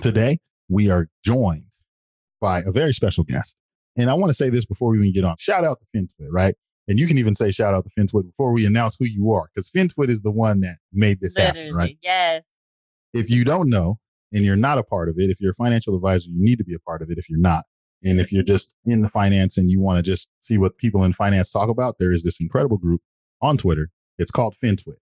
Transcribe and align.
Today, 0.00 0.38
we 0.68 0.88
are 0.90 1.08
joined 1.24 1.66
by 2.40 2.60
a 2.60 2.72
very 2.72 2.94
special 2.94 3.24
guest. 3.24 3.56
And 3.96 4.10
I 4.10 4.14
want 4.14 4.30
to 4.30 4.34
say 4.34 4.48
this 4.48 4.64
before 4.64 4.90
we 4.90 4.98
even 4.98 5.12
get 5.12 5.24
on. 5.24 5.36
Shout 5.38 5.64
out 5.64 5.80
to 5.80 5.98
FinTwit, 5.98 6.28
right? 6.30 6.54
And 6.88 6.98
you 6.98 7.06
can 7.06 7.18
even 7.18 7.34
say 7.34 7.50
shout 7.50 7.74
out 7.74 7.84
to 7.84 7.90
FinTwit 7.90 8.24
before 8.24 8.52
we 8.52 8.64
announce 8.64 8.96
who 8.98 9.04
you 9.04 9.32
are, 9.32 9.50
because 9.54 9.70
FinTwit 9.70 10.08
is 10.08 10.22
the 10.22 10.30
one 10.30 10.60
that 10.60 10.76
made 10.92 11.20
this 11.20 11.36
Literally, 11.36 11.66
happen, 11.66 11.74
right? 11.76 11.98
Yes. 12.02 12.42
If 13.12 13.28
you 13.28 13.44
don't 13.44 13.68
know 13.68 13.98
and 14.32 14.44
you're 14.44 14.56
not 14.56 14.78
a 14.78 14.82
part 14.82 15.10
of 15.10 15.18
it, 15.18 15.30
if 15.30 15.40
you're 15.40 15.52
a 15.52 15.54
financial 15.54 15.94
advisor, 15.94 16.30
you 16.30 16.42
need 16.42 16.56
to 16.56 16.64
be 16.64 16.74
a 16.74 16.80
part 16.80 17.02
of 17.02 17.10
it 17.10 17.18
if 17.18 17.28
you're 17.28 17.38
not. 17.38 17.64
And 18.02 18.18
if 18.18 18.32
you're 18.32 18.42
just 18.42 18.72
in 18.84 19.02
the 19.02 19.08
finance 19.08 19.58
and 19.58 19.70
you 19.70 19.78
want 19.78 19.98
to 19.98 20.10
just 20.10 20.28
see 20.40 20.58
what 20.58 20.76
people 20.78 21.04
in 21.04 21.12
finance 21.12 21.50
talk 21.50 21.68
about, 21.68 21.96
there 22.00 22.12
is 22.12 22.24
this 22.24 22.40
incredible 22.40 22.78
group 22.78 23.02
on 23.42 23.58
Twitter. 23.58 23.90
It's 24.18 24.30
called 24.30 24.56
FinTwit. 24.60 24.96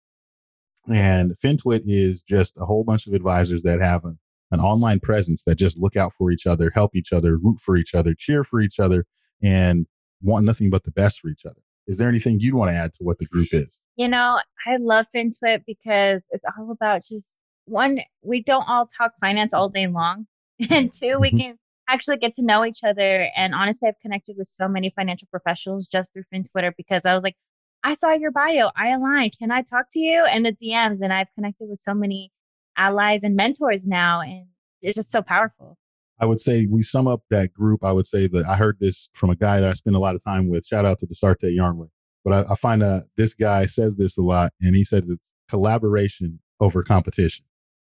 And 0.89 1.33
FinTwit 1.33 1.85
is 1.87 2.23
just 2.23 2.55
a 2.59 2.67
whole 2.67 2.85
bunch 2.85 3.07
of 3.07 3.15
advisors 3.15 3.63
that 3.63 3.81
have 3.81 4.05
an, 4.05 4.19
an 4.51 4.61
online 4.61 5.01
presence 5.01 5.45
that 5.45 5.57
just 5.57 5.79
look 5.79 5.97
out 5.97 6.13
for 6.13 6.31
each 6.31 6.47
other, 6.47 6.71
help 6.75 6.95
each 6.95 7.13
other, 7.13 7.37
root 7.37 7.59
for 7.61 7.77
each 7.77 7.95
other, 7.95 8.15
cheer 8.15 8.43
for 8.43 8.61
each 8.61 8.81
other, 8.81 9.05
and 9.43 9.87
want 10.23 10.45
nothing 10.45 10.71
but 10.71 10.85
the 10.85 10.91
best 10.91 11.21
for 11.21 11.29
each 11.29 11.45
other. 11.45 11.61
Is 11.87 11.99
there 11.99 12.09
anything 12.09 12.39
you'd 12.41 12.55
want 12.55 12.71
to 12.71 12.77
add 12.77 12.93
to 12.95 13.05
what 13.05 13.19
the 13.19 13.27
group 13.27 13.49
is? 13.53 13.81
You 13.97 14.09
know, 14.09 14.41
I 14.67 14.77
love 14.77 15.07
FinTwit 15.15 15.65
because 15.67 16.25
it's 16.31 16.45
all 16.57 16.71
about 16.71 17.03
just 17.05 17.27
one, 17.65 18.01
we 18.23 18.43
don't 18.43 18.69
all 18.69 18.89
talk 18.97 19.13
finance 19.21 19.55
all 19.55 19.69
day 19.69 19.87
long. 19.87 20.27
And 20.71 20.93
two, 20.93 21.19
we 21.19 21.29
mm-hmm. 21.31 21.39
can 21.39 21.59
actually 21.89 22.19
get 22.19 22.35
to 22.35 22.43
know 22.43 22.67
each 22.67 22.81
other. 22.85 23.31
And 23.35 23.55
honestly, 23.55 23.89
I've 23.89 23.99
connected 24.03 24.37
with 24.37 24.47
so 24.47 24.69
many 24.69 24.93
financial 24.95 25.27
professionals 25.31 25.87
just 25.87 26.13
through 26.13 26.25
FinTwitter 26.33 26.73
because 26.77 27.07
I 27.07 27.15
was 27.15 27.25
like, 27.25 27.37
I 27.83 27.95
saw 27.95 28.13
your 28.13 28.31
bio. 28.31 28.71
I 28.77 28.91
align. 28.91 29.31
Can 29.39 29.51
I 29.51 29.63
talk 29.63 29.87
to 29.93 29.99
you? 29.99 30.25
And 30.27 30.45
the 30.45 30.53
DMs. 30.53 30.99
And 31.01 31.15
I've 31.15 31.33
connected 31.35 31.69
with 31.69 31.81
so 31.81 31.95
many 31.95 32.31
allies 32.81 33.23
and 33.23 33.37
mentors 33.37 33.87
now. 33.87 34.21
And 34.21 34.47
it's 34.81 34.97
just 34.97 35.11
so 35.11 35.23
powerful. 35.23 35.77
I 36.19 36.27
would 36.27 36.41
say 36.41 36.67
we 36.67 36.83
sum 36.83 37.07
up 37.07 37.23
that 37.31 37.53
group. 37.53 37.85
I 37.85 37.93
would 37.93 38.07
say 38.07 38.27
that 38.29 38.47
I 38.47 38.57
heard 38.57 38.79
this 38.81 39.09
from 39.15 39.31
a 39.31 39.37
guy 39.37 39.61
that 39.61 39.69
I 39.69 39.73
spend 39.73 39.97
a 39.97 40.01
lot 40.01 40.15
of 40.15 40.25
time 40.25 40.49
with. 40.49 40.67
Shout 40.67 40.85
out 40.85 40.99
to 41.01 41.07
Dasarte 41.07 41.57
Yarnway. 41.57 41.89
But 42.25 42.33
I, 42.35 42.53
I 42.53 42.55
find 42.57 42.83
that 42.83 43.07
this 43.17 43.35
guy 43.35 43.67
says 43.67 43.97
this 43.97 44.19
a 44.19 44.23
lot, 44.23 44.53
and 44.61 44.77
he 44.77 44.85
says 44.85 45.05
it's 45.09 45.23
collaboration 45.49 46.39
over 46.61 46.83
competition. 46.83 47.45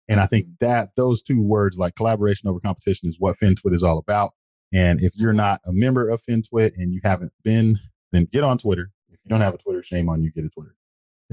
And 0.08 0.20
I 0.20 0.26
think 0.26 0.46
mm-hmm. 0.46 0.66
that 0.66 0.90
those 0.96 1.22
two 1.22 1.40
words, 1.40 1.78
like 1.78 1.94
collaboration 1.94 2.48
over 2.48 2.60
competition, 2.60 3.08
is 3.08 3.16
what 3.18 3.36
FinTwit 3.36 3.74
is 3.74 3.82
all 3.82 3.98
about. 3.98 4.32
And 4.72 5.00
if 5.00 5.12
you're 5.14 5.30
mm-hmm. 5.30 5.38
not 5.38 5.60
a 5.64 5.72
member 5.72 6.08
of 6.08 6.22
FinTwit 6.28 6.72
and 6.76 6.92
you 6.92 7.00
haven't 7.04 7.32
been, 7.42 7.78
then 8.12 8.26
get 8.32 8.44
on 8.44 8.58
Twitter. 8.58 8.90
If 9.10 9.20
you 9.24 9.28
don't 9.28 9.40
have 9.40 9.54
a 9.54 9.58
Twitter, 9.58 9.82
shame 9.82 10.08
on 10.08 10.22
you, 10.22 10.32
get 10.32 10.44
a 10.44 10.48
Twitter. 10.48 10.74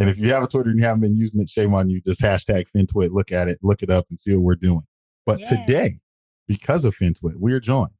And 0.01 0.09
if 0.09 0.17
you 0.17 0.33
have 0.33 0.43
a 0.43 0.47
Twitter 0.47 0.69
and 0.71 0.79
you 0.79 0.85
haven't 0.85 1.01
been 1.01 1.15
using 1.15 1.39
it, 1.41 1.49
shame 1.49 1.73
on 1.73 1.89
you. 1.89 2.01
Just 2.01 2.21
hashtag 2.21 2.65
FinTwit, 2.75 3.11
look 3.11 3.31
at 3.31 3.47
it, 3.47 3.59
look 3.61 3.83
it 3.83 3.89
up, 3.89 4.05
and 4.09 4.17
see 4.19 4.33
what 4.35 4.41
we're 4.43 4.55
doing. 4.55 4.81
But 5.25 5.39
Yeah. 5.41 5.49
today, 5.65 5.99
because 6.47 6.85
of 6.85 6.95
FinTwit, 6.95 7.35
we 7.37 7.53
are 7.53 7.59
joined 7.59 7.91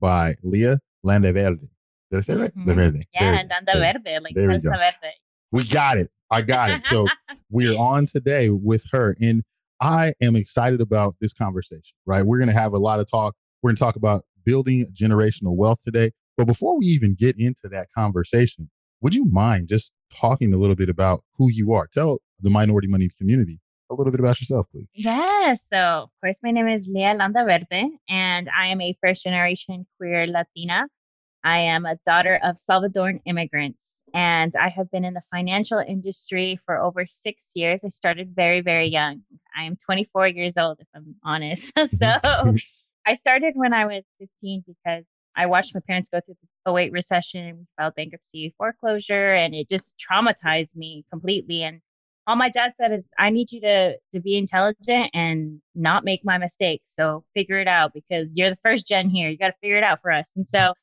by 0.00 0.36
Leah 0.42 0.80
Landaverde. 1.04 1.68
Did 2.10 2.16
I 2.18 2.20
say 2.22 2.34
right? 2.34 2.54
Mhm. 2.56 2.64
Landaverde. 2.66 3.04
Yeah, 3.14 3.20
There 3.20 3.32
we 3.32 3.38
and 3.38 3.48
go. 3.50 3.54
anda 3.56 3.72
There- 3.74 4.20
like 4.20 4.34
there 4.34 4.48
salsa 4.48 4.62
verde. 4.78 5.14
We 5.52 5.64
got 5.64 5.98
it. 5.98 6.10
I 6.30 6.42
got 6.42 6.70
it. 6.70 6.86
So 6.86 7.06
we're 7.50 7.76
on 7.78 8.06
today 8.06 8.50
with 8.50 8.84
her. 8.92 9.16
And 9.20 9.42
I 9.80 10.12
am 10.20 10.36
excited 10.36 10.80
about 10.80 11.16
this 11.20 11.32
conversation, 11.32 11.96
right? 12.06 12.24
We're 12.24 12.38
going 12.38 12.48
to 12.48 12.54
have 12.54 12.72
a 12.72 12.78
lot 12.78 13.00
of 13.00 13.10
talk. 13.10 13.34
We're 13.62 13.70
going 13.70 13.76
to 13.76 13.80
talk 13.80 13.96
about 13.96 14.24
building 14.44 14.86
generational 14.94 15.56
wealth 15.56 15.80
today. 15.84 16.12
But 16.36 16.46
before 16.46 16.78
we 16.78 16.86
even 16.86 17.14
get 17.14 17.36
into 17.38 17.68
that 17.70 17.88
conversation, 17.96 18.70
would 19.00 19.14
you 19.14 19.24
mind 19.24 19.68
just 19.68 19.92
talking 20.20 20.52
a 20.52 20.56
little 20.58 20.76
bit 20.76 20.88
about 20.88 21.24
who 21.36 21.50
you 21.50 21.72
are? 21.72 21.86
Tell 21.92 22.18
the 22.40 22.50
minority 22.50 22.88
money 22.88 23.08
community 23.18 23.60
a 23.90 23.94
little 23.94 24.12
bit 24.12 24.20
about 24.20 24.40
yourself, 24.40 24.66
please. 24.70 24.86
Yes. 24.94 25.62
so 25.72 25.78
of 25.78 26.10
course, 26.22 26.38
my 26.42 26.50
name 26.50 26.68
is 26.68 26.86
Lea 26.86 27.14
Landaverde, 27.14 27.88
and 28.08 28.48
I 28.56 28.68
am 28.68 28.80
a 28.80 28.94
first 29.02 29.24
generation 29.24 29.86
queer 29.96 30.26
Latina. 30.26 30.86
I 31.42 31.58
am 31.58 31.86
a 31.86 31.96
daughter 32.06 32.38
of 32.42 32.58
Salvadoran 32.58 33.20
immigrants, 33.24 34.02
and 34.14 34.54
I 34.60 34.68
have 34.68 34.90
been 34.90 35.04
in 35.04 35.14
the 35.14 35.22
financial 35.34 35.78
industry 35.78 36.60
for 36.66 36.78
over 36.78 37.06
six 37.06 37.50
years. 37.54 37.80
I 37.84 37.88
started 37.88 38.32
very, 38.34 38.60
very 38.60 38.86
young. 38.86 39.22
I 39.56 39.64
am 39.64 39.76
24 39.76 40.28
years 40.28 40.56
old, 40.56 40.78
if 40.80 40.86
I'm 40.94 41.16
honest. 41.24 41.72
so 41.76 41.86
mm-hmm. 41.86 42.56
I 43.06 43.14
started 43.14 43.54
when 43.56 43.72
I 43.72 43.86
was 43.86 44.04
15 44.18 44.64
because 44.66 45.04
I 45.36 45.46
watched 45.46 45.74
my 45.74 45.80
parents 45.86 46.08
go 46.12 46.20
through 46.20 46.36
the 46.66 46.72
08 46.74 46.92
recession. 46.92 47.66
Filed 47.76 47.94
bankruptcy, 47.94 48.54
foreclosure, 48.58 49.34
and 49.34 49.54
it 49.54 49.68
just 49.68 49.94
traumatized 49.98 50.76
me 50.76 51.04
completely. 51.10 51.62
And 51.62 51.80
all 52.26 52.36
my 52.36 52.48
dad 52.48 52.72
said 52.76 52.92
is, 52.92 53.10
I 53.18 53.30
need 53.30 53.50
you 53.52 53.60
to 53.62 53.96
to 54.12 54.20
be 54.20 54.36
intelligent 54.36 55.10
and 55.14 55.60
not 55.74 56.04
make 56.04 56.24
my 56.24 56.38
mistakes. 56.38 56.92
So 56.94 57.24
figure 57.34 57.58
it 57.58 57.68
out 57.68 57.92
because 57.94 58.32
you're 58.36 58.50
the 58.50 58.58
first 58.62 58.86
gen 58.86 59.10
here. 59.10 59.30
You 59.30 59.38
got 59.38 59.48
to 59.48 59.58
figure 59.60 59.76
it 59.76 59.84
out 59.84 60.00
for 60.00 60.10
us. 60.12 60.30
And 60.36 60.46
so 60.46 60.74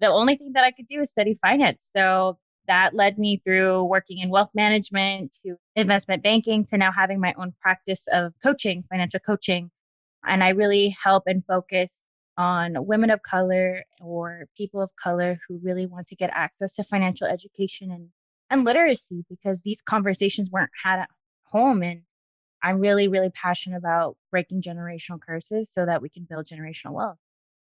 the 0.00 0.08
only 0.08 0.36
thing 0.36 0.52
that 0.54 0.64
I 0.64 0.70
could 0.70 0.86
do 0.86 1.00
is 1.00 1.10
study 1.10 1.38
finance. 1.40 1.88
So 1.94 2.38
that 2.66 2.94
led 2.94 3.18
me 3.18 3.40
through 3.44 3.84
working 3.84 4.18
in 4.18 4.30
wealth 4.30 4.50
management 4.54 5.36
to 5.44 5.56
investment 5.76 6.22
banking 6.22 6.64
to 6.66 6.78
now 6.78 6.92
having 6.92 7.20
my 7.20 7.34
own 7.38 7.52
practice 7.60 8.02
of 8.12 8.32
coaching, 8.42 8.84
financial 8.90 9.20
coaching. 9.20 9.70
And 10.26 10.42
I 10.42 10.50
really 10.50 10.96
help 11.02 11.24
and 11.26 11.44
focus 11.46 12.03
on 12.36 12.74
women 12.86 13.10
of 13.10 13.22
color 13.22 13.84
or 14.00 14.46
people 14.56 14.80
of 14.80 14.90
color 15.02 15.38
who 15.46 15.60
really 15.62 15.86
want 15.86 16.08
to 16.08 16.16
get 16.16 16.30
access 16.34 16.74
to 16.74 16.84
financial 16.84 17.26
education 17.26 17.90
and, 17.90 18.08
and 18.50 18.64
literacy 18.64 19.24
because 19.28 19.62
these 19.62 19.80
conversations 19.80 20.50
weren't 20.50 20.70
had 20.82 21.00
at 21.00 21.08
home. 21.44 21.82
And 21.82 22.02
I'm 22.62 22.80
really, 22.80 23.08
really 23.08 23.30
passionate 23.30 23.76
about 23.76 24.16
breaking 24.30 24.62
generational 24.62 25.20
curses 25.20 25.70
so 25.72 25.86
that 25.86 26.02
we 26.02 26.08
can 26.08 26.26
build 26.28 26.46
generational 26.46 26.92
wealth. 26.92 27.18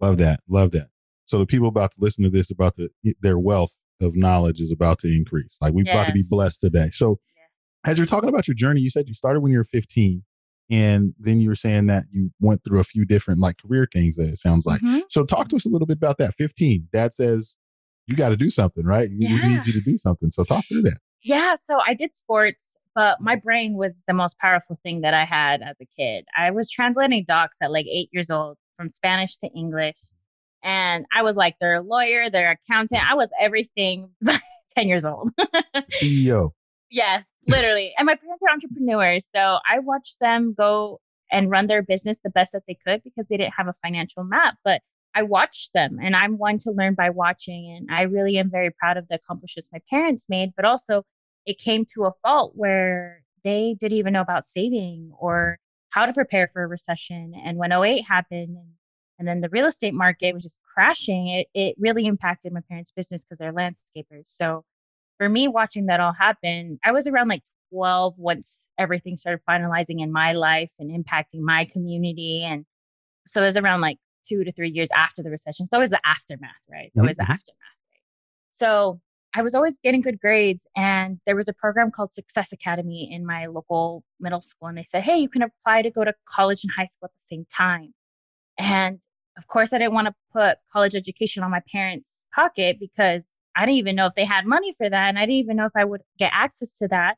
Love 0.01 0.17
that. 0.17 0.41
Love 0.47 0.71
that. 0.71 0.87
So 1.25 1.37
the 1.37 1.45
people 1.45 1.67
about 1.67 1.91
to 1.93 1.97
listen 2.01 2.23
to 2.23 2.29
this 2.29 2.49
about 2.49 2.75
to 2.75 2.89
their 3.21 3.37
wealth 3.37 3.77
of 4.01 4.15
knowledge 4.15 4.61
is 4.61 4.71
about 4.71 4.99
to 4.99 5.07
increase. 5.07 5.57
Like 5.61 5.73
we're 5.73 5.89
about 5.89 6.07
to 6.07 6.13
be 6.13 6.23
blessed 6.27 6.61
today. 6.61 6.89
So 6.91 7.19
as 7.85 7.97
you're 7.97 8.07
talking 8.07 8.29
about 8.29 8.47
your 8.47 8.55
journey, 8.55 8.81
you 8.81 8.89
said 8.89 9.07
you 9.07 9.13
started 9.13 9.41
when 9.41 9.51
you 9.51 9.59
were 9.59 9.63
15 9.63 10.23
and 10.69 11.13
then 11.19 11.39
you 11.39 11.49
were 11.49 11.55
saying 11.55 11.87
that 11.87 12.05
you 12.11 12.31
went 12.39 12.63
through 12.63 12.79
a 12.79 12.83
few 12.83 13.05
different 13.05 13.39
like 13.39 13.57
career 13.57 13.87
things 13.91 14.15
that 14.17 14.27
it 14.29 14.37
sounds 14.37 14.65
like. 14.65 14.81
Mhm. 14.81 15.01
So 15.09 15.23
talk 15.23 15.49
to 15.49 15.55
us 15.55 15.65
a 15.65 15.69
little 15.69 15.87
bit 15.87 15.97
about 15.97 16.17
that. 16.19 16.33
15. 16.35 16.87
Dad 16.93 17.13
says 17.13 17.57
you 18.07 18.15
got 18.15 18.29
to 18.29 18.37
do 18.37 18.49
something, 18.49 18.85
right? 18.85 19.09
We, 19.09 19.27
we 19.27 19.47
need 19.47 19.65
you 19.65 19.73
to 19.73 19.81
do 19.81 19.97
something. 19.97 20.31
So 20.31 20.43
talk 20.43 20.65
through 20.67 20.81
that. 20.83 20.97
Yeah, 21.23 21.55
so 21.55 21.79
I 21.85 21.93
did 21.93 22.15
sports, 22.15 22.75
but 22.95 23.19
my 23.21 23.35
brain 23.35 23.75
was 23.75 24.01
the 24.07 24.13
most 24.13 24.37
powerful 24.39 24.79
thing 24.83 25.01
that 25.01 25.13
I 25.13 25.25
had 25.25 25.61
as 25.61 25.77
a 25.81 25.85
kid. 25.97 26.25
I 26.37 26.49
was 26.51 26.69
translating 26.69 27.25
docs 27.27 27.57
at 27.61 27.71
like 27.71 27.85
eight 27.87 28.09
years 28.11 28.29
old 28.31 28.57
from 28.75 28.89
Spanish 28.89 29.37
to 29.37 29.47
English. 29.55 29.97
And 30.63 31.05
I 31.15 31.21
was 31.21 31.35
like 31.35 31.55
their 31.59 31.81
lawyer, 31.81 32.29
their 32.29 32.51
accountant. 32.51 33.01
I 33.09 33.15
was 33.15 33.29
everything 33.39 34.09
10 34.75 34.87
years 34.87 35.05
old. 35.05 35.29
CEO. 36.01 36.51
Yes, 36.89 37.31
literally. 37.47 37.93
and 37.97 38.05
my 38.05 38.15
parents 38.15 38.43
are 38.43 38.51
entrepreneurs. 38.51 39.27
So 39.33 39.59
I 39.69 39.79
watched 39.79 40.17
them 40.19 40.53
go 40.53 40.99
and 41.31 41.49
run 41.49 41.67
their 41.67 41.83
business 41.83 42.19
the 42.23 42.29
best 42.29 42.53
that 42.53 42.63
they 42.67 42.77
could 42.85 43.03
because 43.03 43.27
they 43.27 43.37
didn't 43.37 43.53
have 43.57 43.67
a 43.67 43.75
financial 43.83 44.23
map. 44.23 44.55
But 44.63 44.81
I 45.15 45.23
watched 45.23 45.71
them 45.73 45.97
and 46.01 46.15
I'm 46.15 46.37
one 46.37 46.59
to 46.59 46.71
learn 46.71 46.93
by 46.95 47.09
watching. 47.09 47.75
And 47.75 47.89
I 47.95 48.03
really 48.03 48.37
am 48.37 48.49
very 48.49 48.71
proud 48.71 48.97
of 48.97 49.07
the 49.07 49.15
accomplishments 49.15 49.69
my 49.71 49.81
parents 49.89 50.25
made, 50.29 50.51
but 50.55 50.65
also 50.65 51.03
it 51.45 51.59
came 51.59 51.85
to 51.93 52.05
a 52.05 52.11
fault 52.23 52.53
where 52.55 53.23
they 53.43 53.75
didn't 53.79 53.97
even 53.97 54.13
know 54.13 54.21
about 54.21 54.45
saving 54.45 55.11
or 55.17 55.57
how 55.89 56.05
to 56.05 56.13
prepare 56.13 56.49
for 56.51 56.63
a 56.63 56.67
recession. 56.67 57.33
And 57.43 57.57
when 57.57 57.71
08 57.71 58.03
happened 58.03 58.57
and, 58.57 58.69
and 59.17 59.27
then 59.27 59.41
the 59.41 59.49
real 59.49 59.65
estate 59.65 59.93
market 59.93 60.33
was 60.33 60.43
just 60.43 60.59
crashing, 60.73 61.27
it, 61.29 61.47
it 61.53 61.75
really 61.79 62.05
impacted 62.05 62.53
my 62.53 62.61
parents' 62.69 62.91
business 62.95 63.23
because 63.23 63.39
they're 63.39 63.53
landscapers. 63.53 64.25
So 64.27 64.63
for 65.19 65.29
me, 65.29 65.47
watching 65.47 65.85
that 65.87 65.99
all 65.99 66.13
happen, 66.13 66.79
I 66.83 66.91
was 66.91 67.05
around 67.05 67.27
like 67.27 67.43
12 67.71 68.15
once 68.17 68.65
everything 68.79 69.17
started 69.17 69.41
finalizing 69.47 70.01
in 70.01 70.11
my 70.11 70.31
life 70.33 70.71
and 70.79 70.89
impacting 70.89 71.41
my 71.41 71.65
community. 71.65 72.43
And 72.43 72.65
so 73.27 73.43
it 73.43 73.45
was 73.45 73.57
around 73.57 73.81
like 73.81 73.97
two 74.27 74.43
to 74.43 74.51
three 74.51 74.71
years 74.71 74.89
after 74.95 75.21
the 75.21 75.29
recession. 75.29 75.65
It's 75.65 75.73
always 75.73 75.91
the 75.91 75.99
aftermath, 76.05 76.49
right? 76.71 76.87
It's 76.87 76.97
always 76.97 77.17
the 77.17 77.23
Mhm. 77.23 77.33
aftermath, 77.33 77.57
right? 77.91 78.01
So 78.59 79.01
I 79.35 79.41
was 79.43 79.53
always 79.53 79.77
getting 79.77 80.01
good 80.01 80.19
grades. 80.19 80.65
And 80.75 81.19
there 81.25 81.35
was 81.35 81.47
a 81.47 81.53
program 81.53 81.91
called 81.91 82.13
Success 82.13 82.51
Academy 82.51 83.11
in 83.11 83.25
my 83.25 83.45
local 83.45 84.03
middle 84.19 84.41
school. 84.41 84.69
And 84.69 84.77
they 84.77 84.85
said, 84.89 85.03
hey, 85.03 85.17
you 85.19 85.29
can 85.29 85.43
apply 85.43 85.83
to 85.83 85.91
go 85.91 86.03
to 86.03 86.13
college 86.27 86.63
and 86.63 86.71
high 86.75 86.87
school 86.87 87.05
at 87.05 87.11
the 87.11 87.35
same 87.35 87.45
time. 87.55 87.93
And 88.57 89.01
of 89.37 89.47
course, 89.47 89.73
I 89.73 89.77
didn't 89.77 89.93
want 89.93 90.07
to 90.07 90.15
put 90.33 90.57
college 90.73 90.95
education 90.95 91.43
on 91.43 91.51
my 91.51 91.61
parents' 91.71 92.25
pocket 92.33 92.77
because 92.79 93.27
I 93.59 93.65
didn't 93.65 93.77
even 93.77 93.95
know 93.95 94.05
if 94.05 94.15
they 94.15 94.25
had 94.25 94.45
money 94.45 94.73
for 94.77 94.89
that. 94.89 95.09
And 95.09 95.19
I 95.19 95.23
didn't 95.23 95.35
even 95.35 95.57
know 95.57 95.65
if 95.65 95.73
I 95.75 95.83
would 95.83 96.01
get 96.17 96.31
access 96.33 96.71
to 96.77 96.87
that 96.87 97.17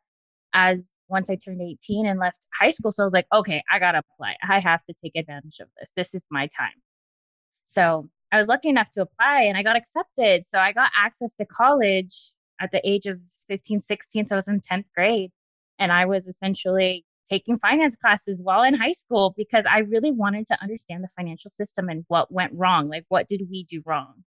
as 0.53 0.89
once 1.07 1.29
I 1.29 1.35
turned 1.35 1.61
18 1.61 2.07
and 2.07 2.19
left 2.19 2.37
high 2.59 2.71
school. 2.71 2.91
So 2.91 3.03
I 3.03 3.05
was 3.05 3.13
like, 3.13 3.27
okay, 3.31 3.61
I 3.71 3.77
got 3.77 3.91
to 3.91 3.99
apply. 3.99 4.37
I 4.47 4.59
have 4.59 4.83
to 4.85 4.93
take 4.93 5.15
advantage 5.15 5.59
of 5.59 5.67
this. 5.79 5.91
This 5.95 6.15
is 6.15 6.25
my 6.31 6.47
time. 6.47 6.81
So 7.67 8.09
I 8.31 8.39
was 8.39 8.47
lucky 8.47 8.69
enough 8.69 8.89
to 8.91 9.01
apply 9.01 9.41
and 9.41 9.55
I 9.55 9.61
got 9.61 9.75
accepted. 9.75 10.45
So 10.47 10.57
I 10.57 10.71
got 10.71 10.91
access 10.97 11.35
to 11.35 11.45
college 11.45 12.31
at 12.59 12.71
the 12.71 12.81
age 12.89 13.05
of 13.05 13.19
15, 13.47 13.81
16. 13.81 14.27
So 14.27 14.35
I 14.35 14.37
was 14.37 14.47
in 14.47 14.61
10th 14.61 14.85
grade. 14.95 15.31
And 15.77 15.91
I 15.91 16.05
was 16.05 16.27
essentially 16.27 17.05
taking 17.29 17.57
finance 17.57 17.95
classes 17.95 18.39
while 18.43 18.61
in 18.61 18.75
high 18.75 18.91
school 18.91 19.33
because 19.35 19.65
I 19.69 19.79
really 19.79 20.11
wanted 20.11 20.45
to 20.47 20.61
understand 20.61 21.03
the 21.03 21.09
financial 21.17 21.49
system 21.49 21.89
and 21.89 22.05
what 22.07 22.31
went 22.31 22.53
wrong. 22.53 22.87
Like, 22.87 23.05
what 23.09 23.27
did 23.27 23.47
we 23.49 23.63
do 23.63 23.81
wrong? 23.85 24.23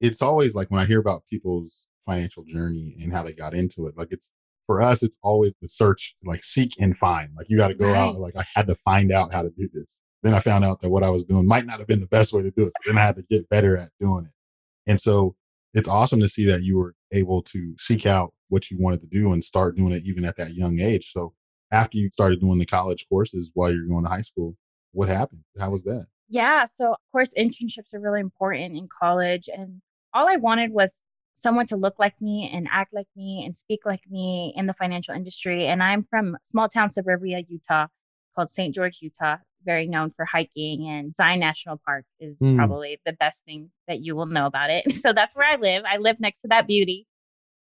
It's 0.00 0.22
always 0.22 0.54
like 0.54 0.70
when 0.70 0.80
I 0.80 0.86
hear 0.86 1.00
about 1.00 1.24
people's 1.28 1.86
financial 2.04 2.44
journey 2.44 2.96
and 3.02 3.12
how 3.12 3.22
they 3.22 3.32
got 3.32 3.54
into 3.54 3.86
it, 3.86 3.96
like 3.96 4.08
it's 4.10 4.30
for 4.66 4.82
us, 4.82 5.02
it's 5.02 5.16
always 5.22 5.54
the 5.62 5.68
search, 5.68 6.14
like 6.24 6.42
seek 6.42 6.72
and 6.78 6.96
find. 6.96 7.30
Like 7.36 7.46
you 7.48 7.56
got 7.56 7.68
to 7.68 7.74
go 7.74 7.88
right. 7.88 7.96
out. 7.96 8.18
Like 8.18 8.36
I 8.36 8.44
had 8.54 8.66
to 8.66 8.74
find 8.74 9.12
out 9.12 9.32
how 9.32 9.42
to 9.42 9.50
do 9.50 9.68
this. 9.72 10.00
Then 10.22 10.34
I 10.34 10.40
found 10.40 10.64
out 10.64 10.80
that 10.80 10.90
what 10.90 11.04
I 11.04 11.10
was 11.10 11.24
doing 11.24 11.46
might 11.46 11.66
not 11.66 11.78
have 11.78 11.86
been 11.86 12.00
the 12.00 12.08
best 12.08 12.32
way 12.32 12.42
to 12.42 12.50
do 12.50 12.66
it. 12.66 12.72
So 12.82 12.90
then 12.90 12.98
I 12.98 13.02
had 13.02 13.16
to 13.16 13.22
get 13.22 13.48
better 13.48 13.76
at 13.76 13.90
doing 14.00 14.24
it. 14.24 14.90
And 14.90 15.00
so 15.00 15.36
it's 15.72 15.88
awesome 15.88 16.20
to 16.20 16.28
see 16.28 16.46
that 16.46 16.62
you 16.62 16.78
were 16.78 16.94
able 17.12 17.42
to 17.42 17.74
seek 17.78 18.06
out 18.06 18.32
what 18.48 18.70
you 18.70 18.78
wanted 18.80 19.00
to 19.02 19.06
do 19.06 19.32
and 19.32 19.44
start 19.44 19.76
doing 19.76 19.92
it 19.92 20.04
even 20.04 20.24
at 20.24 20.36
that 20.36 20.54
young 20.54 20.80
age. 20.80 21.10
So 21.12 21.34
after 21.70 21.98
you 21.98 22.10
started 22.10 22.40
doing 22.40 22.58
the 22.58 22.66
college 22.66 23.06
courses 23.08 23.50
while 23.54 23.72
you're 23.72 23.86
going 23.86 24.04
to 24.04 24.10
high 24.10 24.22
school, 24.22 24.56
what 24.92 25.08
happened? 25.08 25.42
How 25.58 25.70
was 25.70 25.84
that? 25.84 26.06
Yeah. 26.28 26.64
So, 26.64 26.92
of 26.92 26.98
course, 27.12 27.30
internships 27.38 27.94
are 27.94 28.00
really 28.00 28.20
important 28.20 28.76
in 28.76 28.88
college. 29.00 29.48
And 29.52 29.80
all 30.16 30.28
I 30.28 30.36
wanted 30.36 30.72
was 30.72 31.02
someone 31.34 31.66
to 31.66 31.76
look 31.76 31.96
like 31.98 32.14
me 32.20 32.50
and 32.52 32.66
act 32.72 32.94
like 32.94 33.08
me 33.14 33.44
and 33.44 33.56
speak 33.56 33.80
like 33.84 34.00
me 34.10 34.54
in 34.56 34.66
the 34.66 34.72
financial 34.72 35.14
industry. 35.14 35.66
And 35.66 35.82
I'm 35.82 36.06
from 36.08 36.38
small 36.42 36.68
town 36.68 36.90
suburbia, 36.90 37.42
Utah, 37.46 37.88
called 38.34 38.50
St. 38.50 38.74
George, 38.74 38.98
Utah, 39.02 39.36
very 39.64 39.86
known 39.86 40.10
for 40.16 40.24
hiking. 40.24 40.88
And 40.88 41.14
Zion 41.14 41.40
National 41.40 41.78
Park 41.84 42.06
is 42.18 42.38
mm. 42.38 42.56
probably 42.56 42.98
the 43.04 43.12
best 43.12 43.44
thing 43.44 43.70
that 43.86 44.00
you 44.00 44.16
will 44.16 44.26
know 44.26 44.46
about 44.46 44.70
it. 44.70 44.86
So 45.02 45.12
that's 45.12 45.36
where 45.36 45.46
I 45.46 45.56
live. 45.56 45.84
I 45.86 45.98
live 45.98 46.18
next 46.18 46.40
to 46.40 46.48
that 46.48 46.66
beauty. 46.66 47.06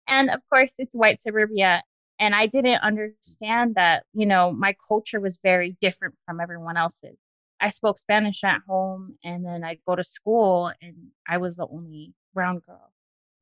And 0.07 0.31
of 0.31 0.41
course, 0.49 0.73
it's 0.79 0.95
white 0.95 1.19
suburbia. 1.19 1.83
And 2.19 2.33
I 2.33 2.47
didn't 2.47 2.81
understand 2.81 3.75
that, 3.75 4.03
you 4.13 4.25
know, 4.25 4.51
my 4.51 4.75
culture 4.87 5.19
was 5.19 5.37
very 5.41 5.77
different 5.79 6.15
from 6.25 6.41
everyone 6.41 6.75
else's. 6.75 7.17
I 7.61 7.69
spoke 7.69 7.99
Spanish 7.99 8.43
at 8.43 8.61
home 8.67 9.17
and 9.23 9.45
then 9.45 9.63
I'd 9.63 9.79
go 9.87 9.95
to 9.95 10.03
school 10.03 10.71
and 10.81 10.95
I 11.27 11.37
was 11.37 11.57
the 11.57 11.67
only 11.67 12.13
brown 12.33 12.59
girl. 12.59 12.91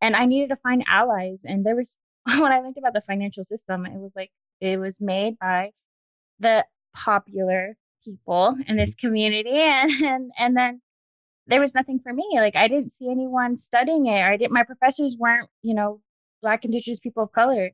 And 0.01 0.15
I 0.15 0.25
needed 0.25 0.49
to 0.49 0.55
find 0.55 0.83
allies. 0.87 1.41
And 1.45 1.65
there 1.65 1.75
was, 1.75 1.97
when 2.25 2.51
I 2.51 2.59
learned 2.59 2.77
about 2.77 2.93
the 2.93 3.01
financial 3.01 3.43
system, 3.43 3.85
it 3.85 3.99
was 3.99 4.11
like, 4.15 4.31
it 4.59 4.79
was 4.79 4.97
made 4.99 5.37
by 5.39 5.71
the 6.39 6.65
popular 6.93 7.77
people 8.03 8.55
in 8.67 8.77
this 8.77 8.91
mm-hmm. 8.91 9.07
community. 9.07 9.51
And, 9.51 9.91
and, 10.03 10.31
and 10.37 10.57
then 10.57 10.81
there 11.47 11.61
was 11.61 11.73
nothing 11.73 11.99
for 11.99 12.13
me. 12.13 12.25
Like 12.35 12.55
I 12.55 12.67
didn't 12.67 12.91
see 12.91 13.09
anyone 13.09 13.57
studying 13.57 14.05
it. 14.05 14.19
Or 14.19 14.31
I 14.31 14.37
didn't, 14.37 14.53
my 14.53 14.63
professors 14.63 15.15
weren't, 15.17 15.49
you 15.61 15.73
know, 15.73 16.01
Black, 16.41 16.65
Indigenous 16.65 16.99
people 16.99 17.23
of 17.23 17.31
color. 17.31 17.71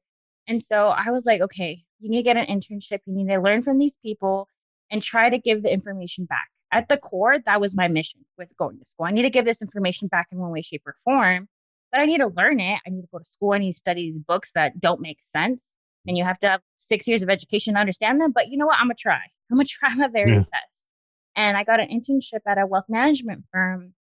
And 0.47 0.63
so 0.63 0.87
I 0.87 1.09
was 1.09 1.25
like, 1.25 1.41
okay, 1.41 1.83
you 1.99 2.09
need 2.09 2.17
to 2.17 2.23
get 2.23 2.37
an 2.37 2.45
internship. 2.45 2.99
You 3.05 3.15
need 3.15 3.27
to 3.27 3.39
learn 3.39 3.63
from 3.63 3.77
these 3.77 3.97
people 4.01 4.47
and 4.91 5.01
try 5.01 5.29
to 5.29 5.37
give 5.37 5.63
the 5.63 5.71
information 5.71 6.25
back. 6.25 6.49
At 6.73 6.89
the 6.89 6.97
core, 6.97 7.37
that 7.45 7.61
was 7.61 7.75
my 7.75 7.87
mission 7.87 8.21
with 8.37 8.49
going 8.57 8.79
to 8.79 8.85
school. 8.87 9.05
I 9.05 9.11
need 9.11 9.21
to 9.23 9.29
give 9.29 9.45
this 9.45 9.61
information 9.61 10.07
back 10.07 10.27
in 10.31 10.39
one 10.39 10.51
way, 10.51 10.61
shape, 10.61 10.83
or 10.85 10.95
form, 11.03 11.47
but 11.91 12.01
I 12.01 12.05
need 12.05 12.17
to 12.17 12.27
learn 12.27 12.59
it. 12.59 12.79
I 12.85 12.89
need 12.89 13.01
to 13.01 13.07
go 13.11 13.19
to 13.19 13.25
school. 13.25 13.53
I 13.53 13.59
need 13.59 13.73
to 13.73 13.77
study 13.77 14.11
these 14.11 14.21
books 14.21 14.51
that 14.55 14.79
don't 14.79 15.01
make 15.01 15.19
sense. 15.21 15.67
And 16.07 16.17
you 16.17 16.23
have 16.23 16.39
to 16.39 16.47
have 16.47 16.61
six 16.77 17.07
years 17.07 17.21
of 17.21 17.29
education 17.29 17.75
to 17.75 17.79
understand 17.79 18.19
them. 18.19 18.31
But 18.33 18.49
you 18.49 18.57
know 18.57 18.65
what? 18.65 18.77
I'm 18.79 18.87
going 18.87 18.95
to 18.95 19.01
try. 19.01 19.21
I'm 19.51 19.57
going 19.57 19.67
to 19.67 19.73
try 19.73 19.93
my 19.95 20.07
very 20.07 20.31
yeah. 20.31 20.39
best. 20.39 20.89
And 21.35 21.57
I 21.57 21.63
got 21.63 21.79
an 21.79 21.87
internship 21.87 22.41
at 22.47 22.57
a 22.57 22.65
wealth 22.65 22.85
management 22.89 23.45
firm 23.51 23.93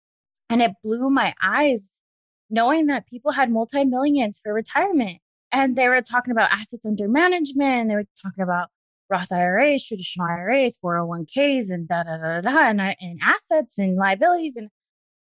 and 0.48 0.60
it 0.60 0.72
blew 0.82 1.10
my 1.10 1.34
eyes 1.42 1.96
knowing 2.50 2.86
that 2.86 3.06
people 3.06 3.32
had 3.32 3.50
multi 3.50 3.84
millions 3.84 4.40
for 4.42 4.52
retirement. 4.52 5.18
And 5.52 5.76
they 5.76 5.88
were 5.88 6.02
talking 6.02 6.32
about 6.32 6.50
assets 6.52 6.84
under 6.84 7.08
management. 7.08 7.82
and 7.82 7.90
They 7.90 7.94
were 7.94 8.06
talking 8.22 8.42
about 8.42 8.68
Roth 9.10 9.32
IRAs, 9.32 9.84
traditional 9.84 10.26
IRAs, 10.26 10.78
401ks, 10.82 11.70
and 11.70 11.88
da 11.88 12.04
da 12.04 12.16
da 12.16 12.40
da, 12.40 12.68
and, 12.68 12.80
and 12.80 13.20
assets 13.22 13.78
and 13.78 13.96
liabilities. 13.96 14.56
And 14.56 14.68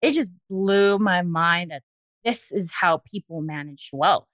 it 0.01 0.11
just 0.11 0.31
blew 0.49 0.99
my 0.99 1.21
mind 1.21 1.71
that 1.71 1.83
this 2.25 2.51
is 2.51 2.69
how 2.71 3.01
people 3.09 3.41
manage 3.41 3.89
wealth. 3.93 4.27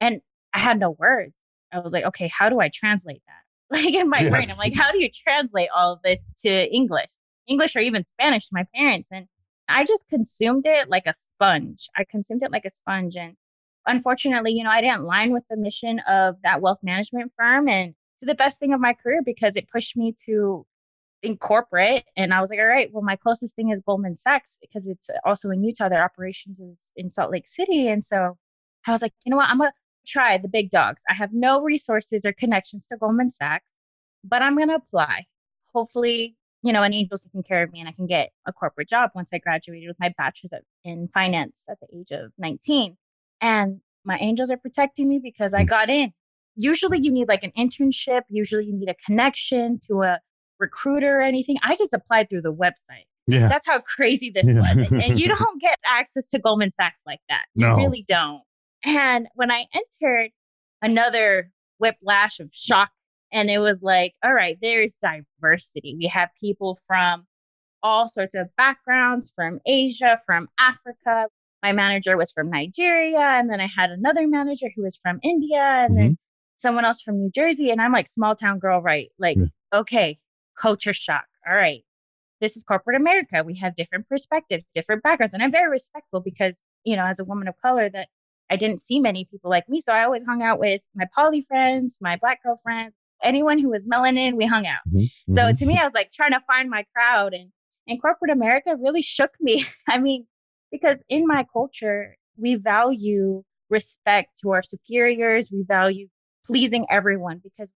And 0.00 0.20
I 0.52 0.58
had 0.58 0.78
no 0.80 0.90
words. 0.90 1.34
I 1.72 1.78
was 1.78 1.92
like, 1.92 2.04
okay, 2.04 2.30
how 2.36 2.48
do 2.48 2.60
I 2.60 2.68
translate 2.72 3.22
that? 3.26 3.32
Like 3.68 3.94
in 3.94 4.08
my 4.08 4.20
yeah. 4.20 4.30
brain, 4.30 4.48
I'm 4.48 4.56
like, 4.58 4.76
how 4.76 4.92
do 4.92 5.02
you 5.02 5.10
translate 5.10 5.68
all 5.74 5.94
of 5.94 5.98
this 6.02 6.32
to 6.44 6.72
English? 6.72 7.10
English 7.48 7.74
or 7.74 7.80
even 7.80 8.04
Spanish 8.04 8.44
to 8.44 8.50
my 8.52 8.64
parents? 8.72 9.08
And 9.10 9.26
I 9.68 9.84
just 9.84 10.08
consumed 10.08 10.66
it 10.66 10.88
like 10.88 11.02
a 11.06 11.14
sponge. 11.14 11.88
I 11.96 12.04
consumed 12.08 12.44
it 12.44 12.52
like 12.52 12.64
a 12.64 12.70
sponge. 12.70 13.16
And 13.16 13.34
unfortunately, 13.84 14.52
you 14.52 14.62
know, 14.62 14.70
I 14.70 14.80
didn't 14.80 15.02
line 15.02 15.32
with 15.32 15.42
the 15.50 15.56
mission 15.56 16.00
of 16.08 16.36
that 16.44 16.60
wealth 16.60 16.78
management 16.84 17.32
firm 17.36 17.68
and 17.68 17.94
to 18.20 18.26
the 18.26 18.34
best 18.34 18.58
thing 18.58 18.72
of 18.72 18.80
my 18.80 18.92
career 18.92 19.20
because 19.24 19.56
it 19.56 19.68
pushed 19.70 19.96
me 19.96 20.14
to 20.26 20.66
in 21.22 21.36
corporate. 21.36 22.04
And 22.16 22.32
I 22.32 22.40
was 22.40 22.50
like, 22.50 22.58
all 22.58 22.66
right, 22.66 22.90
well, 22.92 23.02
my 23.02 23.16
closest 23.16 23.56
thing 23.56 23.70
is 23.70 23.80
Goldman 23.84 24.16
Sachs 24.16 24.58
because 24.60 24.86
it's 24.86 25.08
also 25.24 25.50
in 25.50 25.62
Utah. 25.62 25.88
Their 25.88 26.04
operations 26.04 26.60
is 26.60 26.78
in 26.94 27.10
Salt 27.10 27.30
Lake 27.30 27.48
City. 27.48 27.88
And 27.88 28.04
so 28.04 28.36
I 28.86 28.92
was 28.92 29.02
like, 29.02 29.12
you 29.24 29.30
know 29.30 29.36
what? 29.36 29.48
I'm 29.48 29.58
going 29.58 29.70
to 29.70 30.10
try 30.10 30.38
the 30.38 30.48
big 30.48 30.70
dogs. 30.70 31.02
I 31.08 31.14
have 31.14 31.32
no 31.32 31.62
resources 31.62 32.24
or 32.24 32.32
connections 32.32 32.86
to 32.90 32.96
Goldman 32.96 33.30
Sachs, 33.30 33.70
but 34.24 34.42
I'm 34.42 34.56
going 34.56 34.68
to 34.68 34.76
apply. 34.76 35.24
Hopefully, 35.74 36.36
you 36.62 36.72
know, 36.72 36.82
an 36.82 36.94
angel's 36.94 37.22
taking 37.22 37.42
care 37.42 37.62
of 37.62 37.72
me 37.72 37.80
and 37.80 37.88
I 37.88 37.92
can 37.92 38.06
get 38.06 38.30
a 38.46 38.52
corporate 38.52 38.88
job 38.88 39.10
once 39.14 39.30
I 39.32 39.38
graduated 39.38 39.88
with 39.88 40.00
my 40.00 40.12
bachelor's 40.16 40.52
in 40.84 41.08
finance 41.12 41.64
at 41.68 41.78
the 41.80 41.86
age 41.98 42.10
of 42.12 42.32
19. 42.38 42.96
And 43.40 43.80
my 44.04 44.16
angels 44.18 44.50
are 44.50 44.56
protecting 44.56 45.08
me 45.08 45.20
because 45.22 45.52
I 45.52 45.64
mm. 45.64 45.68
got 45.68 45.90
in. 45.90 46.12
Usually 46.56 46.98
you 46.98 47.12
need 47.12 47.28
like 47.28 47.44
an 47.44 47.52
internship, 47.56 48.22
usually 48.28 48.64
you 48.64 48.74
need 48.74 48.88
a 48.88 48.96
connection 49.06 49.78
to 49.88 50.02
a 50.02 50.18
recruiter 50.58 51.18
or 51.18 51.22
anything. 51.22 51.56
I 51.62 51.76
just 51.76 51.92
applied 51.92 52.30
through 52.30 52.42
the 52.42 52.52
website. 52.52 53.06
Yeah. 53.26 53.48
That's 53.48 53.66
how 53.66 53.80
crazy 53.80 54.30
this 54.30 54.46
yeah. 54.48 54.74
was. 54.74 54.90
And 54.90 55.20
you 55.20 55.28
don't 55.36 55.60
get 55.60 55.78
access 55.86 56.28
to 56.28 56.38
Goldman 56.38 56.72
Sachs 56.72 57.02
like 57.06 57.20
that. 57.28 57.44
You 57.54 57.66
no. 57.66 57.76
really 57.76 58.04
don't. 58.08 58.42
And 58.84 59.26
when 59.34 59.50
I 59.50 59.66
entered, 59.74 60.30
another 60.82 61.50
whiplash 61.78 62.40
of 62.40 62.50
shock 62.52 62.90
and 63.32 63.50
it 63.50 63.58
was 63.58 63.82
like, 63.82 64.14
all 64.24 64.32
right, 64.32 64.56
there's 64.60 64.98
diversity. 65.02 65.96
We 65.98 66.06
have 66.06 66.28
people 66.40 66.78
from 66.86 67.26
all 67.82 68.08
sorts 68.08 68.34
of 68.34 68.48
backgrounds 68.56 69.32
from 69.34 69.60
Asia, 69.66 70.20
from 70.24 70.48
Africa. 70.58 71.28
My 71.62 71.72
manager 71.72 72.16
was 72.16 72.30
from 72.30 72.50
Nigeria. 72.50 73.18
And 73.18 73.50
then 73.50 73.60
I 73.60 73.66
had 73.66 73.90
another 73.90 74.26
manager 74.26 74.68
who 74.74 74.82
was 74.82 74.98
from 75.02 75.18
India 75.22 75.58
and 75.60 75.90
mm-hmm. 75.90 76.00
then 76.00 76.18
someone 76.58 76.84
else 76.84 77.00
from 77.00 77.18
New 77.18 77.30
Jersey. 77.34 77.70
And 77.70 77.80
I'm 77.80 77.92
like, 77.92 78.08
small 78.08 78.34
town 78.34 78.58
girl, 78.58 78.80
right? 78.80 79.10
Like, 79.18 79.36
yeah. 79.36 79.46
okay, 79.80 80.18
culture 80.58 80.92
shock. 80.92 81.24
All 81.48 81.54
right. 81.54 81.82
This 82.40 82.56
is 82.56 82.62
corporate 82.62 83.00
America. 83.00 83.42
We 83.44 83.56
have 83.58 83.74
different 83.74 84.08
perspectives, 84.08 84.64
different 84.74 85.02
backgrounds. 85.02 85.32
And 85.32 85.42
I'm 85.42 85.52
very 85.52 85.70
respectful 85.70 86.20
because, 86.20 86.64
you 86.84 86.96
know, 86.96 87.06
as 87.06 87.18
a 87.18 87.24
woman 87.24 87.48
of 87.48 87.54
color, 87.62 87.88
that 87.88 88.08
I 88.50 88.56
didn't 88.56 88.82
see 88.82 89.00
many 89.00 89.24
people 89.24 89.50
like 89.50 89.68
me. 89.68 89.80
So 89.80 89.92
I 89.92 90.04
always 90.04 90.22
hung 90.24 90.42
out 90.42 90.58
with 90.58 90.82
my 90.94 91.06
poly 91.14 91.40
friends, 91.40 91.96
my 92.00 92.16
black 92.20 92.42
girl 92.42 92.60
friends, 92.62 92.92
anyone 93.22 93.58
who 93.58 93.70
was 93.70 93.86
melanin, 93.86 94.34
we 94.34 94.46
hung 94.46 94.66
out. 94.66 94.80
Mm-hmm. 94.88 95.32
So 95.32 95.52
to 95.52 95.66
me, 95.66 95.74
mm-hmm. 95.74 95.82
I 95.82 95.84
was 95.84 95.94
like 95.94 96.12
trying 96.12 96.32
to 96.32 96.42
find 96.46 96.68
my 96.68 96.84
crowd 96.94 97.32
and 97.32 97.50
and 97.88 98.02
corporate 98.02 98.32
America 98.32 98.74
really 98.76 99.02
shook 99.02 99.30
me. 99.40 99.66
I 99.88 99.98
mean, 99.98 100.26
because 100.70 101.02
in 101.08 101.26
my 101.26 101.46
culture, 101.52 102.16
we 102.36 102.56
value 102.56 103.44
respect 103.70 104.38
to 104.42 104.50
our 104.50 104.62
superiors, 104.62 105.48
we 105.50 105.64
value 105.66 106.08
pleasing 106.46 106.86
everyone 106.90 107.40
because 107.42 107.70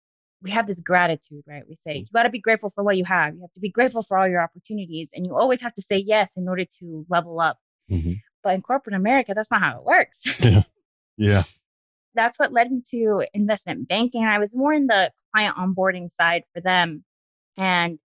we 0.43 0.51
have 0.51 0.67
this 0.67 0.81
gratitude, 0.81 1.43
right? 1.47 1.65
We 1.69 1.77
say, 1.77 1.97
mm. 1.97 2.01
you 2.01 2.07
got 2.13 2.23
to 2.25 2.31
be 2.31 2.41
grateful 2.41 2.71
for 2.71 2.85
what 2.85 2.97
you 2.97 3.05
have. 3.05 3.35
You 3.35 3.41
have 3.41 3.53
to 3.55 3.61
be 3.61 3.71
grateful 3.71 4.03
for 4.03 4.17
all 4.17 4.29
your 4.29 4.41
opportunities. 4.41 5.09
And 5.13 5.27
you 5.27 5.37
always 5.37 5.61
have 5.61 5.75
to 5.75 5.83
say 5.83 5.97
yes 5.97 6.37
in 6.37 6.49
order 6.49 6.65
to 6.79 7.07
level 7.09 7.41
up. 7.41 7.59
Mm-hmm. 7.91 8.15
But 8.45 8.55
in 8.55 8.63
corporate 8.63 8.95
America, 8.95 9.33
that's 9.35 9.51
not 9.51 9.61
how 9.61 9.79
it 9.79 9.85
works. 9.85 10.21
yeah. 10.41 10.63
Yeah 11.17 11.43
that's 12.19 12.39
what 12.39 12.53
led 12.53 12.71
me 12.71 12.83
to 12.91 13.25
investment 13.33 13.89
banking. 13.89 14.25
I 14.25 14.39
was 14.39 14.55
more 14.55 14.73
in 14.73 14.89
the 14.89 15.13
client 15.33 15.57
onboarding 15.57 16.11
side 16.11 16.43
for 16.53 16.61
them. 16.61 17.05
And 17.57 17.99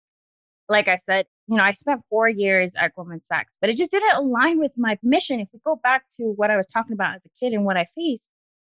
like 0.69 0.87
I 0.87 0.97
said, 0.97 1.25
you 1.47 1.57
know, 1.57 1.63
I 1.63 1.71
spent 1.71 2.01
four 2.09 2.29
years 2.29 2.73
at 2.79 2.95
Goldman 2.95 3.21
Sachs, 3.21 3.57
but 3.59 3.69
it 3.69 3.77
just 3.77 3.91
didn't 3.91 4.15
align 4.15 4.59
with 4.59 4.71
my 4.77 4.97
mission. 5.03 5.39
If 5.39 5.49
we 5.51 5.59
go 5.65 5.75
back 5.75 6.05
to 6.17 6.23
what 6.23 6.51
I 6.51 6.57
was 6.57 6.67
talking 6.67 6.93
about 6.93 7.15
as 7.15 7.25
a 7.25 7.29
kid 7.39 7.53
and 7.53 7.65
what 7.65 7.75
I 7.75 7.87
faced, 7.95 8.29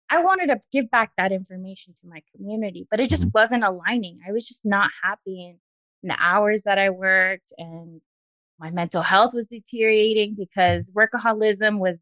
I 0.10 0.24
wanted 0.24 0.48
to 0.48 0.62
give 0.72 0.90
back 0.90 1.12
that 1.18 1.32
information 1.32 1.94
to 2.02 2.08
my 2.08 2.22
community, 2.36 2.88
but 2.90 3.00
it 3.00 3.10
just 3.10 3.24
mm-hmm. 3.24 3.38
wasn't 3.38 3.64
aligning. 3.64 4.20
I 4.28 4.32
was 4.32 4.46
just 4.48 4.66
not 4.66 4.90
happy 5.04 5.44
in, 5.44 5.58
in 6.04 6.10
the 6.10 6.18
hours 6.20 6.64
that 6.64 6.78
I 6.78 6.90
worked 6.90 7.52
and 7.58 8.02
my 8.60 8.72
mental 8.72 9.02
health 9.04 9.34
was 9.34 9.48
deteriorating 9.48 10.36
because 10.38 10.92
workaholism 10.92 11.80
was 11.80 12.00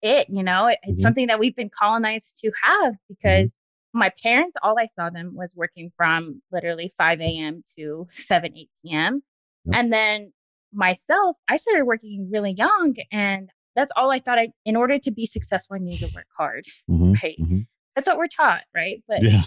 it, 0.00 0.28
you 0.30 0.44
know, 0.44 0.68
it, 0.68 0.78
it's 0.84 1.00
Mhm. 1.00 1.02
something 1.02 1.26
that 1.26 1.40
we've 1.40 1.56
been 1.56 1.70
colonized 1.70 2.38
to 2.38 2.52
have 2.62 2.94
because 3.08 3.56
my 3.92 4.12
parents, 4.22 4.56
all 4.62 4.78
I 4.78 4.86
saw 4.86 5.10
them 5.10 5.34
was 5.34 5.56
working 5.56 5.90
from 5.96 6.42
literally 6.52 6.92
5 6.96 7.20
a.m. 7.20 7.64
to 7.76 8.06
7, 8.12 8.56
8 8.56 8.70
p.m. 8.84 9.22
Yep. 9.64 9.74
And 9.76 9.92
then 9.92 10.32
myself, 10.72 11.36
I 11.48 11.56
started 11.56 11.84
working 11.84 12.28
really 12.30 12.52
young 12.52 12.94
and 13.10 13.50
that's 13.78 13.92
all 13.96 14.10
I 14.10 14.18
thought 14.18 14.38
I, 14.38 14.48
in 14.64 14.74
order 14.74 14.98
to 14.98 15.10
be 15.12 15.24
successful, 15.24 15.76
I 15.76 15.78
need 15.78 16.00
to 16.00 16.10
work 16.14 16.26
hard. 16.36 16.64
Mhm, 16.90 17.14
Right. 17.22 17.36
mhm. 17.40 17.66
That's 17.94 18.06
what 18.08 18.18
we're 18.18 18.26
taught, 18.28 18.62
right? 18.74 19.02
But 19.06 19.22
Yeah. 19.22 19.44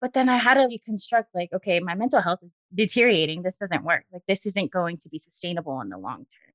but 0.00 0.12
then 0.12 0.28
I 0.28 0.36
had 0.36 0.54
to 0.54 0.68
deconstruct 0.68 1.24
like, 1.34 1.50
okay, 1.52 1.80
my 1.80 1.94
mental 1.94 2.20
health 2.20 2.40
is 2.42 2.52
deteriorating. 2.74 3.42
This 3.42 3.56
doesn't 3.56 3.82
work. 3.82 4.04
Like 4.12 4.22
this 4.28 4.46
isn't 4.46 4.70
going 4.70 4.98
to 4.98 5.08
be 5.08 5.18
sustainable 5.18 5.80
in 5.80 5.88
the 5.88 5.98
long 5.98 6.18
term. 6.18 6.52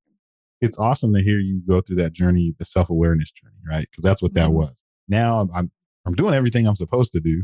It's 0.61 0.77
awesome 0.77 1.13
to 1.15 1.21
hear 1.23 1.39
you 1.39 1.61
go 1.67 1.81
through 1.81 1.95
that 1.97 2.13
journey, 2.13 2.53
the 2.57 2.65
self 2.65 2.89
awareness 2.89 3.31
journey, 3.31 3.55
right? 3.67 3.87
Because 3.89 4.03
that's 4.03 4.21
what 4.21 4.33
that 4.35 4.49
Mhm. 4.49 4.53
was. 4.53 4.75
Now 5.07 5.39
I'm, 5.41 5.49
I'm 5.53 5.71
I'm 6.05 6.13
doing 6.15 6.33
everything 6.33 6.67
I'm 6.67 6.75
supposed 6.75 7.11
to 7.13 7.19
do 7.19 7.43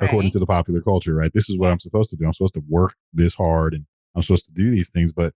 according 0.00 0.26
right? 0.28 0.32
to 0.34 0.38
the 0.40 0.46
popular 0.46 0.80
culture, 0.80 1.14
right? 1.14 1.32
This 1.32 1.48
is 1.50 1.56
what 1.58 1.70
I'm 1.70 1.80
supposed 1.80 2.10
to 2.10 2.16
do. 2.16 2.24
I'm 2.26 2.32
supposed 2.32 2.54
to 2.54 2.62
work 2.68 2.94
this 3.12 3.34
hard 3.34 3.74
and 3.74 3.84
I'm 4.14 4.22
supposed 4.22 4.46
to 4.46 4.52
do 4.52 4.70
these 4.70 4.90
things, 4.90 5.12
but 5.12 5.32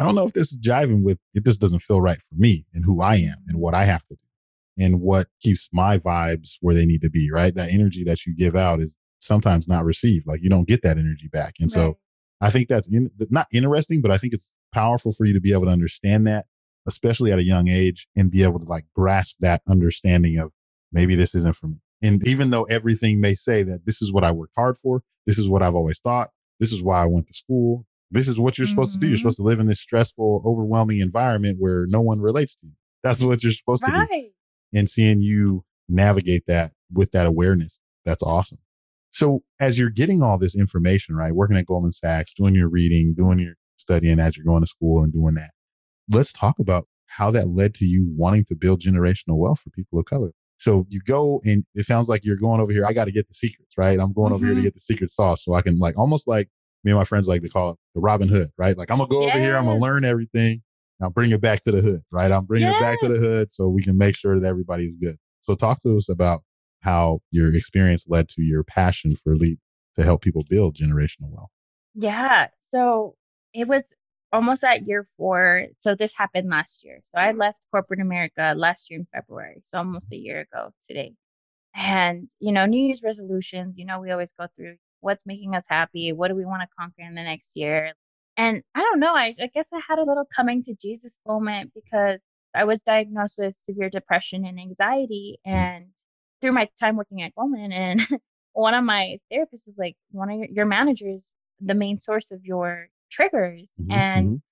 I 0.00 0.04
don't 0.04 0.14
know 0.14 0.24
if 0.24 0.32
this 0.32 0.50
is 0.50 0.58
jiving 0.58 1.02
with 1.02 1.18
it. 1.34 1.44
This 1.44 1.58
doesn't 1.58 1.80
feel 1.80 2.00
right 2.00 2.20
for 2.20 2.34
me 2.34 2.64
and 2.72 2.86
who 2.86 3.02
I 3.02 3.16
am 3.16 3.36
and 3.46 3.58
what 3.58 3.74
I 3.74 3.84
have 3.84 4.06
to 4.06 4.14
do 4.14 4.84
and 4.84 5.02
what 5.02 5.28
keeps 5.42 5.68
my 5.72 5.98
vibes 5.98 6.54
where 6.62 6.74
they 6.74 6.86
need 6.86 7.02
to 7.02 7.10
be, 7.10 7.30
right? 7.30 7.54
That 7.54 7.68
energy 7.68 8.02
that 8.04 8.24
you 8.24 8.34
give 8.34 8.56
out 8.56 8.80
is 8.80 8.96
sometimes 9.20 9.68
not 9.68 9.84
received. 9.84 10.26
Like 10.26 10.40
you 10.42 10.48
don't 10.48 10.66
get 10.66 10.82
that 10.84 10.96
energy 10.96 11.28
back. 11.30 11.56
And 11.60 11.70
so 11.70 11.98
I 12.40 12.48
think 12.48 12.68
that's 12.68 12.88
in, 12.88 13.10
not 13.28 13.46
interesting, 13.52 14.00
but 14.00 14.10
I 14.10 14.16
think 14.16 14.32
it's 14.32 14.50
powerful 14.72 15.12
for 15.12 15.26
you 15.26 15.34
to 15.34 15.40
be 15.40 15.52
able 15.52 15.66
to 15.66 15.70
understand 15.70 16.26
that, 16.26 16.46
especially 16.88 17.30
at 17.30 17.38
a 17.38 17.44
young 17.44 17.68
age, 17.68 18.08
and 18.16 18.30
be 18.30 18.42
able 18.42 18.58
to 18.58 18.64
like 18.64 18.86
grasp 18.96 19.36
that 19.40 19.60
understanding 19.68 20.38
of 20.38 20.50
maybe 20.92 21.14
this 21.14 21.34
isn't 21.34 21.56
for 21.56 21.66
me. 21.66 21.76
And 22.00 22.26
even 22.26 22.48
though 22.48 22.64
everything 22.64 23.20
may 23.20 23.34
say 23.34 23.62
that 23.64 23.84
this 23.84 24.00
is 24.00 24.10
what 24.10 24.24
I 24.24 24.32
worked 24.32 24.54
hard 24.56 24.78
for, 24.78 25.02
this 25.26 25.36
is 25.36 25.46
what 25.46 25.62
I've 25.62 25.74
always 25.74 26.00
thought, 26.00 26.30
this 26.58 26.72
is 26.72 26.82
why 26.82 27.02
I 27.02 27.06
went 27.06 27.26
to 27.26 27.34
school, 27.34 27.84
this 28.10 28.28
is 28.28 28.38
what 28.38 28.58
you're 28.58 28.66
supposed 28.66 28.92
to 28.94 28.98
do. 28.98 29.06
You're 29.06 29.16
Mhm. 29.16 29.20
supposed 29.20 29.36
to 29.38 29.42
live 29.44 29.60
in 29.60 29.66
this 29.66 29.80
stressful, 29.80 30.42
overwhelming 30.44 31.00
environment 31.00 31.58
where 31.60 31.86
no 31.86 32.00
one 32.00 32.20
relates 32.20 32.56
to 32.56 32.66
you. 32.66 32.72
That's 33.02 33.22
what 33.22 33.42
you're 33.42 33.52
supposed 33.52 33.84
to 33.84 33.90
do. 33.92 33.98
right. 33.98 34.32
And 34.72 34.88
seeing 34.90 35.20
you 35.20 35.64
navigate 35.88 36.44
that 36.46 36.72
with 36.92 37.10
that 37.12 37.26
awareness, 37.26 37.80
that's 38.04 38.22
awesome. 38.22 38.58
So 39.12 39.42
as 39.58 39.78
you're 39.78 39.90
getting 39.90 40.22
all 40.22 40.38
this 40.38 40.54
information, 40.54 41.16
right, 41.16 41.34
working 41.34 41.56
at 41.56 41.66
Goldman 41.66 41.92
Sachs, 41.92 42.32
doing 42.34 42.54
your 42.54 42.68
reading, 42.68 43.14
doing 43.14 43.38
your 43.40 43.54
studying 43.76 44.20
as 44.20 44.36
you're 44.36 44.44
going 44.46 44.62
to 44.62 44.66
school 44.68 45.02
and 45.02 45.12
doing 45.12 45.34
that, 45.34 45.50
let's 46.08 46.32
talk 46.32 46.58
about 46.58 46.86
how 47.06 47.30
that 47.32 47.48
led 47.48 47.74
to 47.74 47.84
you 47.86 48.12
wanting 48.16 48.44
to 48.46 48.54
build 48.54 48.80
generational 48.80 49.36
wealth 49.36 49.60
for 49.60 49.70
people 49.70 49.98
of 49.98 50.04
color. 50.04 50.30
So 50.58 50.86
you 50.88 51.00
go 51.04 51.40
and 51.44 51.64
it 51.74 51.86
sounds 51.86 52.08
like 52.08 52.24
you're 52.24 52.36
going 52.36 52.60
over 52.60 52.70
here. 52.70 52.84
I 52.86 52.92
got 52.92 53.06
to 53.06 53.12
get 53.12 53.26
the 53.28 53.34
secrets, 53.34 53.72
right? 53.76 53.98
I'm 53.98 54.12
going 54.12 54.32
over 54.32 54.44
here 54.44 54.54
to 54.54 54.60
Mhm. 54.60 54.64
get 54.64 54.74
the 54.74 54.80
secret 54.80 55.10
sauce 55.10 55.42
so 55.44 55.54
I 55.54 55.62
can 55.62 55.78
like 55.78 55.96
almost 55.98 56.28
like 56.28 56.48
me 56.84 56.92
and 56.92 56.98
my 56.98 57.04
friends 57.04 57.28
like 57.28 57.42
to 57.42 57.48
call 57.48 57.72
it 57.72 57.78
the 57.94 58.00
Robin 58.00 58.28
Hood, 58.28 58.50
right? 58.56 58.76
Like 58.76 58.90
I'm 58.90 58.98
gonna 58.98 59.08
go 59.08 59.22
over 59.22 59.38
here, 59.38 59.56
I'm 59.56 59.66
gonna 59.66 59.78
learn 59.80 60.04
everything. 60.04 60.62
and 60.98 61.04
I'll 61.06 61.10
bring 61.10 61.30
it 61.30 61.40
back 61.40 61.62
to 61.64 61.72
the 61.72 61.80
hood, 61.80 62.02
right? 62.10 62.30
I'm 62.30 62.44
bringing 62.44 62.68
it 62.68 62.80
back 62.80 63.00
to 63.00 63.08
the 63.08 63.18
hood 63.18 63.50
so 63.50 63.68
we 63.68 63.82
can 63.82 63.96
make 63.96 64.16
sure 64.16 64.38
that 64.38 64.46
everybody's 64.46 64.96
good. 64.96 65.16
So 65.40 65.54
talk 65.54 65.80
to 65.82 65.96
us 65.96 66.08
about 66.08 66.42
how 66.80 67.20
your 67.30 67.54
experience 67.54 68.06
led 68.08 68.28
to 68.30 68.42
your 68.42 68.64
passion 68.64 69.16
for 69.16 69.36
lead 69.36 69.58
to 69.96 70.04
help 70.04 70.22
people 70.22 70.44
build 70.48 70.76
generational 70.76 71.30
wealth. 71.30 71.50
Yeah. 71.94 72.48
So 72.60 73.16
it 73.52 73.66
was 73.66 73.84
almost 74.32 74.62
at 74.62 74.86
year 74.86 75.08
four. 75.16 75.66
So 75.78 75.94
this 75.94 76.14
happened 76.14 76.48
last 76.48 76.84
year. 76.84 77.00
So 77.12 77.20
I 77.20 77.32
left 77.32 77.58
corporate 77.70 78.00
America 78.00 78.54
last 78.56 78.90
year 78.90 79.00
in 79.00 79.06
February. 79.12 79.62
So 79.64 79.78
almost 79.78 80.12
a 80.12 80.16
year 80.16 80.40
ago 80.40 80.72
today. 80.88 81.14
And, 81.74 82.30
you 82.38 82.52
know, 82.52 82.66
New 82.66 82.84
Year's 82.84 83.02
resolutions, 83.02 83.74
you 83.76 83.84
know, 83.84 84.00
we 84.00 84.10
always 84.10 84.32
go 84.38 84.46
through 84.56 84.76
what's 85.00 85.26
making 85.26 85.54
us 85.54 85.64
happy? 85.68 86.12
What 86.12 86.28
do 86.28 86.34
we 86.34 86.44
want 86.44 86.62
to 86.62 86.68
conquer 86.78 87.02
in 87.02 87.14
the 87.14 87.22
next 87.22 87.56
year? 87.56 87.92
And 88.36 88.62
I 88.74 88.80
don't 88.80 89.00
know. 89.00 89.14
I, 89.14 89.34
I 89.40 89.50
guess 89.52 89.68
I 89.72 89.80
had 89.86 89.98
a 89.98 90.04
little 90.04 90.26
coming 90.34 90.62
to 90.64 90.74
Jesus 90.74 91.14
moment 91.26 91.72
because 91.74 92.22
I 92.54 92.64
was 92.64 92.82
diagnosed 92.82 93.36
with 93.38 93.56
severe 93.64 93.90
depression 93.90 94.44
and 94.44 94.58
anxiety. 94.58 95.38
And 95.44 95.86
through 96.40 96.52
my 96.52 96.68
time 96.78 96.96
working 96.96 97.22
at 97.22 97.34
Goldman, 97.34 97.72
and 97.72 98.06
one 98.52 98.74
of 98.74 98.84
my 98.84 99.18
therapists 99.32 99.68
is 99.68 99.76
like, 99.78 99.96
one 100.10 100.30
of 100.30 100.38
your, 100.38 100.48
your 100.50 100.66
managers, 100.66 101.28
the 101.60 101.74
main 101.74 102.00
source 102.00 102.30
of 102.30 102.44
your 102.44 102.88
triggers. 103.10 103.68
Mhm, 103.80 103.92
and 103.92 104.28
mhm. 104.28 104.42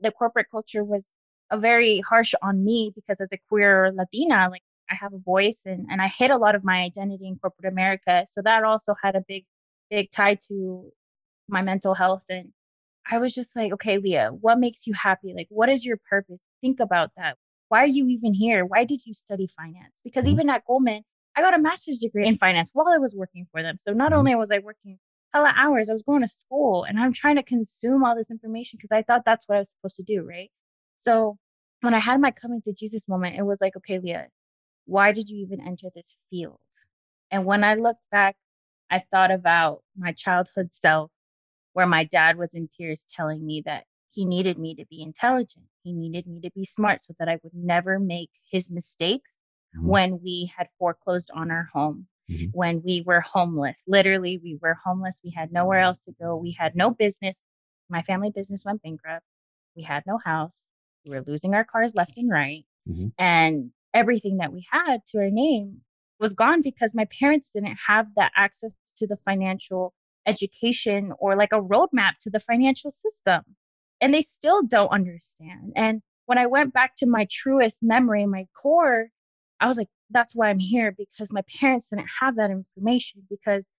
the 0.00 0.12
corporate 0.12 0.46
culture 0.50 0.84
was 0.84 1.06
a 1.50 1.58
very 1.58 2.00
harsh 2.00 2.34
on 2.42 2.64
me 2.64 2.92
because 2.94 3.20
as 3.20 3.32
a 3.32 3.38
queer 3.48 3.90
Latina, 3.92 4.48
like 4.50 4.62
I 4.90 4.94
have 4.94 5.12
a 5.12 5.18
voice 5.18 5.60
and, 5.64 5.86
and 5.90 6.00
I 6.00 6.08
hid 6.08 6.30
a 6.30 6.38
lot 6.38 6.54
of 6.54 6.64
my 6.64 6.82
identity 6.82 7.26
in 7.26 7.36
corporate 7.36 7.70
America. 7.70 8.26
So 8.32 8.42
that 8.42 8.64
also 8.64 8.94
had 9.02 9.16
a 9.16 9.22
big, 9.26 9.44
big 9.90 10.10
tie 10.10 10.36
to 10.48 10.92
my 11.48 11.62
mental 11.62 11.94
health. 11.94 12.22
And 12.28 12.52
I 13.10 13.18
was 13.18 13.34
just 13.34 13.56
like, 13.56 13.72
okay, 13.74 13.98
Leah, 13.98 14.30
what 14.32 14.58
makes 14.58 14.86
you 14.86 14.94
happy? 14.94 15.32
Like, 15.34 15.48
what 15.50 15.68
is 15.68 15.84
your 15.84 15.98
purpose? 16.08 16.42
Think 16.60 16.80
about 16.80 17.10
that. 17.16 17.36
Why 17.68 17.82
are 17.82 17.86
you 17.86 18.06
even 18.08 18.34
here? 18.34 18.64
Why 18.64 18.84
did 18.84 19.06
you 19.06 19.14
study 19.14 19.48
finance? 19.56 19.94
Because 20.04 20.26
Mhm. 20.26 20.30
even 20.32 20.50
at 20.50 20.64
Goldman, 20.66 21.04
I 21.36 21.42
got 21.42 21.54
a 21.54 21.58
master's 21.58 21.98
degree 21.98 22.26
in 22.26 22.36
finance 22.38 22.70
while 22.72 22.88
I 22.88 22.98
was 22.98 23.14
working 23.14 23.46
for 23.52 23.62
them. 23.62 23.78
So 23.78 23.92
not 23.92 24.12
Mhm. 24.12 24.16
only 24.16 24.34
was 24.34 24.50
I 24.50 24.58
working 24.58 24.98
hella 25.32 25.52
hours, 25.56 25.88
I 25.90 25.92
was 25.92 26.02
going 26.02 26.22
to 26.22 26.28
school 26.28 26.84
and 26.84 26.98
I'm 26.98 27.12
trying 27.12 27.36
to 27.36 27.42
consume 27.42 28.02
all 28.04 28.16
this 28.16 28.30
information 28.30 28.78
because 28.78 28.92
I 28.92 29.02
thought 29.02 29.24
that's 29.26 29.46
what 29.46 29.56
I 29.56 29.58
was 29.60 29.70
supposed 29.70 29.96
to 29.96 30.02
do, 30.02 30.22
right? 30.22 30.50
So 31.00 31.38
when 31.82 31.94
I 31.94 31.98
had 31.98 32.20
my 32.20 32.30
coming 32.30 32.62
to 32.62 32.72
Jesus 32.72 33.06
moment, 33.08 33.36
it 33.36 33.42
was 33.42 33.60
like, 33.60 33.76
okay, 33.76 33.98
Leah, 33.98 34.28
why 34.86 35.12
did 35.12 35.28
you 35.28 35.38
even 35.38 35.60
enter 35.60 35.88
this 35.94 36.16
field? 36.30 36.58
And 37.30 37.44
when 37.44 37.62
I 37.62 37.74
look 37.74 37.98
back, 38.10 38.36
I 38.90 39.02
thought 39.10 39.30
about 39.30 39.82
my 39.96 40.12
childhood 40.12 40.72
self 40.72 41.10
where 41.72 41.86
my 41.86 42.04
dad 42.04 42.36
was 42.38 42.54
in 42.54 42.68
tears 42.68 43.04
telling 43.14 43.44
me 43.46 43.62
that 43.64 43.84
he 44.10 44.24
needed 44.24 44.58
me 44.58 44.74
to 44.74 44.84
be 44.86 45.02
intelligent. 45.02 45.66
He 45.82 45.92
needed 45.92 46.26
me 46.26 46.40
to 46.40 46.50
be 46.54 46.64
smart 46.64 47.02
so 47.02 47.14
that 47.18 47.28
I 47.28 47.38
would 47.42 47.54
never 47.54 47.98
make 47.98 48.30
his 48.50 48.70
mistakes 48.70 49.40
Mhm. 49.76 49.84
when 49.84 50.22
we 50.22 50.50
had 50.56 50.68
foreclosed 50.78 51.30
on 51.32 51.50
our 51.50 51.64
home, 51.72 52.08
Mhm. 52.28 52.50
when 52.52 52.82
we 52.82 53.02
were 53.02 53.20
homeless. 53.20 53.84
Literally, 53.86 54.38
we 54.38 54.56
were 54.60 54.74
homeless. 54.74 55.20
We 55.22 55.30
had 55.30 55.52
nowhere 55.52 55.80
else 55.80 56.00
to 56.04 56.12
go. 56.12 56.36
We 56.36 56.52
had 56.52 56.74
no 56.74 56.90
business. 56.90 57.42
My 57.88 58.02
family 58.02 58.30
business 58.30 58.64
went 58.64 58.82
bankrupt. 58.82 59.24
We 59.76 59.82
had 59.82 60.04
no 60.06 60.18
house. 60.18 60.56
We 61.04 61.10
were 61.10 61.22
losing 61.22 61.54
our 61.54 61.64
cars 61.64 61.94
left 61.94 62.16
and 62.16 62.30
right. 62.30 62.66
Mhm. 62.88 63.12
And 63.18 63.72
everything 63.94 64.38
that 64.38 64.52
we 64.52 64.66
had 64.70 65.06
to 65.08 65.18
our 65.18 65.30
name 65.30 65.82
was 66.20 66.32
gone 66.32 66.62
because 66.62 66.94
my 66.94 67.06
parents 67.18 67.50
didn't 67.54 67.78
have 67.86 68.06
that 68.16 68.32
access 68.36 68.72
to 68.98 69.06
the 69.06 69.18
financial 69.24 69.94
education 70.26 71.12
or 71.18 71.36
like 71.36 71.52
a 71.52 71.60
roadmap 71.60 72.12
to 72.22 72.30
the 72.30 72.40
financial 72.40 72.90
system. 72.90 73.42
And 74.00 74.14
they 74.14 74.22
still 74.22 74.62
don't 74.62 74.90
understand. 74.90 75.72
And 75.74 76.02
when 76.26 76.38
I 76.38 76.46
went 76.46 76.72
back 76.72 76.96
to 76.98 77.06
my 77.06 77.26
truest 77.30 77.78
memory, 77.82 78.26
my 78.26 78.46
core, 78.60 79.08
I 79.60 79.66
was 79.66 79.76
like, 79.76 79.88
that's 80.10 80.34
why 80.34 80.48
I'm 80.48 80.58
here 80.58 80.94
because 80.96 81.32
my 81.32 81.42
parents 81.60 81.90
didn't 81.90 82.08
have 82.20 82.36
that 82.36 82.50
information 82.50 83.22
because 83.28 83.70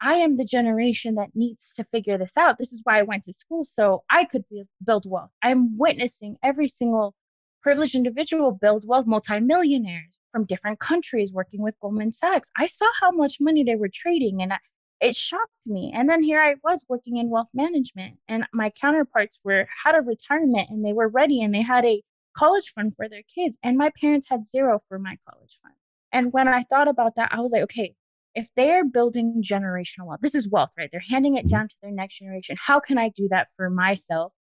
I 0.00 0.14
am 0.14 0.36
the 0.36 0.44
generation 0.44 1.14
that 1.16 1.30
needs 1.34 1.72
to 1.74 1.84
figure 1.84 2.16
this 2.16 2.36
out. 2.38 2.58
This 2.58 2.72
is 2.72 2.80
why 2.84 2.98
I 2.98 3.02
went 3.02 3.24
to 3.24 3.34
school 3.34 3.64
so 3.64 4.02
I 4.10 4.24
could 4.24 4.44
build 4.84 5.04
wealth. 5.08 5.30
I'm 5.42 5.76
witnessing 5.76 6.36
every 6.42 6.68
single 6.68 7.14
privileged 7.62 7.94
individual 7.94 8.50
build 8.52 8.84
wealth, 8.86 9.06
multimillionaires 9.06 10.19
from 10.32 10.44
different 10.44 10.80
countries 10.80 11.32
working 11.32 11.62
with 11.62 11.74
Goldman 11.80 12.12
Sachs. 12.12 12.50
I 12.56 12.66
saw 12.66 12.86
how 13.00 13.10
much 13.10 13.38
money 13.40 13.64
they 13.64 13.76
were 13.76 13.90
trading 13.92 14.42
and 14.42 14.52
I, 14.52 14.58
it 15.00 15.16
shocked 15.16 15.66
me. 15.66 15.92
And 15.94 16.08
then 16.08 16.22
here 16.22 16.40
I 16.40 16.56
was 16.62 16.84
working 16.88 17.16
in 17.16 17.30
wealth 17.30 17.48
management 17.54 18.18
and 18.28 18.44
my 18.52 18.70
counterparts 18.70 19.38
were 19.44 19.66
had 19.84 19.94
a 19.94 20.02
retirement 20.02 20.68
and 20.70 20.84
they 20.84 20.92
were 20.92 21.08
ready 21.08 21.42
and 21.42 21.54
they 21.54 21.62
had 21.62 21.84
a 21.84 22.02
college 22.36 22.72
fund 22.74 22.94
for 22.96 23.08
their 23.08 23.22
kids 23.34 23.56
and 23.62 23.76
my 23.76 23.90
parents 24.00 24.26
had 24.28 24.46
zero 24.46 24.82
for 24.88 24.98
my 24.98 25.16
college 25.28 25.58
fund. 25.62 25.74
And 26.12 26.32
when 26.32 26.48
I 26.48 26.64
thought 26.64 26.88
about 26.88 27.14
that, 27.16 27.30
I 27.32 27.40
was 27.40 27.52
like, 27.52 27.62
okay, 27.62 27.94
if 28.34 28.48
they're 28.56 28.84
building 28.84 29.42
generational 29.44 30.06
wealth, 30.06 30.20
this 30.22 30.34
is 30.34 30.48
wealth, 30.48 30.70
right? 30.78 30.88
They're 30.90 31.00
handing 31.00 31.36
it 31.36 31.46
Mhm. 31.46 31.50
down 31.50 31.68
to 31.68 31.76
their 31.82 31.90
next 31.90 32.18
generation. 32.18 32.56
How 32.58 32.80
can 32.80 32.98
I 32.98 33.08
do 33.10 33.28
that 33.28 33.48
for 33.56 33.70
myself 33.70 34.32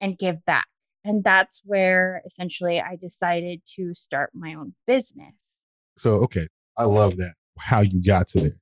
and 0.00 0.18
give 0.18 0.44
back? 0.44 0.66
And 1.08 1.24
that's 1.24 1.62
where 1.64 2.20
essentially 2.26 2.82
I 2.82 2.96
decided 2.96 3.62
to 3.76 3.94
start 3.94 4.32
my 4.34 4.52
own 4.52 4.74
business. 4.86 5.58
So, 5.96 6.16
okay, 6.16 6.48
I 6.76 6.84
love 6.84 7.16
that, 7.16 7.32
how 7.58 7.80
you 7.80 8.02
got 8.02 8.28
to 8.28 8.40
there. 8.40 8.60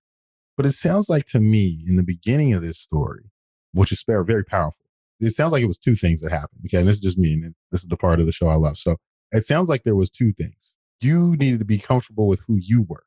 But 0.57 0.65
it 0.65 0.73
sounds 0.73 1.09
like 1.09 1.27
to 1.27 1.41
me 1.41 1.85
in 1.89 1.97
the 1.97 2.05
beginning 2.05 2.55
of 2.55 2.63
this 2.63 2.79
story, 2.79 3.33
which 3.73 3.91
is 3.91 4.05
very, 4.07 4.25
very 4.25 4.45
powerful, 4.45 4.85
it 5.19 5.35
sounds 5.35 5.51
like 5.51 5.65
it 5.65 5.67
was 5.67 5.77
two 5.77 5.97
things 5.97 6.21
that 6.21 6.31
happened. 6.31 6.61
Okay, 6.67 6.79
and 6.79 6.87
this 6.87 6.95
is 6.95 7.03
just 7.03 7.19
me, 7.19 7.33
and 7.33 7.53
this 7.73 7.83
is 7.83 7.89
the 7.89 7.97
part 7.97 8.21
of 8.21 8.27
the 8.27 8.33
show 8.33 8.47
I 8.47 8.55
love. 8.55 8.79
So 8.79 8.95
it 9.33 9.45
sounds 9.45 9.69
like 9.69 9.83
there 9.83 9.97
was 9.97 10.09
two 10.09 10.33
things. 10.33 10.73
You 11.01 11.35
needed 11.39 11.59
to 11.59 11.65
be 11.65 11.79
comfortable 11.79 12.29
with 12.29 12.45
who 12.47 12.59
you 12.61 12.83
were. 12.89 13.07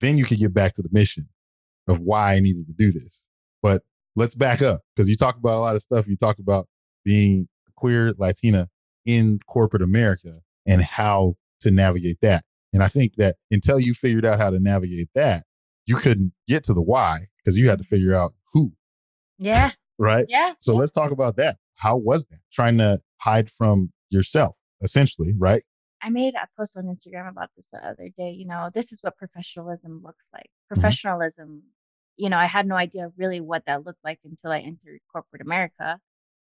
Then 0.00 0.16
you 0.16 0.24
could 0.24 0.38
get 0.38 0.54
back 0.54 0.76
to 0.76 0.82
the 0.82 0.90
mission 0.92 1.28
of 1.88 1.98
why 1.98 2.34
I 2.34 2.38
needed 2.38 2.68
to 2.68 2.72
do 2.72 2.92
this. 2.92 3.20
But 3.64 3.82
let's 4.14 4.36
back 4.36 4.62
up 4.62 4.82
because 4.94 5.08
you 5.08 5.16
talk 5.16 5.36
about 5.36 5.56
a 5.56 5.60
lot 5.60 5.74
of 5.74 5.82
stuff. 5.82 6.06
You 6.06 6.16
talked 6.16 6.38
about 6.38 6.68
being 7.04 7.48
queer 7.74 8.14
Latina 8.16 8.68
in 9.06 9.40
corporate 9.46 9.82
America 9.82 10.40
and 10.66 10.82
how 10.82 11.36
to 11.60 11.70
navigate 11.70 12.18
that. 12.22 12.44
And 12.72 12.82
I 12.82 12.88
think 12.88 13.14
that 13.16 13.36
until 13.50 13.80
you 13.80 13.94
figured 13.94 14.26
out 14.26 14.38
how 14.38 14.50
to 14.50 14.60
navigate 14.60 15.08
that, 15.14 15.44
you 15.86 15.96
couldn't 15.96 16.32
get 16.46 16.64
to 16.64 16.74
the 16.74 16.82
why 16.82 17.28
because 17.38 17.56
you 17.56 17.70
had 17.70 17.78
to 17.78 17.84
figure 17.84 18.14
out 18.14 18.34
who. 18.52 18.72
Yeah. 19.38 19.70
right. 19.98 20.26
Yeah. 20.28 20.54
So 20.60 20.74
let's 20.74 20.92
talk 20.92 21.12
about 21.12 21.36
that. 21.36 21.56
How 21.76 21.96
was 21.96 22.26
that? 22.26 22.40
Trying 22.52 22.78
to 22.78 23.00
hide 23.18 23.50
from 23.50 23.92
yourself, 24.10 24.56
essentially, 24.82 25.32
right? 25.38 25.62
I 26.02 26.10
made 26.10 26.34
a 26.34 26.48
post 26.58 26.76
on 26.76 26.84
Instagram 26.84 27.30
about 27.30 27.50
this 27.56 27.66
the 27.72 27.78
other 27.78 28.08
day. 28.16 28.30
You 28.30 28.46
know, 28.46 28.70
this 28.74 28.92
is 28.92 28.98
what 29.00 29.16
professionalism 29.16 30.02
looks 30.04 30.26
like. 30.32 30.44
Mm-hmm. 30.44 30.74
Professionalism, 30.74 31.62
you 32.16 32.28
know, 32.28 32.36
I 32.36 32.46
had 32.46 32.66
no 32.66 32.74
idea 32.74 33.10
really 33.16 33.40
what 33.40 33.64
that 33.66 33.84
looked 33.84 34.04
like 34.04 34.18
until 34.24 34.50
I 34.50 34.58
entered 34.58 35.00
corporate 35.10 35.42
America 35.42 36.00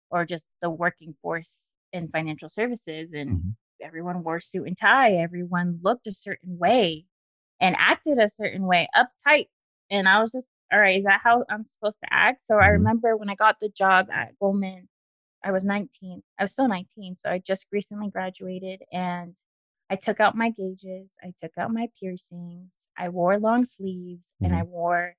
or 0.09 0.25
just 0.25 0.45
the 0.61 0.69
working 0.69 1.15
force 1.21 1.70
in 1.93 2.09
financial 2.09 2.49
services. 2.49 3.11
And 3.13 3.41
Mhm. 3.41 3.55
everyone 3.81 4.23
wore 4.23 4.41
suit 4.41 4.67
and 4.67 4.77
tie, 4.77 5.13
everyone 5.13 5.79
looked 5.83 6.07
a 6.07 6.13
certain 6.13 6.57
way 6.57 7.05
and 7.59 7.75
acted 7.79 8.17
a 8.19 8.29
certain 8.29 8.65
way, 8.65 8.87
uptight. 8.95 9.47
And 9.89 10.07
I 10.09 10.21
was 10.21 10.31
just, 10.31 10.47
all 10.71 10.79
right, 10.79 10.99
is 10.99 11.05
that 11.05 11.21
how 11.23 11.45
I'm 11.49 11.63
supposed 11.63 11.99
to 12.03 12.13
act? 12.13 12.43
So 12.43 12.57
I 12.57 12.67
Mhm. 12.67 12.69
remember 12.69 13.17
when 13.17 13.29
I 13.29 13.35
got 13.35 13.57
the 13.61 13.69
job 13.69 14.09
at 14.11 14.37
Goldman, 14.39 14.89
I 15.43 15.51
was 15.51 15.65
19. 15.65 16.23
I 16.39 16.43
was 16.43 16.53
still 16.53 16.67
19. 16.67 17.17
So 17.17 17.29
I 17.29 17.39
just 17.39 17.67
recently 17.71 18.09
graduated 18.09 18.83
and 18.91 19.35
I 19.89 19.95
took 19.97 20.19
out 20.19 20.35
my 20.37 20.49
gauges. 20.51 21.11
I 21.23 21.33
took 21.41 21.57
out 21.57 21.73
my 21.73 21.89
piercings. 21.99 22.71
I 22.97 23.09
wore 23.09 23.39
long 23.39 23.65
sleeves 23.65 24.27
and 24.43 24.55
I 24.55 24.63
wore 24.63 25.15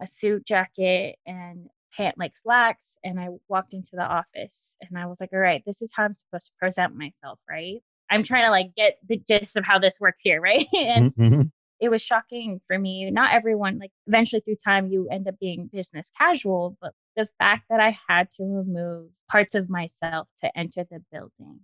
a 0.00 0.08
suit 0.08 0.46
jacket 0.46 1.16
and 1.26 1.68
pant 1.96 2.16
like 2.18 2.36
slacks. 2.36 2.96
And 3.04 3.20
I 3.20 3.28
walked 3.48 3.72
into 3.74 3.92
the 3.94 4.02
office 4.04 4.76
and 4.80 4.98
I 4.98 5.06
was 5.06 5.20
like, 5.20 5.30
all 5.32 5.38
right, 5.38 5.62
this 5.66 5.82
is 5.82 5.90
how 5.94 6.04
I'm 6.04 6.14
supposed 6.14 6.46
to 6.46 6.52
present 6.58 6.96
myself, 6.96 7.38
right? 7.48 7.80
I'm 8.10 8.22
trying 8.22 8.44
to 8.44 8.50
like 8.50 8.74
get 8.76 8.98
the 9.08 9.16
gist 9.18 9.56
of 9.56 9.64
how 9.64 9.78
this 9.78 9.98
works 10.00 10.20
here, 10.22 10.40
right? 10.42 10.66
and 10.74 11.12
Mhm. 11.18 11.50
it 11.80 11.88
was 11.90 12.02
shocking 12.02 12.60
for 12.66 12.78
me. 12.78 13.10
Not 13.10 13.32
everyone, 13.34 13.78
like 13.78 13.92
eventually 14.06 14.40
through 14.42 14.56
time, 14.64 14.88
you 14.88 15.08
end 15.10 15.28
up 15.28 15.38
being 15.40 15.68
business 15.72 16.10
casual, 16.18 16.76
but 16.80 16.94
the 17.16 17.28
fact 17.38 17.64
that 17.70 17.80
I 17.80 17.98
had 18.08 18.30
to 18.36 18.44
remove 18.44 19.10
parts 19.30 19.54
of 19.54 19.68
myself 19.70 20.28
to 20.42 20.56
enter 20.58 20.84
the 20.90 21.00
building, 21.12 21.60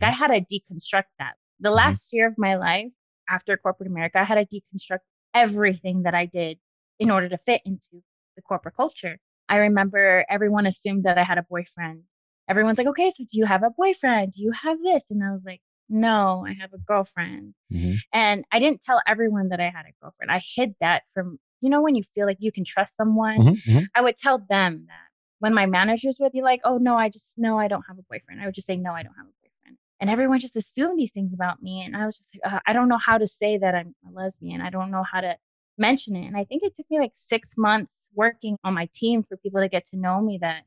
I 0.00 0.10
had 0.12 0.28
to 0.28 0.40
deconstruct 0.40 1.10
that. 1.18 1.34
The 1.60 1.70
Mhm. 1.70 1.74
last 1.76 2.12
year 2.12 2.28
of 2.28 2.38
my 2.38 2.56
life 2.56 2.92
after 3.28 3.56
corporate 3.56 3.88
America, 3.90 4.20
I 4.20 4.24
had 4.24 4.36
to 4.36 4.46
deconstruct 4.60 5.00
everything 5.34 6.02
that 6.04 6.14
I 6.14 6.26
did 6.26 6.58
in 6.98 7.10
order 7.10 7.28
to 7.28 7.38
fit 7.38 7.62
into 7.64 8.02
the 8.36 8.42
corporate 8.42 8.76
culture. 8.76 9.18
I 9.48 9.56
remember 9.56 10.24
everyone 10.28 10.66
assumed 10.66 11.04
that 11.04 11.18
I 11.18 11.24
had 11.24 11.38
a 11.38 11.42
boyfriend. 11.42 12.02
Everyone's 12.48 12.78
like, 12.78 12.86
okay, 12.88 13.10
so 13.10 13.24
do 13.24 13.30
you 13.38 13.44
have 13.46 13.62
a 13.62 13.70
boyfriend? 13.70 14.32
Do 14.32 14.42
you 14.42 14.52
have 14.52 14.78
this? 14.82 15.04
And 15.10 15.22
I 15.22 15.32
was 15.32 15.44
like, 15.44 15.60
no, 15.88 16.44
I 16.46 16.54
have 16.60 16.72
a 16.72 16.78
girlfriend. 16.78 17.54
Mhm. 17.72 17.96
And 18.12 18.44
I 18.52 18.58
didn't 18.58 18.82
tell 18.82 19.00
everyone 19.06 19.48
that 19.50 19.60
I 19.60 19.64
had 19.70 19.84
a 19.86 19.92
girlfriend. 20.02 20.30
I 20.30 20.40
hid 20.56 20.74
that 20.80 21.02
from, 21.12 21.38
you 21.60 21.70
know, 21.70 21.82
when 21.82 21.94
you 21.94 22.02
feel 22.14 22.26
like 22.26 22.38
you 22.40 22.52
can 22.52 22.64
trust 22.64 22.96
someone, 22.96 23.38
Mhm. 23.40 23.62
Mhm. 23.66 23.86
I 23.94 24.00
would 24.00 24.16
tell 24.16 24.38
them 24.38 24.84
that. 24.88 24.94
When 25.40 25.54
my 25.54 25.66
managers 25.66 26.18
would 26.20 26.32
be 26.32 26.42
like, 26.42 26.60
oh, 26.64 26.78
no, 26.78 26.96
I 26.96 27.08
just, 27.10 27.38
no, 27.38 27.58
I 27.58 27.68
don't 27.68 27.84
have 27.88 27.96
a 27.98 28.02
boyfriend. 28.02 28.40
I 28.40 28.46
would 28.46 28.54
just 28.56 28.66
say, 28.66 28.76
no, 28.76 28.92
I 28.92 29.02
don't 29.04 29.14
have 29.14 29.26
a 29.26 29.36
boyfriend. 29.42 29.78
And 30.00 30.10
everyone 30.10 30.40
just 30.40 30.56
assumed 30.56 30.98
these 30.98 31.12
things 31.12 31.32
about 31.32 31.62
me. 31.62 31.80
And 31.82 31.96
I 31.96 32.06
was 32.06 32.16
just 32.18 32.30
like, 32.34 32.52
uh, 32.52 32.58
I 32.66 32.72
don't 32.72 32.88
know 32.88 32.98
how 32.98 33.18
to 33.18 33.26
say 33.28 33.56
that 33.56 33.74
I'm 33.74 33.94
a 34.08 34.10
lesbian. 34.10 34.60
I 34.60 34.70
don't 34.70 34.90
know 34.90 35.04
how 35.04 35.20
to 35.20 35.36
mention 35.78 36.16
it. 36.16 36.26
And 36.26 36.36
I 36.36 36.44
think 36.44 36.62
it 36.62 36.74
took 36.74 36.86
me 36.90 36.98
like 36.98 37.12
six 37.14 37.54
months 37.56 38.08
working 38.14 38.56
on 38.64 38.74
my 38.74 38.88
team 38.94 39.22
for 39.22 39.36
people 39.36 39.60
to 39.60 39.68
get 39.68 39.86
to 39.90 39.96
know 39.96 40.20
me 40.20 40.38
that, 40.40 40.62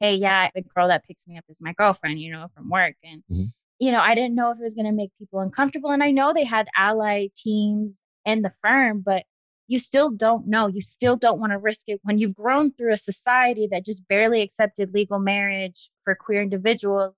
hey, 0.00 0.14
yeah, 0.16 0.50
the 0.54 0.62
girl 0.62 0.88
that 0.88 1.04
picks 1.06 1.26
me 1.26 1.38
up 1.38 1.44
is 1.48 1.56
my 1.60 1.72
girlfriend, 1.72 2.20
you 2.20 2.32
know, 2.32 2.48
from 2.54 2.68
work. 2.70 2.96
And 3.04 3.22
Mhm. 3.30 3.52
you 3.80 3.92
know, 3.92 4.00
I 4.00 4.14
didn't 4.14 4.36
know 4.36 4.50
if 4.50 4.58
it 4.58 4.62
was 4.62 4.74
going 4.74 4.86
to 4.86 4.92
make 4.92 5.10
people 5.18 5.40
uncomfortable. 5.40 5.90
And 5.90 6.02
I 6.02 6.10
know 6.12 6.32
they 6.32 6.44
had 6.44 6.68
ally 6.76 7.28
teams 7.36 8.00
in 8.24 8.42
the 8.42 8.52
firm, 8.62 9.02
but 9.04 9.24
you 9.66 9.78
still 9.78 10.10
don't 10.10 10.46
know. 10.46 10.68
You 10.68 10.82
still 10.82 11.16
don't 11.16 11.40
want 11.40 11.52
to 11.52 11.58
risk 11.58 11.82
it 11.88 12.00
when 12.02 12.18
you've 12.18 12.34
grown 12.34 12.72
through 12.72 12.92
a 12.92 12.98
society 12.98 13.66
that 13.70 13.84
just 13.84 14.06
barely 14.08 14.42
accepted 14.42 14.94
legal 14.94 15.18
marriage 15.18 15.90
for 16.04 16.14
queer 16.14 16.42
individuals. 16.42 17.14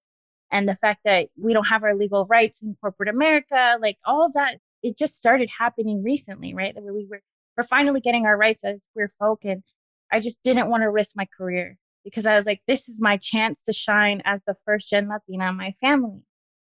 And 0.51 0.69
the 0.69 0.77
fact 0.77 1.01
that 1.05 1.29
we 1.37 1.53
don't 1.53 1.65
have 1.67 1.83
our 1.83 1.95
legal 1.95 2.25
rights 2.27 2.63
in 2.63 2.77
corporate 2.81 3.09
America, 3.09 3.77
like 3.81 3.99
all 4.05 4.31
that, 4.35 4.59
it 4.83 4.97
just 4.97 5.19
started 5.19 5.49
happening 5.59 6.03
recently, 6.05 6.55
right? 6.55 6.75
That 6.75 6.83
we 6.85 7.07
were, 7.11 7.21
we're 7.57 7.65
finally 7.65 8.01
getting 8.01 8.27
our 8.27 8.37
rights 8.37 8.65
as 8.65 8.87
queer 8.93 9.13
folk. 9.19 9.41
And 9.45 9.63
I 10.13 10.21
just 10.21 10.43
didn't 10.43 10.69
want 10.69 10.83
to 10.83 10.91
risk 10.91 11.13
my 11.17 11.27
career 11.37 11.79
because 12.05 12.27
I 12.27 12.37
was 12.37 12.47
like, 12.47 12.61
this 12.67 12.89
is 12.89 13.01
my 13.01 13.17
chance 13.17 13.63
to 13.63 13.73
shine 13.73 14.23
as 14.25 14.45
the 14.45 14.57
first 14.65 14.89
gen 14.89 15.09
Latina 15.09 15.49
in 15.49 15.57
my 15.57 15.75
family 15.81 16.21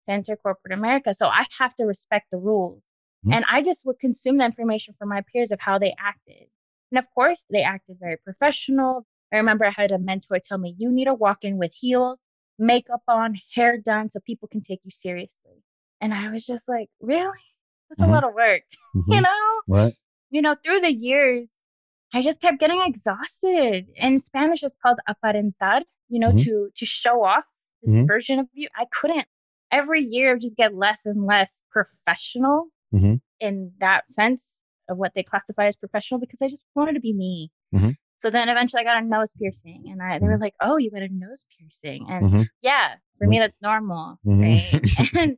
to 0.08 0.12
enter 0.14 0.36
corporate 0.36 0.72
America. 0.72 1.14
So 1.14 1.26
I 1.26 1.46
have 1.58 1.74
to 1.76 1.84
respect 1.84 2.26
the 2.30 2.38
rules. 2.38 2.82
Mhm. 3.26 3.34
And 3.34 3.44
I 3.50 3.62
just 3.62 3.84
would 3.84 3.98
consume 3.98 4.38
the 4.38 4.44
information 4.44 4.94
from 4.98 5.08
my 5.08 5.22
peers 5.32 5.50
of 5.50 5.60
how 5.60 5.78
they 5.78 5.94
acted. 5.98 6.48
And 6.92 6.98
of 6.98 7.04
course, 7.14 7.44
they 7.50 7.62
acted 7.62 7.96
very 8.00 8.16
professional. 8.16 9.06
I 9.32 9.36
remember 9.38 9.64
I 9.64 9.70
had 9.70 9.90
a 9.90 9.98
mentor 9.98 10.38
tell 10.38 10.58
me, 10.58 10.74
you 10.78 10.90
need 10.92 11.06
to 11.06 11.14
walk 11.14 11.42
in 11.42 11.58
with 11.58 11.72
heels, 11.74 12.20
makeup 12.58 13.02
on, 13.08 13.34
hair 13.54 13.76
done, 13.76 14.08
so 14.08 14.20
people 14.20 14.46
can 14.48 14.62
take 14.62 14.80
you 14.84 14.92
seriously. 14.92 15.64
And 16.00 16.14
I 16.14 16.30
was 16.30 16.46
just 16.46 16.68
like, 16.68 16.88
really? 17.00 17.26
That's 17.88 18.00
Mhm. 18.00 18.08
a 18.08 18.12
lot 18.12 18.24
of 18.24 18.34
work, 18.34 18.62
you 18.94 19.20
Mhm. 19.20 19.22
know? 19.22 19.60
Right. 19.68 19.96
You 20.36 20.42
know, 20.42 20.54
through 20.62 20.80
the 20.80 20.92
years, 20.92 21.48
I 22.12 22.22
just 22.22 22.40
kept 22.42 22.60
getting 22.60 22.80
exhausted. 22.86 23.86
In 23.96 24.18
Spanish, 24.18 24.62
it's 24.62 24.76
called 24.82 24.98
aparentar, 25.08 25.80
you 26.08 26.18
know, 26.22 26.30
Mhm. 26.32 26.44
to 26.44 26.52
to 26.78 26.84
show 26.86 27.24
off 27.24 27.44
this 27.82 27.94
Mhm. 27.96 28.06
version 28.06 28.38
of 28.38 28.46
you. 28.52 28.68
I 28.76 28.84
couldn't. 28.98 29.26
Every 29.70 30.02
year, 30.16 30.36
just 30.38 30.56
get 30.56 30.74
less 30.74 31.00
and 31.06 31.24
less 31.32 31.64
professional 31.70 32.58
Mhm. 32.92 33.20
in 33.40 33.72
that 33.80 34.02
sense 34.18 34.60
of 34.88 34.98
what 34.98 35.12
they 35.14 35.22
classify 35.22 35.66
as 35.66 35.76
professional 35.76 36.20
because 36.20 36.40
I 36.42 36.48
just 36.48 36.64
wanted 36.74 36.92
to 36.94 37.00
be 37.00 37.12
me. 37.24 37.50
Mhm. 37.74 37.96
So 38.22 38.30
then 38.30 38.48
eventually 38.48 38.80
I 38.82 38.84
got 38.84 39.02
a 39.02 39.06
nose 39.06 39.32
piercing 39.38 39.82
and 39.90 40.00
I, 40.02 40.18
they 40.18 40.26
were 40.26 40.38
like, 40.38 40.54
oh, 40.60 40.76
you 40.76 40.90
got 40.90 41.02
a 41.02 41.08
nose 41.08 41.44
piercing. 41.54 42.06
And 42.08 42.24
Mhm. 42.26 42.46
yeah, 42.62 42.96
for 43.18 43.26
me, 43.26 43.38
that's 43.38 43.60
normal. 43.60 44.18
Right. 44.24 44.62
and 45.22 45.36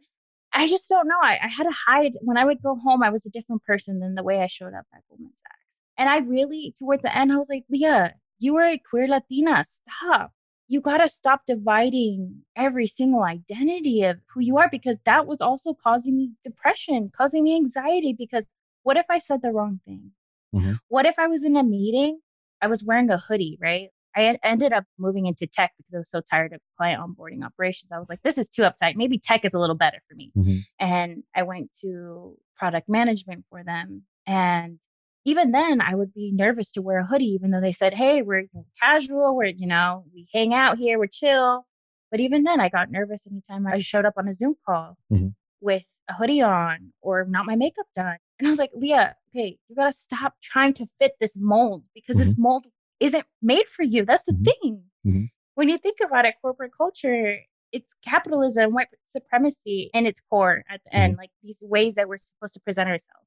I 0.58 0.68
just 0.68 0.88
don't 0.88 1.08
know. 1.08 1.18
I, 1.22 1.38
I 1.42 1.48
had 1.48 1.64
to 1.64 1.74
hide. 1.86 2.12
When 2.20 2.36
I 2.36 2.44
would 2.44 2.62
go 2.62 2.76
home, 2.76 3.02
I 3.02 3.10
was 3.10 3.24
a 3.26 3.30
different 3.30 3.64
person 3.64 4.00
than 4.00 4.14
the 4.14 4.22
way 4.22 4.42
I 4.42 4.46
showed 4.46 4.74
up 4.74 4.86
at 4.94 5.02
Goldman 5.08 5.32
Sachs. 5.34 5.80
And 5.96 6.08
I 6.08 6.18
really, 6.18 6.74
towards 6.78 7.02
the 7.02 7.16
end, 7.16 7.32
I 7.32 7.36
was 7.36 7.48
like, 7.48 7.64
Leah, 7.70 8.14
you 8.38 8.56
are 8.56 8.64
a 8.64 8.78
queer 8.78 9.08
Latina. 9.08 9.64
Stop. 9.64 10.32
You 10.66 10.80
got 10.80 10.98
to 10.98 11.08
stop 11.08 11.42
dividing 11.46 12.42
every 12.54 12.86
single 12.86 13.22
identity 13.22 14.02
of 14.02 14.18
who 14.32 14.40
you 14.40 14.58
are 14.58 14.68
because 14.70 14.98
that 15.06 15.26
was 15.26 15.40
also 15.40 15.74
causing 15.74 16.16
me 16.16 16.30
depression, 16.44 17.10
causing 17.16 17.44
me 17.44 17.56
anxiety. 17.56 18.12
Because 18.12 18.44
what 18.82 18.96
if 18.96 19.06
I 19.08 19.18
said 19.18 19.40
the 19.42 19.50
wrong 19.52 19.80
thing? 19.86 20.12
Mhm. 20.54 20.78
What 20.88 21.06
if 21.06 21.18
I 21.18 21.26
was 21.26 21.44
in 21.44 21.56
a 21.56 21.62
meeting? 21.62 22.20
I 22.60 22.66
was 22.66 22.82
wearing 22.84 23.10
a 23.10 23.18
hoodie, 23.18 23.58
right? 23.60 23.90
I 24.16 24.38
ended 24.42 24.72
up 24.72 24.84
moving 24.98 25.26
into 25.26 25.46
tech 25.46 25.72
because 25.76 25.94
I 25.94 25.98
was 25.98 26.10
so 26.10 26.20
tired 26.20 26.52
of 26.52 26.60
client 26.76 27.00
onboarding 27.00 27.44
operations. 27.44 27.90
I 27.92 27.98
was 27.98 28.08
like, 28.08 28.22
this 28.22 28.38
is 28.38 28.48
too 28.48 28.62
uptight. 28.62 28.96
Maybe 28.96 29.18
tech 29.18 29.44
is 29.44 29.54
a 29.54 29.58
little 29.58 29.76
better 29.76 29.98
for 30.08 30.14
me. 30.16 30.32
Mhm. 30.36 30.62
And 30.80 31.22
I 31.36 31.42
went 31.42 31.70
to 31.82 32.36
product 32.56 32.88
management 32.88 33.44
for 33.50 33.62
them. 33.62 34.04
And 34.26 34.78
even 35.24 35.52
then, 35.52 35.80
I 35.80 35.94
would 35.94 36.12
be 36.14 36.32
nervous 36.32 36.72
to 36.72 36.82
wear 36.82 37.00
a 37.00 37.06
hoodie, 37.06 37.26
even 37.26 37.50
though 37.50 37.60
they 37.60 37.72
said, 37.72 37.94
hey, 37.94 38.22
we're 38.22 38.44
casual, 38.82 39.36
we're, 39.36 39.46
you 39.46 39.66
know, 39.66 40.04
we 40.14 40.26
hang 40.32 40.54
out 40.54 40.78
here, 40.78 40.98
we're 40.98 41.06
chill. 41.06 41.66
But 42.10 42.20
even 42.20 42.44
then, 42.44 42.60
I 42.60 42.70
got 42.70 42.90
nervous 42.90 43.22
anytime 43.30 43.66
I 43.66 43.78
showed 43.78 44.06
up 44.06 44.14
on 44.16 44.26
a 44.28 44.32
Zoom 44.32 44.54
call 44.66 44.96
Mhm. 45.12 45.34
with 45.60 45.84
a 46.08 46.14
hoodie 46.14 46.40
on 46.40 46.92
or 47.02 47.24
not 47.26 47.44
my 47.44 47.54
makeup 47.56 47.86
done. 47.94 48.16
And 48.38 48.48
I 48.48 48.50
was 48.50 48.58
like, 48.58 48.70
Leah, 48.74 49.16
okay, 49.28 49.58
you 49.68 49.76
got 49.76 49.92
to 49.92 49.98
stop 49.98 50.34
trying 50.42 50.72
to 50.74 50.86
fit 50.98 51.12
this 51.20 51.32
mold 51.36 51.84
because 51.94 52.16
this 52.16 52.34
mold 52.38 52.66
isn't 53.00 53.26
made 53.42 53.66
for 53.68 53.82
you. 53.82 54.04
That's 54.04 54.24
the 54.24 54.32
Mhm. 54.32 54.44
thing. 54.44 54.84
Mhm. 55.06 55.30
When 55.54 55.68
you 55.68 55.78
think 55.78 55.98
about 56.04 56.24
it, 56.24 56.34
corporate 56.40 56.72
culture, 56.76 57.40
it's 57.72 57.92
capitalism, 58.02 58.72
white 58.72 58.88
supremacy 59.04 59.90
in 59.92 60.06
its 60.06 60.20
core 60.20 60.64
at 60.68 60.82
the 60.84 60.94
end, 60.94 61.16
like 61.16 61.30
these 61.42 61.58
ways 61.60 61.94
that 61.96 62.08
we're 62.08 62.18
supposed 62.18 62.54
to 62.54 62.60
present 62.60 62.88
ourselves. 62.88 63.26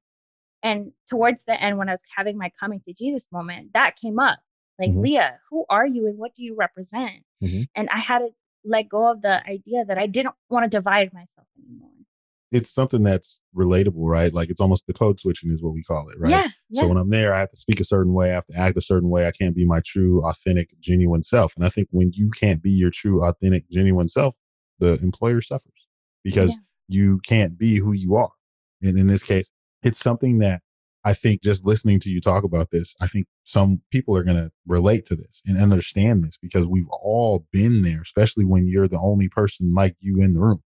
And 0.62 0.92
towards 1.08 1.44
the 1.44 1.60
end, 1.60 1.78
when 1.78 1.88
I 1.88 1.92
was 1.92 2.02
having 2.16 2.36
my 2.38 2.50
coming 2.50 2.80
to 2.80 2.92
Jesus 2.92 3.30
moment, 3.32 3.72
that 3.72 3.96
came 3.96 4.18
up. 4.18 4.40
Like, 4.78 4.90
Mhm. 4.90 5.02
Leah, 5.02 5.40
who 5.50 5.64
are 5.68 5.86
you 5.86 6.06
and 6.06 6.18
what 6.18 6.34
do 6.34 6.42
you 6.42 6.54
represent? 6.54 7.24
Mhm. 7.42 7.68
And 7.74 7.88
I 7.90 7.98
had 7.98 8.20
to 8.20 8.34
let 8.64 8.88
go 8.88 9.10
of 9.10 9.22
the 9.22 9.44
idea 9.48 9.84
that 9.84 9.98
I 9.98 10.06
didn't 10.06 10.34
want 10.48 10.64
to 10.64 10.68
divide 10.70 11.12
myself 11.12 11.46
anymore. 11.58 11.90
It's 12.52 12.70
something 12.72 13.02
that's 13.02 13.40
relatable, 13.56 13.94
right? 14.08 14.32
Like 14.32 14.50
it's 14.50 14.60
almost 14.60 14.86
the 14.86 14.92
code 14.92 15.18
switching 15.18 15.50
is 15.50 15.62
what 15.62 15.72
we 15.72 15.82
call 15.82 16.08
it, 16.10 16.18
right? 16.20 16.30
Yeah. 16.30 16.48
Yeah. 16.70 16.82
So 16.82 16.86
when 16.88 16.98
I'm 16.98 17.10
there, 17.10 17.34
I 17.34 17.40
have 17.40 17.50
to 17.50 17.56
speak 17.56 17.80
a 17.80 17.84
certain 17.84 18.12
way, 18.12 18.30
I 18.30 18.34
have 18.34 18.46
to 18.46 18.56
act 18.56 18.76
a 18.76 18.82
certain 18.82 19.08
way. 19.08 19.26
I 19.26 19.30
can't 19.32 19.56
be 19.56 19.64
my 19.64 19.80
true, 19.84 20.24
authentic, 20.24 20.68
genuine 20.80 21.22
self. 21.22 21.54
And 21.56 21.64
I 21.64 21.70
think 21.70 21.88
when 21.90 22.12
you 22.12 22.30
can't 22.30 22.62
be 22.62 22.70
your 22.70 22.90
true, 22.90 23.24
authentic, 23.24 23.68
genuine 23.70 24.08
self, 24.08 24.34
the 24.78 24.94
employer 25.00 25.40
suffers 25.42 25.88
because 26.22 26.50
Yeah. 26.50 26.56
you 26.88 27.20
can't 27.26 27.58
be 27.58 27.76
who 27.78 27.92
you 27.92 28.14
are. 28.16 28.32
And 28.82 28.98
in 28.98 29.06
this 29.06 29.22
case, 29.22 29.50
it's 29.82 29.98
something 29.98 30.38
that 30.38 30.60
I 31.04 31.14
think 31.14 31.42
just 31.42 31.64
listening 31.64 31.98
to 32.00 32.10
you 32.10 32.20
talk 32.20 32.44
about 32.44 32.70
this, 32.70 32.94
I 33.00 33.08
think 33.08 33.26
some 33.44 33.80
people 33.90 34.16
are 34.16 34.22
going 34.22 34.36
to 34.36 34.52
relate 34.66 35.04
to 35.06 35.16
this 35.16 35.42
and 35.44 35.58
understand 35.58 36.22
this 36.22 36.36
because 36.40 36.66
we've 36.66 36.88
all 36.90 37.46
been 37.50 37.82
there, 37.82 38.02
especially 38.02 38.44
when 38.44 38.68
you're 38.68 38.86
the 38.88 39.00
only 39.00 39.28
person 39.28 39.74
like 39.74 39.96
you 39.98 40.20
in 40.20 40.34
the 40.34 40.40
room, 40.40 40.62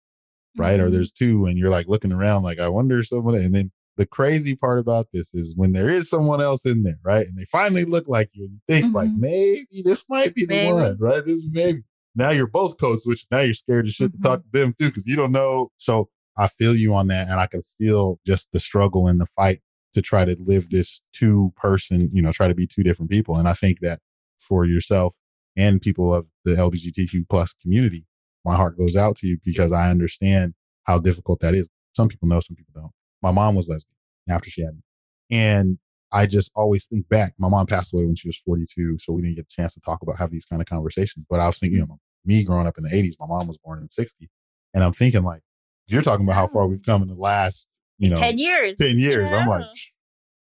right? 0.56 0.78
Mm-hmm. 0.78 0.86
Or 0.86 0.90
there's 0.90 1.12
two 1.12 1.46
and 1.46 1.58
you're 1.58 1.70
like 1.70 1.88
looking 1.88 2.12
around 2.12 2.42
like, 2.42 2.58
I 2.58 2.68
wonder 2.68 3.02
someone, 3.02 3.34
and 3.34 3.54
then 3.54 3.72
the 3.96 4.06
crazy 4.06 4.54
part 4.54 4.78
about 4.78 5.08
this 5.12 5.34
is 5.34 5.54
when 5.56 5.72
there 5.72 5.88
is 5.88 6.08
someone 6.08 6.42
else 6.42 6.64
in 6.66 6.82
there, 6.82 6.98
right? 7.02 7.26
And 7.26 7.36
they 7.36 7.46
finally 7.46 7.84
look 7.84 8.06
like 8.08 8.30
you 8.32 8.44
and 8.44 8.52
you 8.52 8.60
think 8.68 8.86
mm-hmm. 8.86 8.96
like, 8.96 9.10
maybe 9.16 9.82
this 9.84 10.04
might 10.08 10.34
be 10.34 10.44
the 10.44 10.70
one, 10.70 10.96
right? 10.98 11.24
This 11.24 11.42
maybe. 11.50 11.82
Now 12.14 12.30
you're 12.30 12.46
both 12.46 12.78
code 12.78 13.00
switching. 13.00 13.26
Now 13.30 13.40
you're 13.40 13.54
scared 13.54 13.86
of 13.86 13.92
shit 13.92 14.12
mm-hmm. 14.12 14.22
to 14.22 14.28
talk 14.28 14.40
to 14.40 14.58
them 14.58 14.74
too 14.78 14.88
because 14.88 15.06
you 15.06 15.16
don't 15.16 15.32
know. 15.32 15.70
So 15.76 16.08
I 16.36 16.48
feel 16.48 16.74
you 16.74 16.94
on 16.94 17.08
that. 17.08 17.28
And 17.28 17.40
I 17.40 17.46
can 17.46 17.62
feel 17.62 18.20
just 18.26 18.48
the 18.52 18.60
struggle 18.60 19.06
and 19.06 19.20
the 19.20 19.26
fight 19.26 19.60
to 19.94 20.02
try 20.02 20.24
to 20.24 20.36
live 20.38 20.70
this 20.70 21.02
two 21.14 21.52
person, 21.56 22.10
you 22.12 22.20
know, 22.20 22.32
try 22.32 22.48
to 22.48 22.54
be 22.54 22.66
two 22.66 22.82
different 22.82 23.10
people. 23.10 23.36
And 23.36 23.48
I 23.48 23.54
think 23.54 23.80
that 23.80 24.00
for 24.38 24.66
yourself 24.66 25.16
and 25.56 25.80
people 25.80 26.14
of 26.14 26.30
the 26.44 26.52
LGBTQ 26.52 27.28
plus 27.28 27.54
community, 27.62 28.04
my 28.46 28.56
heart 28.56 28.78
goes 28.78 28.96
out 28.96 29.16
to 29.18 29.26
you 29.26 29.38
because 29.44 29.72
I 29.72 29.90
understand 29.90 30.54
how 30.84 30.98
difficult 30.98 31.40
that 31.40 31.54
is. 31.54 31.66
Some 31.94 32.08
people 32.08 32.28
know, 32.28 32.40
some 32.40 32.56
people 32.56 32.72
don't. 32.74 32.92
My 33.22 33.32
mom 33.32 33.54
was 33.54 33.68
lesbian 33.68 33.96
after 34.28 34.48
she 34.50 34.62
had 34.62 34.74
me. 34.74 34.82
And 35.30 35.78
I 36.12 36.26
just 36.26 36.50
always 36.54 36.86
think 36.86 37.08
back. 37.08 37.34
My 37.38 37.48
mom 37.48 37.66
passed 37.66 37.92
away 37.92 38.06
when 38.06 38.16
she 38.16 38.28
was 38.28 38.36
42, 38.38 38.98
so 39.00 39.12
we 39.12 39.22
didn't 39.22 39.36
get 39.36 39.46
a 39.50 39.54
chance 39.54 39.74
to 39.74 39.80
talk 39.80 40.02
about 40.02 40.18
have 40.18 40.30
these 40.30 40.44
kind 40.44 40.62
of 40.62 40.68
conversations. 40.68 41.26
But 41.28 41.40
I 41.40 41.46
was 41.46 41.58
thinking, 41.58 41.78
you 41.78 41.86
know, 41.86 41.98
me 42.24 42.44
growing 42.44 42.66
up 42.66 42.78
in 42.78 42.84
the 42.84 42.90
80s, 42.90 43.14
my 43.18 43.26
mom 43.26 43.48
was 43.48 43.58
born 43.58 43.80
in 43.80 43.90
60. 43.90 44.30
And 44.72 44.84
I'm 44.84 44.92
thinking 44.92 45.24
like, 45.24 45.42
you're 45.86 46.02
talking 46.02 46.24
about 46.24 46.36
how 46.36 46.46
far 46.46 46.66
we've 46.66 46.84
come 46.84 47.02
in 47.02 47.08
the 47.08 47.14
last 47.14 47.68
you 47.98 48.10
know 48.10 48.16
10 48.16 48.38
years 48.38 48.78
10 48.78 48.98
years 48.98 49.30
yeah. 49.30 49.38
i'm 49.38 49.48
like 49.48 49.64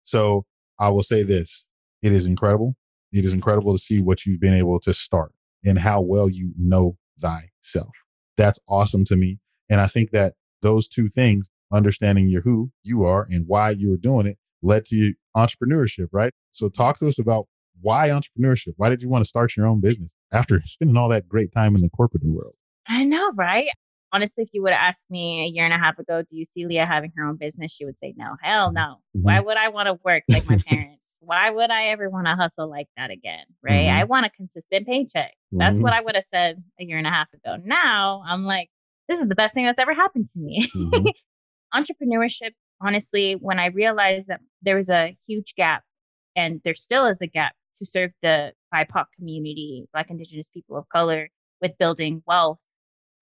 so 0.03 0.45
i 0.79 0.89
will 0.89 1.03
say 1.03 1.23
this 1.23 1.65
it 2.01 2.11
is 2.11 2.25
incredible 2.25 2.75
it 3.11 3.25
is 3.25 3.33
incredible 3.33 3.73
to 3.73 3.79
see 3.83 3.99
what 3.99 4.25
you've 4.25 4.39
been 4.39 4.53
able 4.53 4.79
to 4.79 4.93
start 4.93 5.33
and 5.63 5.79
how 5.79 6.01
well 6.01 6.29
you 6.29 6.51
know 6.57 6.97
thyself 7.19 7.91
that's 8.37 8.59
awesome 8.67 9.05
to 9.05 9.15
me 9.15 9.39
and 9.69 9.81
i 9.81 9.87
think 9.87 10.11
that 10.11 10.33
those 10.61 10.87
two 10.87 11.09
things 11.09 11.47
understanding 11.71 12.27
your 12.27 12.41
who 12.41 12.71
you 12.83 13.03
are 13.03 13.27
and 13.29 13.45
why 13.47 13.69
you 13.69 13.89
were 13.89 13.97
doing 13.97 14.27
it 14.27 14.37
led 14.61 14.85
to 14.85 14.95
your 14.95 15.11
entrepreneurship 15.35 16.07
right 16.11 16.33
so 16.51 16.69
talk 16.69 16.97
to 16.97 17.07
us 17.07 17.19
about 17.19 17.47
why 17.81 18.09
entrepreneurship 18.09 18.73
why 18.77 18.89
did 18.89 19.01
you 19.01 19.09
want 19.09 19.23
to 19.23 19.27
start 19.27 19.55
your 19.57 19.65
own 19.65 19.81
business 19.81 20.15
after 20.31 20.61
spending 20.65 20.97
all 20.97 21.09
that 21.09 21.27
great 21.27 21.51
time 21.51 21.75
in 21.75 21.81
the 21.81 21.89
corporate 21.89 22.23
world 22.23 22.55
I 22.85 23.05
know, 23.05 23.31
right? 23.35 23.69
honestly, 24.13 24.43
if 24.43 24.49
you 24.53 24.61
would 24.61 24.71
have 24.71 24.81
asked 24.81 25.09
me 25.09 25.43
a 25.43 25.47
year 25.47 25.65
and 25.65 25.73
a 25.73 25.77
half 25.77 25.99
ago, 25.99 26.21
do 26.21 26.37
you 26.37 26.45
see 26.45 26.65
Leah 26.65 26.85
having 26.85 27.11
her 27.17 27.25
own 27.25 27.35
business? 27.35 27.71
She 27.71 27.83
would 27.83 27.97
say, 27.97 28.13
no, 28.15 28.35
hell 28.41 28.71
no. 28.71 28.99
Mm-hmm. 29.17 29.23
Why 29.23 29.39
would 29.39 29.57
I 29.57 29.69
want 29.69 29.87
to 29.87 29.99
work 30.05 30.23
like 30.29 30.47
my 30.47 30.57
parents? 30.67 31.02
Why 31.25 31.49
would 31.49 31.71
I 31.71 31.87
ever 31.87 32.09
want 32.09 32.27
to 32.27 32.35
hustle 32.35 32.69
like 32.69 32.87
that 32.97 33.11
again? 33.11 33.45
Right. 33.61 33.85
Mm-hmm. 33.87 33.97
I 33.97 34.03
want 34.05 34.25
a 34.25 34.29
consistent 34.29 34.87
paycheck. 34.87 35.33
That's 35.51 35.75
mm-hmm. 35.75 35.83
what 35.83 35.93
I 35.93 36.01
would 36.01 36.15
have 36.15 36.25
said 36.25 36.63
a 36.79 36.83
year 36.83 36.97
and 36.97 37.07
a 37.07 37.11
half 37.11 37.27
ago. 37.33 37.57
Now 37.63 38.23
I'm 38.27 38.43
like, 38.45 38.69
this 39.07 39.19
is 39.19 39.27
the 39.27 39.35
best 39.35 39.53
thing 39.53 39.65
that's 39.65 39.79
ever 39.79 39.93
happened 39.93 40.27
to 40.33 40.39
me. 40.39 40.69
Mm-hmm. 40.75 41.07
Entrepreneurship, 41.73 42.51
honestly, 42.81 43.33
when 43.33 43.59
I 43.59 43.67
realized 43.67 44.27
that 44.27 44.41
there 44.61 44.77
was 44.77 44.89
a 44.89 45.17
huge 45.27 45.55
gap 45.55 45.83
and 46.35 46.61
there 46.63 46.75
still 46.75 47.05
is 47.07 47.17
a 47.21 47.27
gap 47.27 47.53
to 47.79 47.85
serve 47.85 48.11
the 48.21 48.53
BIPOC 48.73 49.05
community, 49.15 49.87
Black, 49.91 50.09
Indigenous 50.09 50.47
people 50.53 50.77
of 50.77 50.87
color, 50.89 51.29
with 51.61 51.77
building 51.77 52.21
wealth 52.27 52.59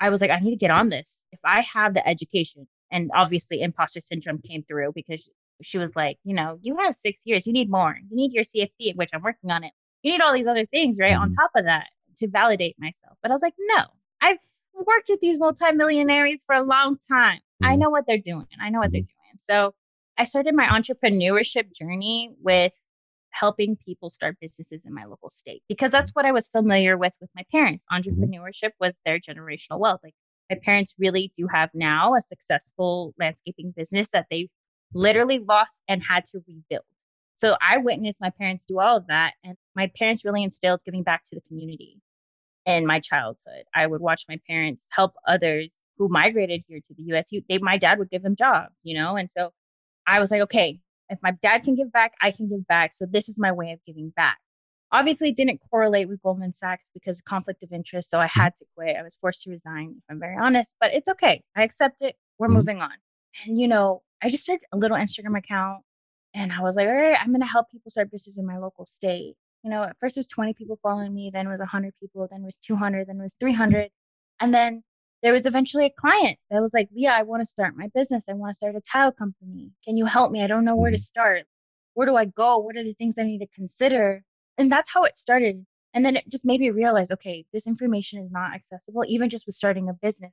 I 0.02 0.10
was 0.10 0.20
like, 0.20 0.32
I 0.32 0.40
need 0.40 0.50
to 0.50 0.58
get 0.58 0.72
on 0.72 0.90
this. 0.90 1.24
If 1.32 1.40
I 1.46 1.62
have 1.62 1.94
the 1.94 2.06
education, 2.06 2.68
and 2.92 3.10
obviously 3.16 3.62
imposter 3.62 4.02
syndrome 4.02 4.42
came 4.42 4.64
through 4.64 4.92
because 4.94 5.30
she 5.64 5.78
was 5.78 5.96
like, 5.96 6.18
you 6.24 6.34
know, 6.34 6.58
you 6.62 6.78
have 6.78 6.96
six 6.96 7.22
years, 7.26 7.46
you 7.46 7.54
need 7.54 7.70
more. 7.70 7.98
You 8.10 8.16
need 8.16 8.34
your 8.34 8.44
CFP, 8.44 8.96
which 8.96 9.10
I'm 9.14 9.22
working 9.22 9.52
on 9.52 9.64
it. 9.64 9.74
You 10.04 10.12
need 10.12 10.22
all 10.22 10.34
these 10.34 10.48
other 10.48 10.66
things, 10.66 10.98
right? 11.00 11.14
Mm-hmm. 11.14 11.22
On 11.24 11.32
top 11.32 11.52
of 11.56 11.66
that 11.66 11.88
to 12.18 12.28
validate 12.28 12.76
myself. 12.80 13.18
But 13.22 13.32
I 13.32 13.34
was 13.34 13.42
like, 13.42 13.54
no, 13.60 13.86
I've 14.22 14.38
worked 14.74 15.10
with 15.10 15.20
these 15.22 15.40
multimillionaires 15.40 16.42
for 16.46 16.56
a 16.56 16.64
long 16.64 16.98
time. 17.10 17.38
Mm-hmm. 17.38 17.66
I 17.66 17.76
know 17.76 17.90
what 17.90 18.06
they're 18.08 18.18
doing. 18.18 18.48
I 18.62 18.70
know 18.70 18.80
what 18.80 18.88
mm-hmm. 18.88 18.94
they're 18.94 19.02
doing. 19.02 19.40
So 19.50 19.74
I 20.18 20.26
started 20.26 20.56
my 20.56 20.66
entrepreneurship 20.66 21.74
journey 21.74 22.32
with 22.42 22.74
helping 23.32 23.78
people 23.78 24.10
start 24.10 24.38
businesses 24.42 24.82
in 24.86 24.94
my 24.94 25.06
local 25.06 25.32
state 25.36 25.64
because 25.70 25.90
that's 25.90 26.12
what 26.12 26.26
I 26.26 26.32
was 26.32 26.50
familiar 26.50 26.98
with 26.98 27.14
with 27.22 27.30
my 27.36 27.44
parents. 27.52 27.86
Mm-hmm. 27.92 28.10
Entrepreneurship 28.10 28.72
was 28.80 28.98
their 29.06 29.20
generational 29.20 29.80
wealth. 29.80 30.02
Like 30.04 30.16
my 30.50 30.58
parents 30.64 30.94
really 31.00 31.32
do 31.38 31.48
have 31.52 31.70
now 31.74 32.14
a 32.14 32.22
successful 32.22 33.14
landscaping 33.18 33.74
business 33.76 34.10
that 34.12 34.28
they 34.30 34.50
literally 34.94 35.40
lost 35.40 35.82
and 35.88 36.02
had 36.08 36.26
to 36.28 36.44
rebuild. 36.48 36.84
So 37.38 37.58
I 37.62 37.78
witnessed 37.78 38.22
my 38.22 38.30
parents 38.30 38.66
do 38.68 38.80
all 38.80 38.98
of 38.98 39.08
that. 39.08 39.34
And 39.44 39.58
my 39.76 39.92
parents 39.98 40.24
really 40.24 40.44
instilled 40.44 40.82
giving 40.86 41.04
back 41.04 41.24
to 41.24 41.36
the 41.36 41.42
community 41.42 42.00
in 42.66 42.86
my 42.86 43.00
childhood. 43.00 43.64
I 43.74 43.88
would 43.88 44.02
watch 44.02 44.26
my 44.30 44.40
parents 44.48 44.86
help 44.92 45.14
others 45.28 45.72
who 45.98 46.08
migrated 46.08 46.64
here 46.68 46.80
to 46.80 46.94
the 46.94 47.04
US. 47.16 47.30
They, 47.50 47.58
my 47.58 47.78
dad 47.78 48.00
would 48.00 48.10
give 48.10 48.24
them 48.24 48.36
jobs, 48.36 48.76
you 48.84 48.96
know? 48.96 49.16
And 49.16 49.32
so 49.32 49.52
I 50.08 50.20
was 50.20 50.32
like, 50.32 50.42
okay, 50.42 50.80
if 51.10 51.20
my 51.22 51.32
dad 51.42 51.64
can 51.64 51.76
give 51.76 51.92
back, 51.92 52.14
I 52.22 52.32
can 52.32 52.48
give 52.48 52.68
back. 52.68 52.94
So 52.96 53.06
this 53.06 53.28
is 53.28 53.36
my 53.38 53.52
way 53.52 53.72
of 53.72 53.80
giving 53.86 54.12
back. 54.16 54.38
Obviously, 54.94 55.30
it 55.30 55.38
didn't 55.38 55.62
correlate 55.70 56.10
with 56.10 56.22
Goldman 56.22 56.54
Sachs 56.54 56.84
because 56.94 57.20
of 57.20 57.26
conflict 57.26 57.64
of 57.64 57.72
interest. 57.72 58.10
So 58.10 58.20
I 58.20 58.28
mm-hmm. 58.28 58.42
had 58.42 58.56
to 58.58 58.66
quit. 58.76 58.98
I 58.98 59.04
was 59.04 59.18
forced 59.20 59.44
to 59.44 59.50
resign, 59.50 59.96
if 59.98 60.04
I'm 60.10 60.20
very 60.20 60.36
honest, 60.38 60.74
but 60.80 60.94
it's 60.94 61.08
okay. 61.08 61.44
I 61.56 61.64
accept 61.64 62.02
it. 62.02 62.16
We're 62.38 62.48
mm-hmm. 62.48 62.58
moving 62.58 62.82
on. 62.82 62.92
And, 63.46 63.60
you 63.60 63.68
know, 63.68 64.02
I 64.22 64.30
just 64.30 64.44
started 64.44 64.66
a 64.72 64.78
little 64.78 64.98
Instagram 64.98 65.38
account 65.38 65.84
and 66.34 66.52
I 66.52 66.62
was 66.62 66.76
like, 66.76 66.88
all 66.88 66.94
right, 66.94 67.18
I'm 67.20 67.30
going 67.30 67.42
to 67.42 67.48
help 67.48 67.72
people 67.72 67.92
start 67.92 68.12
businesses 68.12 68.38
in 68.38 68.46
my 68.46 68.58
local 68.58 68.86
state. 68.86 69.36
You 69.64 69.70
know, 69.70 69.84
at 69.84 69.98
first 70.00 70.18
it 70.18 70.22
was 70.22 70.28
20 70.28 70.54
people 70.54 70.80
following 70.82 71.14
me, 71.14 71.30
then 71.34 71.48
it 71.48 71.50
was 71.50 71.60
100 71.60 71.94
people, 72.00 72.28
then 72.30 72.42
it 72.42 72.46
was 72.46 72.58
200, 72.66 73.08
then 73.08 73.20
it 73.20 73.24
was 73.24 73.36
300. 73.40 73.90
And 74.40 74.54
then 74.54 74.84
there 75.22 75.34
was 75.34 75.46
eventually 75.46 75.86
a 75.86 75.92
client 75.92 76.40
that 76.50 76.62
was 76.62 76.74
like, 76.74 76.90
Leah, 76.96 77.12
I 77.12 77.24
want 77.24 77.42
to 77.42 77.46
start 77.46 77.76
my 77.78 77.88
business. 77.94 78.26
I 78.28 78.34
want 78.34 78.52
to 78.52 78.56
start 78.56 78.76
a 78.76 78.82
tile 78.82 79.12
company. 79.12 79.72
Can 79.86 79.98
you 79.98 80.06
help 80.06 80.32
me? 80.32 80.44
I 80.44 80.48
don't 80.48 80.66
know 80.66 80.76
where 80.76 80.90
to 80.90 80.98
mm-hmm. 80.98 81.02
start. 81.02 81.44
Where 81.94 82.08
do 82.08 82.16
I 82.16 82.26
go? 82.26 82.58
What 82.58 82.76
are 82.76 82.84
the 82.84 82.94
things 82.94 83.16
I 83.20 83.24
need 83.24 83.40
to 83.40 83.48
consider? 83.48 84.24
And 84.58 84.72
that's 84.72 84.90
how 84.94 85.04
it 85.04 85.16
started. 85.16 85.66
And 85.94 86.06
then 86.06 86.16
it 86.16 86.30
just 86.30 86.46
made 86.46 86.62
me 86.62 86.70
realize, 86.70 87.12
okay, 87.12 87.46
this 87.54 87.68
information 87.68 88.20
is 88.20 88.32
not 88.32 88.54
accessible, 88.56 89.04
even 89.08 89.30
just 89.30 89.46
with 89.46 89.56
starting 89.56 89.90
a 89.90 89.94
business. 89.94 90.32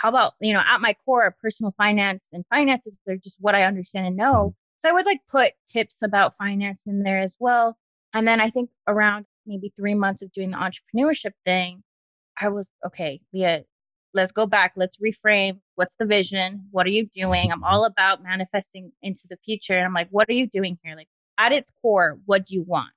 How 0.00 0.08
about, 0.08 0.32
you 0.40 0.54
know, 0.54 0.62
at 0.66 0.80
my 0.80 0.96
core, 1.04 1.36
personal 1.42 1.74
finance 1.76 2.28
and 2.32 2.44
finances 2.48 2.96
they're 3.04 3.18
just 3.18 3.36
what 3.38 3.54
I 3.54 3.64
understand 3.64 4.06
and 4.06 4.16
know. 4.16 4.54
So 4.80 4.88
I 4.88 4.92
would 4.92 5.04
like 5.04 5.20
put 5.30 5.52
tips 5.70 5.98
about 6.02 6.38
finance 6.38 6.82
in 6.86 7.02
there 7.02 7.20
as 7.20 7.36
well. 7.38 7.76
And 8.14 8.26
then 8.26 8.40
I 8.40 8.48
think 8.48 8.70
around 8.88 9.26
maybe 9.46 9.74
three 9.76 9.94
months 9.94 10.22
of 10.22 10.32
doing 10.32 10.52
the 10.52 10.56
entrepreneurship 10.56 11.32
thing, 11.44 11.82
I 12.40 12.48
was 12.48 12.66
okay, 12.86 13.20
Leah, 13.34 13.64
let's 14.14 14.32
go 14.32 14.46
back. 14.46 14.72
Let's 14.74 14.96
reframe. 14.96 15.60
What's 15.74 15.96
the 15.96 16.06
vision? 16.06 16.66
What 16.70 16.86
are 16.86 16.90
you 16.90 17.04
doing? 17.06 17.52
I'm 17.52 17.62
all 17.62 17.84
about 17.84 18.22
manifesting 18.22 18.92
into 19.02 19.22
the 19.28 19.36
future. 19.44 19.76
And 19.76 19.84
i'm 19.84 19.92
like 19.92 20.08
what 20.10 20.30
are 20.30 20.34
you 20.34 20.46
doing 20.46 20.78
here? 20.82 20.96
Like 20.96 21.08
at 21.36 21.52
its 21.52 21.70
core 21.82 22.18
what 22.24 22.46
do 22.46 22.54
you 22.54 22.62
want? 22.62 22.92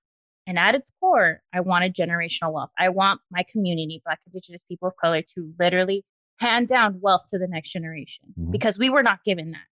And 0.47 0.57
at 0.57 0.73
its 0.73 0.89
core 1.01 1.41
i 1.53 1.59
want 1.59 1.83
a 1.83 1.89
generational 1.89 2.53
wealth. 2.53 2.71
I 2.79 2.87
want 2.87 3.19
my 3.29 3.43
community 3.51 4.01
black 4.05 4.21
indigenous 4.25 4.63
people 4.63 4.87
of 4.87 4.95
color 4.95 5.21
to 5.35 5.53
literally 5.59 6.05
hand 6.43 6.67
down 6.67 6.99
wealth 7.01 7.25
to 7.29 7.37
the 7.37 7.47
next 7.47 7.71
generation 7.71 8.25
mm-hmm. 8.39 8.51
because 8.51 8.77
we 8.77 8.89
were 8.89 9.03
not 9.03 9.23
given 9.23 9.51
that 9.51 9.67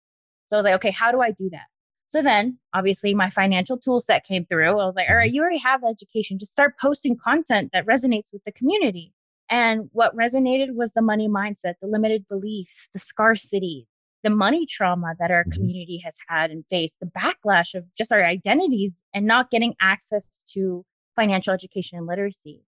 so 0.48 0.56
i 0.56 0.58
was 0.58 0.64
like 0.64 0.74
okay 0.74 0.90
how 0.90 1.10
do 1.10 1.20
i 1.20 1.30
do 1.30 1.48
that 1.50 1.66
so 2.12 2.22
then 2.22 2.58
obviously 2.74 3.14
my 3.14 3.30
financial 3.30 3.76
tool 3.76 4.00
set 4.00 4.24
came 4.24 4.44
through 4.46 4.78
i 4.78 4.84
was 4.84 4.96
like 4.96 5.08
all 5.08 5.16
right 5.16 5.32
you 5.32 5.40
already 5.40 5.58
have 5.58 5.82
education 5.84 6.38
just 6.38 6.52
start 6.52 6.78
posting 6.80 7.16
content 7.16 7.70
that 7.72 7.86
resonates 7.86 8.32
with 8.32 8.42
the 8.44 8.52
community 8.52 9.12
and 9.50 9.90
what 9.92 10.16
resonated 10.16 10.76
was 10.76 10.92
the 10.92 11.02
money 11.02 11.28
mindset, 11.28 11.74
the 11.82 11.88
limited 11.88 12.26
beliefs, 12.28 12.88
the 12.94 13.00
scarcity, 13.00 13.88
the 14.22 14.30
money 14.30 14.64
trauma 14.64 15.14
that 15.18 15.32
our 15.32 15.42
mm-hmm. 15.42 15.50
community 15.50 16.00
has 16.04 16.14
had 16.28 16.52
and 16.52 16.64
faced, 16.70 16.98
the 17.00 17.06
backlash 17.06 17.74
of 17.74 17.84
just 17.98 18.12
our 18.12 18.24
identities 18.24 19.02
and 19.12 19.26
not 19.26 19.50
getting 19.50 19.74
access 19.80 20.44
to 20.54 20.84
financial 21.16 21.52
education 21.52 21.98
and 21.98 22.06
literacy. 22.06 22.62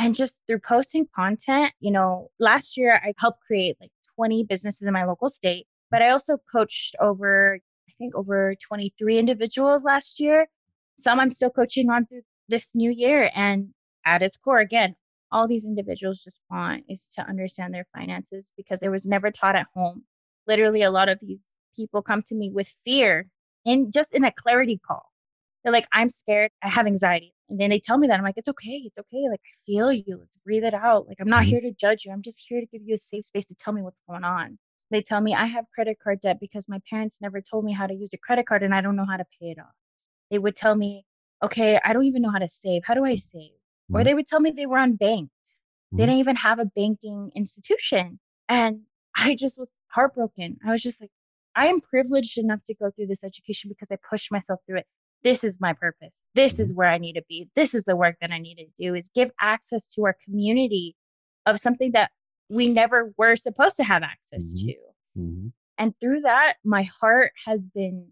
And 0.00 0.16
just 0.16 0.40
through 0.46 0.60
posting 0.60 1.06
content, 1.14 1.74
you 1.78 1.90
know, 1.90 2.30
last 2.40 2.78
year 2.78 2.98
I 3.04 3.12
helped 3.18 3.40
create 3.46 3.76
like 3.82 3.90
20 4.16 4.44
businesses 4.44 4.80
in 4.80 4.94
my 4.94 5.04
local 5.04 5.28
state, 5.28 5.66
but 5.90 6.00
I 6.00 6.08
also 6.08 6.38
coached 6.50 6.96
over, 7.00 7.58
I 7.86 7.92
think, 7.98 8.14
over 8.14 8.54
23 8.66 9.18
individuals 9.18 9.84
last 9.84 10.18
year. 10.18 10.46
Some 10.98 11.20
I'm 11.20 11.30
still 11.30 11.50
coaching 11.50 11.90
on 11.90 12.06
through 12.06 12.22
this 12.48 12.70
new 12.72 12.90
year. 12.90 13.30
And 13.34 13.74
at 14.06 14.22
its 14.22 14.38
core, 14.38 14.60
again, 14.60 14.94
all 15.30 15.46
these 15.46 15.66
individuals 15.66 16.22
just 16.24 16.40
want 16.50 16.84
is 16.88 17.06
to 17.16 17.22
understand 17.28 17.74
their 17.74 17.86
finances 17.94 18.52
because 18.56 18.82
it 18.82 18.88
was 18.88 19.04
never 19.04 19.30
taught 19.30 19.54
at 19.54 19.66
home. 19.74 20.04
Literally, 20.46 20.80
a 20.80 20.90
lot 20.90 21.10
of 21.10 21.18
these 21.20 21.44
people 21.76 22.00
come 22.00 22.22
to 22.28 22.34
me 22.34 22.50
with 22.50 22.68
fear 22.86 23.28
and 23.66 23.92
just 23.92 24.14
in 24.14 24.24
a 24.24 24.32
clarity 24.32 24.80
call. 24.82 25.09
They're 25.62 25.72
like, 25.72 25.86
I'm 25.92 26.10
scared. 26.10 26.50
I 26.62 26.68
have 26.68 26.86
anxiety. 26.86 27.34
And 27.48 27.60
then 27.60 27.70
they 27.70 27.80
tell 27.80 27.98
me 27.98 28.06
that. 28.06 28.18
I'm 28.18 28.24
like, 28.24 28.36
it's 28.36 28.48
okay. 28.48 28.82
It's 28.84 28.98
okay. 28.98 29.28
Like, 29.28 29.40
I 29.44 29.54
feel 29.66 29.92
you. 29.92 30.18
Let's 30.18 30.36
breathe 30.44 30.64
it 30.64 30.74
out. 30.74 31.08
Like, 31.08 31.18
I'm 31.20 31.28
not 31.28 31.42
mm-hmm. 31.42 31.50
here 31.50 31.60
to 31.62 31.72
judge 31.72 32.04
you. 32.04 32.12
I'm 32.12 32.22
just 32.22 32.40
here 32.48 32.60
to 32.60 32.66
give 32.66 32.82
you 32.84 32.94
a 32.94 32.98
safe 32.98 33.26
space 33.26 33.44
to 33.46 33.54
tell 33.54 33.72
me 33.72 33.82
what's 33.82 34.00
going 34.08 34.24
on. 34.24 34.58
They 34.90 35.02
tell 35.02 35.20
me 35.20 35.34
I 35.34 35.46
have 35.46 35.66
credit 35.74 35.98
card 36.02 36.20
debt 36.20 36.38
because 36.40 36.68
my 36.68 36.80
parents 36.88 37.16
never 37.20 37.40
told 37.40 37.64
me 37.64 37.72
how 37.72 37.86
to 37.86 37.94
use 37.94 38.10
a 38.12 38.18
credit 38.18 38.46
card 38.46 38.62
and 38.62 38.74
I 38.74 38.80
don't 38.80 38.96
know 38.96 39.06
how 39.08 39.16
to 39.16 39.24
pay 39.40 39.50
it 39.50 39.58
off. 39.58 39.74
they 40.30 40.38
would 40.38 40.56
tell 40.56 40.74
me, 40.74 41.04
okay, 41.42 41.78
I 41.84 41.92
don't 41.92 42.04
even 42.04 42.22
know 42.22 42.30
how 42.30 42.38
to 42.38 42.48
save. 42.48 42.82
How 42.84 42.94
do 42.94 43.04
I 43.04 43.16
save? 43.16 43.50
Mm-hmm. 43.52 43.96
Or 43.96 44.04
they 44.04 44.14
would 44.14 44.26
tell 44.26 44.40
me 44.40 44.50
they 44.50 44.66
were 44.66 44.78
unbanked. 44.78 45.30
Mm-hmm. 45.30 45.96
They 45.96 46.06
didn't 46.06 46.18
even 46.18 46.36
have 46.36 46.58
a 46.58 46.64
banking 46.64 47.30
institution. 47.34 48.18
And 48.48 48.82
I 49.16 49.34
just 49.34 49.58
was 49.58 49.70
heartbroken. 49.88 50.58
I 50.66 50.72
was 50.72 50.82
just 50.82 51.00
like, 51.00 51.10
I 51.56 51.66
am 51.66 51.80
privileged 51.80 52.38
enough 52.38 52.62
to 52.66 52.74
go 52.74 52.90
through 52.90 53.08
this 53.08 53.24
education 53.24 53.68
because 53.68 53.88
I 53.90 53.96
pushed 54.08 54.30
myself 54.30 54.60
through 54.66 54.78
it. 54.78 54.86
This 55.22 55.44
is 55.44 55.60
my 55.60 55.72
purpose. 55.72 56.22
This 56.34 56.54
mm-hmm. 56.54 56.62
is 56.62 56.72
where 56.72 56.88
I 56.88 56.98
need 56.98 57.14
to 57.14 57.22
be. 57.28 57.48
This 57.54 57.74
is 57.74 57.84
the 57.84 57.96
work 57.96 58.16
that 58.20 58.30
I 58.30 58.38
need 58.38 58.56
to 58.56 58.66
do 58.78 58.94
is 58.94 59.10
give 59.14 59.30
access 59.40 59.86
to 59.94 60.04
our 60.04 60.16
community 60.24 60.96
of 61.46 61.60
something 61.60 61.92
that 61.92 62.10
we 62.48 62.68
never 62.68 63.12
were 63.16 63.36
supposed 63.36 63.76
to 63.76 63.84
have 63.84 64.02
access 64.02 64.54
mm-hmm. 64.54 64.68
to. 64.68 64.74
Mm-hmm. 65.18 65.48
And 65.78 65.94
through 66.00 66.22
that, 66.22 66.54
my 66.64 66.82
heart 66.82 67.32
has 67.46 67.66
been 67.66 68.08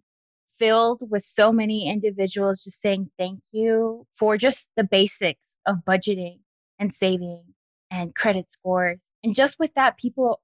filled 0.58 1.02
with 1.10 1.22
so 1.22 1.52
many 1.52 1.88
individuals 1.88 2.64
just 2.64 2.80
saying 2.80 3.10
thank 3.18 3.40
you 3.52 4.06
for 4.14 4.36
just 4.36 4.70
the 4.76 4.84
basics 4.84 5.54
of 5.66 5.76
budgeting 5.86 6.40
and 6.78 6.92
saving 6.92 7.42
and 7.90 8.14
credit 8.14 8.50
scores. 8.50 8.98
And 9.22 9.34
just 9.34 9.58
with 9.58 9.72
that, 9.74 9.98
people 9.98 10.40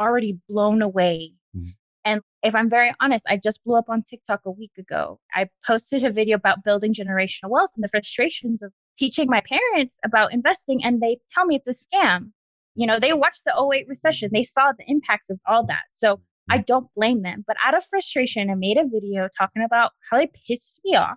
already 0.00 0.38
blown 0.48 0.82
away. 0.82 1.32
Mm-hmm. 1.56 1.70
And 2.06 2.20
if 2.44 2.54
I'm 2.54 2.70
very 2.70 2.94
honest, 3.00 3.26
I 3.28 3.36
just 3.36 3.64
blew 3.64 3.76
up 3.76 3.86
on 3.88 4.04
TikTok 4.04 4.42
a 4.46 4.50
week 4.50 4.70
ago. 4.78 5.18
I 5.34 5.48
posted 5.66 6.04
a 6.04 6.12
video 6.12 6.36
about 6.36 6.62
building 6.62 6.94
generational 6.94 7.50
wealth 7.50 7.70
and 7.74 7.82
the 7.82 7.88
frustrations 7.88 8.62
of 8.62 8.72
teaching 8.96 9.28
my 9.28 9.42
parents 9.42 9.98
about 10.04 10.32
investing, 10.32 10.84
and 10.84 11.02
they 11.02 11.18
tell 11.34 11.44
me 11.44 11.56
it's 11.56 11.66
a 11.66 11.72
scam. 11.72 12.30
You 12.76 12.86
know, 12.86 13.00
they 13.00 13.12
watched 13.12 13.42
the 13.44 13.52
08 13.52 13.88
recession, 13.88 14.30
they 14.32 14.44
saw 14.44 14.70
the 14.70 14.84
impacts 14.86 15.30
of 15.30 15.40
all 15.48 15.66
that. 15.66 15.82
So 15.94 16.20
I 16.48 16.58
don't 16.58 16.86
blame 16.94 17.22
them. 17.22 17.42
But 17.44 17.56
out 17.64 17.76
of 17.76 17.84
frustration, 17.84 18.50
I 18.50 18.54
made 18.54 18.78
a 18.78 18.84
video 18.86 19.28
talking 19.36 19.64
about 19.64 19.90
how 20.08 20.18
they 20.18 20.30
pissed 20.46 20.80
me 20.84 20.94
off 20.94 21.16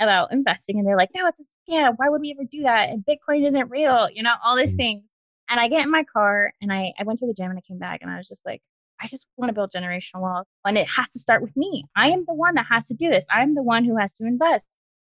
about 0.00 0.32
investing. 0.32 0.78
And 0.78 0.88
they're 0.88 0.96
like, 0.96 1.10
no, 1.14 1.26
it's 1.26 1.40
a 1.40 1.70
scam. 1.70 1.92
Why 1.96 2.08
would 2.08 2.22
we 2.22 2.30
ever 2.32 2.48
do 2.50 2.62
that? 2.62 2.88
And 2.88 3.04
Bitcoin 3.04 3.46
isn't 3.46 3.70
real, 3.70 4.08
you 4.10 4.22
know, 4.22 4.34
all 4.42 4.56
these 4.56 4.72
mm. 4.72 4.78
things. 4.78 5.02
And 5.50 5.60
I 5.60 5.68
get 5.68 5.84
in 5.84 5.90
my 5.90 6.04
car 6.10 6.54
and 6.62 6.72
I, 6.72 6.94
I 6.98 7.04
went 7.04 7.18
to 7.18 7.26
the 7.26 7.34
gym 7.34 7.50
and 7.50 7.58
I 7.58 7.62
came 7.68 7.78
back 7.78 8.00
and 8.00 8.10
I 8.10 8.16
was 8.16 8.26
just 8.26 8.46
like, 8.46 8.62
I 9.00 9.08
just 9.08 9.26
want 9.36 9.50
to 9.50 9.54
build 9.54 9.72
generational 9.74 10.22
wealth. 10.22 10.46
And 10.64 10.78
it 10.78 10.88
has 10.88 11.10
to 11.10 11.18
start 11.18 11.42
with 11.42 11.56
me. 11.56 11.84
I 11.96 12.08
am 12.08 12.24
the 12.26 12.34
one 12.34 12.54
that 12.54 12.66
has 12.70 12.86
to 12.86 12.94
do 12.94 13.08
this. 13.10 13.26
I'm 13.30 13.54
the 13.54 13.62
one 13.62 13.84
who 13.84 13.96
has 13.96 14.14
to 14.14 14.24
invest. 14.24 14.66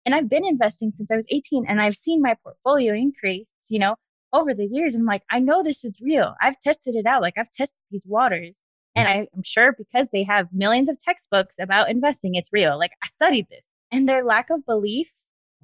And 0.06 0.14
I've 0.14 0.30
been 0.30 0.46
investing 0.46 0.92
since 0.92 1.12
I 1.12 1.16
was 1.16 1.26
18 1.30 1.66
and 1.68 1.82
I've 1.82 1.96
seen 1.96 2.22
my 2.22 2.36
portfolio 2.44 2.94
increase, 2.94 3.48
you 3.70 3.80
know, 3.80 3.96
over 4.34 4.54
the 4.54 4.66
years. 4.66 4.96
And 4.96 5.02
I'm 5.02 5.08
like, 5.08 5.24
I 5.32 5.40
know 5.40 5.64
this 5.64 5.86
is 5.86 5.96
real. 6.02 6.36
I've 6.42 6.60
tested 6.60 6.96
it 6.96 7.06
out. 7.06 7.22
Like 7.22 7.36
I've 7.38 7.52
tested 7.52 7.78
these 7.92 8.06
waters. 8.06 8.56
And 8.96 9.08
I, 9.08 9.28
am 9.36 9.44
sure 9.44 9.74
because 9.76 10.10
they 10.10 10.24
have 10.24 10.50
millions 10.54 10.88
of 10.88 11.00
textbooks 11.00 11.56
about 11.60 11.90
investing, 11.90 12.36
it's 12.36 12.50
real. 12.52 12.78
Like 12.78 12.92
I 13.04 13.08
studied 13.08 13.48
this. 13.50 13.66
And 13.92 14.08
their 14.08 14.24
lack 14.24 14.50
of 14.50 14.66
belief 14.66 15.12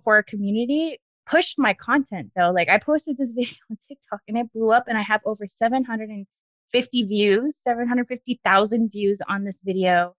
for 0.03 0.17
a 0.17 0.23
community 0.23 0.99
pushed 1.27 1.59
my 1.59 1.73
content 1.73 2.31
though. 2.35 2.51
Like 2.51 2.69
I 2.69 2.77
posted 2.79 3.17
this 3.17 3.31
video 3.35 3.55
on 3.69 3.77
TikTok 3.87 4.21
and 4.27 4.37
it 4.37 4.51
blew 4.53 4.71
up 4.71 4.85
and 4.87 4.97
I 4.97 5.01
have 5.01 5.21
over 5.25 5.45
750 5.47 6.27
views, 6.73 7.57
750,000 7.61 8.91
views 8.91 9.21
on 9.27 9.43
this 9.43 9.59
video. 9.63 10.15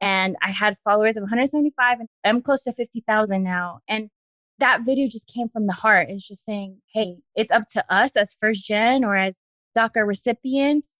And 0.00 0.36
I 0.42 0.50
had 0.50 0.76
followers 0.84 1.16
of 1.16 1.22
175 1.22 2.00
and 2.00 2.08
I'm 2.24 2.42
close 2.42 2.62
to 2.64 2.72
50,000 2.72 3.42
now. 3.42 3.80
And 3.88 4.10
that 4.58 4.84
video 4.84 5.06
just 5.08 5.26
came 5.26 5.48
from 5.48 5.66
the 5.66 5.72
heart. 5.72 6.08
It's 6.10 6.26
just 6.26 6.44
saying, 6.44 6.78
hey, 6.92 7.16
it's 7.34 7.52
up 7.52 7.68
to 7.70 7.84
us 7.94 8.16
as 8.16 8.34
first 8.40 8.64
gen 8.66 9.04
or 9.04 9.16
as 9.16 9.38
DACA 9.76 10.06
recipients 10.06 10.90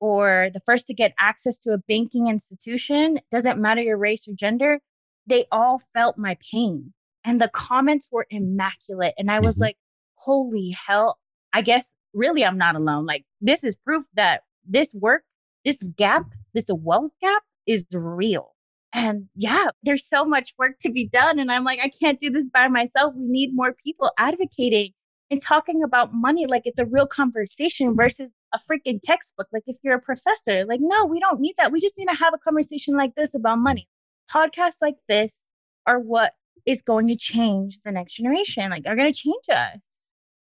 or 0.00 0.50
the 0.52 0.60
first 0.60 0.86
to 0.88 0.94
get 0.94 1.14
access 1.18 1.58
to 1.58 1.72
a 1.72 1.78
banking 1.78 2.28
institution, 2.28 3.20
doesn't 3.32 3.60
matter 3.60 3.80
your 3.80 3.96
race 3.96 4.26
or 4.28 4.32
gender, 4.34 4.80
they 5.26 5.46
all 5.50 5.80
felt 5.94 6.18
my 6.18 6.36
pain. 6.52 6.92
And 7.24 7.40
the 7.40 7.48
comments 7.48 8.08
were 8.10 8.26
immaculate. 8.30 9.14
And 9.18 9.30
I 9.30 9.40
was 9.40 9.56
mm-hmm. 9.56 9.62
like, 9.62 9.76
holy 10.14 10.76
hell. 10.86 11.18
I 11.52 11.62
guess 11.62 11.94
really 12.16 12.44
I'm 12.44 12.58
not 12.58 12.74
alone. 12.74 13.06
Like, 13.06 13.24
this 13.40 13.62
is 13.62 13.76
proof 13.76 14.04
that 14.14 14.40
this 14.66 14.92
work, 14.94 15.22
this 15.64 15.78
gap, 15.96 16.24
this 16.54 16.66
wealth 16.68 17.12
gap 17.20 17.42
is 17.66 17.84
real. 17.92 18.52
And 18.92 19.26
yeah, 19.34 19.66
there's 19.82 20.08
so 20.08 20.24
much 20.24 20.54
work 20.58 20.78
to 20.80 20.90
be 20.90 21.06
done. 21.06 21.38
And 21.38 21.52
I'm 21.52 21.64
like, 21.64 21.80
I 21.82 21.90
can't 21.90 22.18
do 22.18 22.30
this 22.30 22.48
by 22.48 22.68
myself. 22.68 23.14
We 23.14 23.26
need 23.26 23.50
more 23.52 23.74
people 23.84 24.10
advocating 24.18 24.92
and 25.30 25.42
talking 25.42 25.82
about 25.82 26.14
money 26.14 26.46
like 26.46 26.62
it's 26.64 26.78
a 26.78 26.86
real 26.86 27.06
conversation 27.06 27.94
versus 27.94 28.30
a 28.54 28.58
freaking 28.70 29.00
textbook. 29.02 29.48
Like 29.52 29.64
if 29.66 29.76
you're 29.82 29.96
a 29.96 30.00
professor, 30.00 30.64
like, 30.64 30.80
no, 30.82 31.04
we 31.04 31.20
don't 31.20 31.40
need 31.40 31.56
that. 31.58 31.72
We 31.72 31.80
just 31.80 31.98
need 31.98 32.08
to 32.08 32.14
have 32.16 32.32
a 32.32 32.38
conversation 32.38 32.96
like 32.96 33.14
this 33.16 33.34
about 33.34 33.58
money. 33.58 33.88
Podcasts 34.32 34.80
like 34.80 34.96
this 35.08 35.40
are 35.86 35.98
what 35.98 36.32
is 36.64 36.80
going 36.80 37.08
to 37.08 37.16
change 37.16 37.78
the 37.84 37.92
next 37.92 38.14
generation, 38.14 38.70
like 38.70 38.84
are 38.86 38.96
going 38.96 39.12
to 39.12 39.18
change 39.18 39.44
us. 39.50 40.06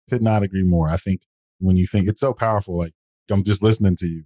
Could 0.10 0.22
not 0.22 0.44
agree 0.44 0.64
more. 0.64 0.90
I 0.90 0.98
think 0.98 1.22
when 1.60 1.78
you 1.78 1.88
think 1.88 2.08
it's 2.08 2.22
so 2.22 2.34
powerful, 2.34 2.78
like 2.78 2.94
I'm 3.30 3.44
just 3.44 3.62
listening 3.62 3.96
to 3.98 4.08
you. 4.08 4.24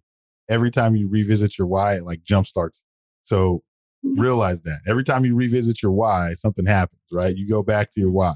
Every 0.49 0.71
time 0.71 0.95
you 0.95 1.07
revisit 1.07 1.57
your 1.57 1.67
why, 1.67 1.95
it 1.95 2.05
like 2.05 2.21
jumpstarts. 2.23 2.77
So 3.23 3.63
mm-hmm. 4.05 4.19
realize 4.19 4.61
that 4.63 4.79
every 4.87 5.03
time 5.03 5.25
you 5.25 5.35
revisit 5.35 5.81
your 5.81 5.91
why, 5.91 6.33
something 6.35 6.65
happens, 6.65 7.01
right? 7.11 7.35
You 7.35 7.47
go 7.47 7.63
back 7.63 7.91
to 7.93 8.01
your 8.01 8.11
why 8.11 8.35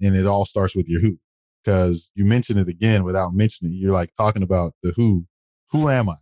and 0.00 0.16
it 0.16 0.26
all 0.26 0.44
starts 0.44 0.76
with 0.76 0.86
your 0.88 1.00
who 1.00 1.18
because 1.64 2.12
you 2.14 2.24
mentioned 2.24 2.60
it 2.60 2.68
again 2.68 3.04
without 3.04 3.34
mentioning 3.34 3.72
it. 3.72 3.76
You're 3.76 3.92
like 3.92 4.10
talking 4.16 4.42
about 4.42 4.74
the 4.82 4.92
who. 4.96 5.26
Who 5.70 5.90
am 5.90 6.08
I? 6.08 6.16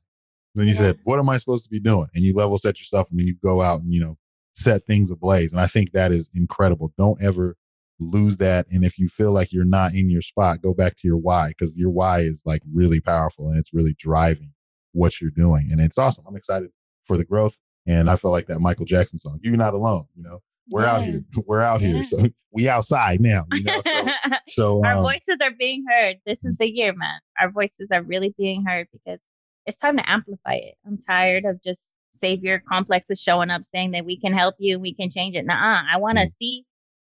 And 0.55 0.62
then 0.62 0.67
you 0.67 0.75
yeah. 0.75 0.81
said, 0.81 0.99
what 1.05 1.19
am 1.19 1.29
I 1.29 1.39
supposed 1.39 1.65
to 1.65 1.71
be 1.71 1.79
doing? 1.79 2.09
And 2.15 2.25
you 2.25 2.35
level 2.35 2.59
set 2.59 2.79
yourself 2.79 3.11
and 3.11 3.21
then 3.21 3.27
you 3.27 3.37
go 3.43 3.62
out 3.62 3.81
and, 3.83 3.93
you 3.93 4.01
know, 4.01 4.17
set 4.55 4.87
things 4.87 5.11
ablaze. 5.11 5.53
And 5.53 5.61
I 5.61 5.67
think 5.67 5.93
that 5.93 6.12
is 6.12 6.31
incredible. 6.35 6.93
Don't 6.97 7.23
ever 7.23 7.57
lose 7.99 8.37
that. 8.39 8.67
And 8.71 8.85
if 8.85 8.99
you 8.99 9.09
feel 9.09 9.33
like 9.33 9.53
you're 9.53 9.65
not 9.65 9.95
in 9.95 10.11
your 10.11 10.23
spot, 10.23 10.63
go 10.63 10.75
back 10.75 10.97
to 10.97 11.09
your 11.09 11.17
why 11.17 11.49
because 11.49 11.79
your 11.79 11.91
why 11.91 12.21
is 12.21 12.43
like 12.45 12.63
really 12.73 13.01
powerful 13.01 13.49
and 13.49 13.59
it's 13.59 13.73
really 13.73 13.95
driving 13.99 14.53
what 14.93 15.21
you're 15.21 15.31
doing. 15.31 15.69
And 15.71 15.81
it's 15.81 15.99
awesome. 15.99 16.25
I'm 16.27 16.37
excited 16.37 16.71
for 17.05 17.17
the 17.17 17.25
growth. 17.25 17.59
And 17.87 18.11
I 18.11 18.17
feel 18.17 18.31
like 18.31 18.47
that 18.49 18.61
Michael 18.61 18.85
Jackson 18.85 19.19
song, 19.19 19.39
You're 19.43 19.57
Not 19.57 19.75
Alone, 19.75 20.07
you 20.17 20.23
know, 20.23 20.41
we're 20.69 20.83
yeah. 20.83 20.97
out 20.97 21.05
here. 21.05 21.25
We're 21.47 21.61
out 21.61 21.81
yeah. 21.81 21.89
here. 21.89 22.05
So 22.05 22.29
we 22.53 22.69
outside 22.69 23.21
now. 23.21 23.47
You 23.53 23.63
know? 23.63 23.81
So, 23.83 24.07
so 24.49 24.85
our 24.85 24.97
um, 24.97 25.03
voices 25.03 25.39
are 25.43 25.53
being 25.57 25.85
heard. 25.89 26.17
This 26.25 26.45
is 26.45 26.57
the 26.59 26.69
year, 26.69 26.93
man. 26.95 27.21
Our 27.41 27.51
voices 27.51 27.91
are 27.93 28.03
really 28.03 28.35
being 28.37 28.65
heard 28.65 28.89
because 28.93 29.21
it's 29.67 29.77
time 29.77 29.97
to 29.99 30.11
amplify 30.11 30.55
it. 30.55 30.75
I'm 30.87 30.99
tired 30.99 31.45
of 31.45 31.63
just 31.63 31.83
savior 32.15 32.63
complexes 32.67 33.21
showing 33.21 33.51
up 33.51 33.63
saying 33.67 33.91
that 33.91 34.07
we 34.07 34.19
can 34.19 34.33
help 34.33 34.55
you, 34.59 34.79
we 34.79 34.95
can 34.95 35.11
change 35.11 35.37
it. 35.37 35.45
Nah, 35.45 35.83
I 35.93 35.99
want 35.99 36.19
to 36.19 36.25
mm-hmm. 36.25 36.37
see 36.39 36.65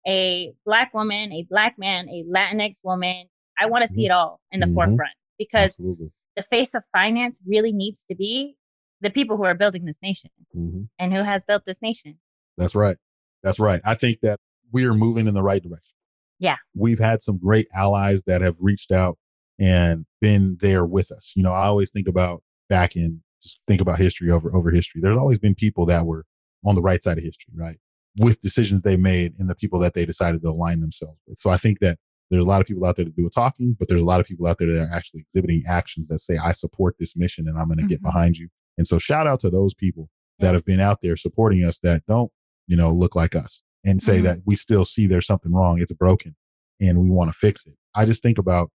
a 0.07 0.53
black 0.65 0.93
woman, 0.93 1.31
a 1.31 1.45
black 1.49 1.77
man, 1.77 2.09
a 2.09 2.23
Latinx 2.23 2.79
woman. 2.83 3.25
I 3.59 3.67
want 3.67 3.83
to 3.83 3.87
mm-hmm. 3.87 3.95
see 3.95 4.05
it 4.05 4.11
all 4.11 4.39
in 4.51 4.59
the 4.59 4.65
mm-hmm. 4.65 4.75
forefront 4.75 5.13
because 5.37 5.71
Absolutely. 5.71 6.11
the 6.35 6.43
face 6.43 6.73
of 6.73 6.83
finance 6.91 7.39
really 7.45 7.71
needs 7.71 8.03
to 8.09 8.15
be 8.15 8.55
the 9.01 9.09
people 9.09 9.37
who 9.37 9.43
are 9.43 9.53
building 9.53 9.85
this 9.85 9.97
nation 10.01 10.31
mm-hmm. 10.55 10.83
and 10.97 11.13
who 11.13 11.23
has 11.23 11.43
built 11.43 11.63
this 11.65 11.81
nation. 11.81 12.17
That's 12.57 12.75
right. 12.75 12.97
That's 13.43 13.59
right. 13.59 13.81
I 13.83 13.95
think 13.95 14.19
that 14.21 14.39
we 14.71 14.85
are 14.85 14.93
moving 14.93 15.27
in 15.27 15.33
the 15.33 15.43
right 15.43 15.61
direction. 15.61 15.93
Yeah. 16.39 16.57
We've 16.75 16.99
had 16.99 17.21
some 17.21 17.37
great 17.37 17.67
allies 17.73 18.23
that 18.23 18.41
have 18.41 18.55
reached 18.59 18.91
out 18.91 19.17
and 19.59 20.05
been 20.19 20.57
there 20.61 20.85
with 20.85 21.11
us. 21.11 21.33
You 21.35 21.43
know, 21.43 21.53
I 21.53 21.65
always 21.65 21.91
think 21.91 22.07
about 22.07 22.43
back 22.69 22.95
in 22.95 23.21
just 23.41 23.59
think 23.67 23.81
about 23.81 23.99
history 23.99 24.31
over 24.31 24.55
over 24.55 24.71
history. 24.71 25.01
There's 25.01 25.17
always 25.17 25.37
been 25.37 25.53
people 25.53 25.85
that 25.87 26.05
were 26.05 26.25
on 26.65 26.75
the 26.75 26.81
right 26.81 27.03
side 27.03 27.17
of 27.17 27.23
history, 27.23 27.53
right? 27.55 27.77
With 28.17 28.41
decisions 28.41 28.83
they 28.83 28.95
made 28.95 29.33
and 29.39 29.49
the 29.49 29.55
people 29.55 29.79
that 29.79 29.95
they 29.95 30.05
decided 30.05 30.41
to 30.43 30.49
align 30.49 30.81
themselves 30.81 31.19
with. 31.27 31.39
So 31.39 31.49
I 31.49 31.57
think 31.57 31.79
that 31.79 31.97
there's 32.29 32.43
a 32.43 32.47
lot 32.47 32.61
of 32.61 32.67
people 32.67 32.85
out 32.85 32.95
there 32.95 33.05
to 33.05 33.11
do 33.11 33.25
a 33.25 33.29
talking, 33.29 33.75
but 33.77 33.87
there's 33.87 34.01
a 34.01 34.05
lot 34.05 34.19
of 34.19 34.27
people 34.27 34.45
out 34.45 34.57
there 34.59 34.71
that 34.71 34.81
are 34.83 34.93
actually 34.93 35.21
exhibiting 35.21 35.63
actions 35.67 36.07
that 36.09 36.19
say, 36.19 36.37
I 36.37 36.51
support 36.51 36.95
this 36.99 37.15
mission 37.15 37.47
and 37.47 37.57
I'm 37.57 37.67
going 37.67 37.77
to 37.77 37.83
mm-hmm. 37.83 37.89
get 37.89 38.03
behind 38.03 38.37
you. 38.37 38.49
And 38.77 38.87
so 38.87 38.99
shout 38.99 39.27
out 39.27 39.39
to 39.41 39.49
those 39.49 39.73
people 39.73 40.09
yes. 40.37 40.47
that 40.47 40.53
have 40.53 40.65
been 40.65 40.79
out 40.79 40.99
there 41.01 41.17
supporting 41.17 41.63
us 41.65 41.79
that 41.79 42.05
don't 42.07 42.31
you 42.67 42.77
know, 42.77 42.91
look 42.91 43.15
like 43.15 43.35
us 43.35 43.61
and 43.83 44.01
say 44.01 44.17
mm-hmm. 44.17 44.25
that 44.25 44.39
we 44.45 44.55
still 44.55 44.85
see 44.85 45.07
there's 45.07 45.27
something 45.27 45.51
wrong, 45.51 45.79
it's 45.79 45.91
broken, 45.93 46.35
and 46.79 47.01
we 47.01 47.09
want 47.09 47.31
to 47.31 47.37
fix 47.37 47.65
it. 47.65 47.73
I 47.95 48.05
just 48.05 48.23
think 48.23 48.37
about 48.37 48.71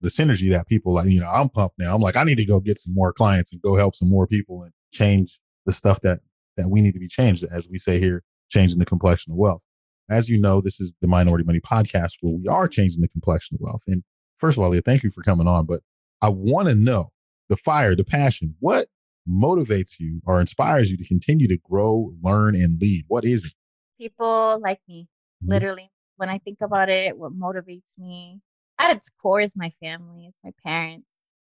the 0.00 0.08
synergy 0.08 0.50
that 0.52 0.66
people 0.66 0.94
like, 0.94 1.06
you 1.06 1.20
know, 1.20 1.28
I'm 1.28 1.48
pumped 1.48 1.78
now. 1.78 1.94
I'm 1.94 2.02
like, 2.02 2.16
I 2.16 2.24
need 2.24 2.36
to 2.36 2.44
go 2.44 2.60
get 2.60 2.78
some 2.78 2.94
more 2.94 3.12
clients 3.12 3.52
and 3.52 3.60
go 3.60 3.76
help 3.76 3.96
some 3.96 4.08
more 4.08 4.26
people 4.26 4.62
and 4.62 4.72
change 4.92 5.38
the 5.66 5.72
stuff 5.72 6.00
that 6.02 6.20
that 6.56 6.68
we 6.68 6.80
need 6.80 6.92
to 6.92 6.98
be 6.98 7.08
changed, 7.08 7.44
as 7.50 7.68
we 7.68 7.78
say 7.78 7.98
here, 7.98 8.22
changing 8.50 8.78
the 8.78 8.86
complexion 8.86 9.32
of 9.32 9.38
wealth. 9.38 9.62
As 10.10 10.28
you 10.28 10.40
know, 10.40 10.60
this 10.60 10.80
is 10.80 10.92
the 11.00 11.06
Minority 11.06 11.44
Money 11.44 11.60
podcast 11.60 12.14
where 12.20 12.34
we 12.34 12.48
are 12.48 12.68
changing 12.68 13.00
the 13.00 13.08
complexion 13.08 13.56
of 13.56 13.60
wealth. 13.60 13.82
And 13.86 14.02
first 14.38 14.58
of 14.58 14.64
all, 14.64 14.70
Leah, 14.70 14.82
thank 14.84 15.02
you 15.02 15.10
for 15.10 15.22
coming 15.22 15.46
on. 15.46 15.66
But 15.66 15.82
I 16.20 16.28
want 16.28 16.68
to 16.68 16.74
know 16.74 17.12
the 17.48 17.56
fire, 17.56 17.94
the 17.94 18.04
passion. 18.04 18.56
What 18.58 18.88
motivates 19.28 20.00
you 20.00 20.20
or 20.26 20.40
inspires 20.40 20.90
you 20.90 20.96
to 20.96 21.06
continue 21.06 21.46
to 21.48 21.58
grow, 21.58 22.12
learn, 22.22 22.56
and 22.56 22.80
lead? 22.80 23.04
What 23.08 23.24
is 23.24 23.44
it? 23.44 23.52
People 23.98 24.58
like 24.60 24.80
me, 24.88 25.08
mm-hmm. 25.42 25.52
literally. 25.52 25.90
When 26.16 26.28
I 26.28 26.38
think 26.38 26.58
about 26.60 26.88
it, 26.88 27.16
what 27.16 27.32
motivates 27.32 27.96
me 27.96 28.40
at 28.78 28.96
its 28.96 29.10
core 29.22 29.40
is 29.40 29.54
my 29.54 29.72
family, 29.80 30.26
it's 30.26 30.38
my 30.42 30.52
parents. 30.64 31.06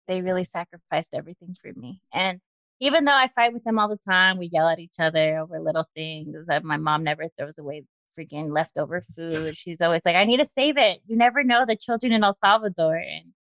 They 0.06 0.20
really 0.20 0.44
sacrificed 0.44 1.10
everything 1.12 1.56
for 1.62 1.70
me. 1.78 2.02
And 2.12 2.40
even 2.81 3.05
though 3.05 3.12
I 3.12 3.29
fight 3.35 3.53
with 3.53 3.62
them 3.64 3.79
all 3.79 3.88
the 3.88 3.99
time, 3.99 4.38
we 4.38 4.49
yell 4.51 4.69
at 4.69 4.79
each 4.79 4.99
other 4.99 5.38
over 5.38 5.61
little 5.61 5.87
things. 5.95 6.49
My 6.62 6.79
mom 6.79 7.05
never 7.05 7.29
throws 7.38 7.59
away 7.59 7.85
freaking 8.19 8.53
leftover 8.53 9.05
food. 9.14 9.57
She's 9.57 9.81
always 9.81 10.03
like, 10.05 10.16
I 10.16 10.25
need 10.25 10.38
to 10.38 10.47
save 10.47 10.79
it. 10.79 11.01
You 11.07 11.16
never 11.16 11.45
know 11.45 11.64
the 11.66 11.77
children 11.77 12.12
in 12.12 12.25
El 12.25 12.33
Salvador. 12.33 12.97
And, 12.97 13.33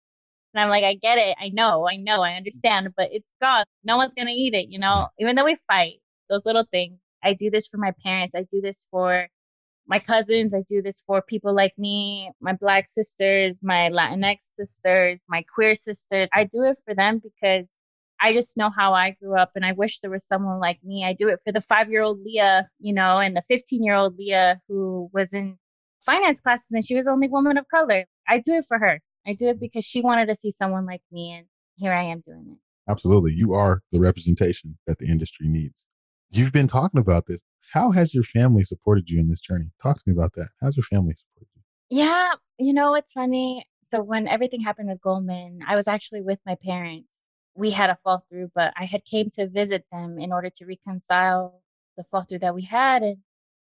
and 0.54 0.62
I'm 0.62 0.68
like, 0.68 0.84
I 0.84 0.94
get 0.94 1.18
it. 1.18 1.36
I 1.40 1.48
know, 1.48 1.88
I 1.88 1.96
know, 1.96 2.22
I 2.22 2.34
understand, 2.34 2.88
but 2.96 3.08
it's 3.12 3.32
gone. 3.40 3.64
No 3.82 3.96
one's 3.96 4.14
going 4.14 4.28
to 4.28 4.32
eat 4.32 4.54
it, 4.54 4.68
you 4.68 4.78
know, 4.78 5.08
even 5.18 5.36
though 5.36 5.44
we 5.44 5.56
fight 5.66 6.00
those 6.28 6.44
little 6.44 6.64
things. 6.70 6.98
I 7.22 7.32
do 7.32 7.50
this 7.50 7.66
for 7.66 7.78
my 7.78 7.92
parents. 8.04 8.34
I 8.34 8.42
do 8.42 8.60
this 8.60 8.86
for 8.90 9.28
my 9.86 9.98
cousins. 9.98 10.54
I 10.54 10.62
do 10.62 10.82
this 10.82 11.02
for 11.06 11.22
people 11.22 11.54
like 11.54 11.72
me, 11.78 12.30
my 12.40 12.52
black 12.52 12.88
sisters, 12.88 13.60
my 13.62 13.90
Latinx 13.90 14.36
sisters, 14.54 15.22
my 15.28 15.44
queer 15.54 15.74
sisters. 15.74 16.28
I 16.32 16.44
do 16.44 16.62
it 16.64 16.78
for 16.84 16.94
them 16.94 17.20
because 17.22 17.68
I 18.20 18.34
just 18.34 18.56
know 18.56 18.70
how 18.76 18.92
I 18.92 19.16
grew 19.20 19.38
up 19.38 19.52
and 19.54 19.64
I 19.64 19.72
wish 19.72 20.00
there 20.00 20.10
was 20.10 20.26
someone 20.26 20.60
like 20.60 20.78
me. 20.84 21.04
I 21.04 21.14
do 21.14 21.28
it 21.28 21.40
for 21.44 21.52
the 21.52 21.60
five 21.60 21.90
year 21.90 22.02
old 22.02 22.20
Leah, 22.22 22.68
you 22.78 22.92
know, 22.92 23.18
and 23.18 23.34
the 23.34 23.42
15 23.48 23.82
year 23.82 23.94
old 23.94 24.16
Leah 24.18 24.60
who 24.68 25.08
was 25.12 25.32
in 25.32 25.56
finance 26.04 26.40
classes 26.40 26.66
and 26.70 26.84
she 26.84 26.94
was 26.94 27.06
only 27.06 27.28
woman 27.28 27.56
of 27.56 27.66
color. 27.68 28.04
I 28.28 28.38
do 28.38 28.54
it 28.54 28.66
for 28.68 28.78
her. 28.78 29.00
I 29.26 29.32
do 29.32 29.46
it 29.46 29.52
mm-hmm. 29.52 29.60
because 29.60 29.84
she 29.84 30.02
wanted 30.02 30.26
to 30.26 30.34
see 30.34 30.50
someone 30.50 30.86
like 30.86 31.02
me 31.10 31.32
and 31.32 31.46
here 31.76 31.92
I 31.92 32.04
am 32.04 32.20
doing 32.20 32.46
it. 32.52 32.58
Absolutely. 32.90 33.32
You 33.32 33.54
are 33.54 33.82
the 33.92 34.00
representation 34.00 34.78
that 34.86 34.98
the 34.98 35.06
industry 35.06 35.48
needs. 35.48 35.84
You've 36.30 36.52
been 36.52 36.68
talking 36.68 37.00
about 37.00 37.26
this. 37.26 37.42
How 37.72 37.90
has 37.92 38.12
your 38.12 38.24
family 38.24 38.64
supported 38.64 39.08
you 39.08 39.20
in 39.20 39.28
this 39.28 39.40
journey? 39.40 39.70
Talk 39.82 39.96
to 39.96 40.02
me 40.06 40.12
about 40.12 40.34
that. 40.34 40.48
How's 40.60 40.76
your 40.76 40.84
family 40.84 41.14
supported 41.14 41.48
you? 41.54 41.98
Yeah, 41.98 42.32
you 42.58 42.72
know, 42.72 42.94
it's 42.94 43.12
funny. 43.12 43.64
So 43.90 44.02
when 44.02 44.28
everything 44.28 44.60
happened 44.60 44.88
with 44.88 45.00
Goldman, 45.00 45.60
I 45.66 45.76
was 45.76 45.88
actually 45.88 46.22
with 46.22 46.38
my 46.46 46.56
parents 46.64 47.19
we 47.54 47.70
had 47.70 47.90
a 47.90 47.98
fall 48.02 48.24
through, 48.28 48.50
but 48.54 48.72
I 48.76 48.84
had 48.84 49.04
came 49.04 49.30
to 49.30 49.48
visit 49.48 49.84
them 49.92 50.18
in 50.18 50.32
order 50.32 50.50
to 50.50 50.64
reconcile 50.64 51.62
the 51.96 52.04
fall 52.04 52.22
through 52.22 52.40
that 52.40 52.54
we 52.54 52.62
had. 52.62 53.02
And 53.02 53.16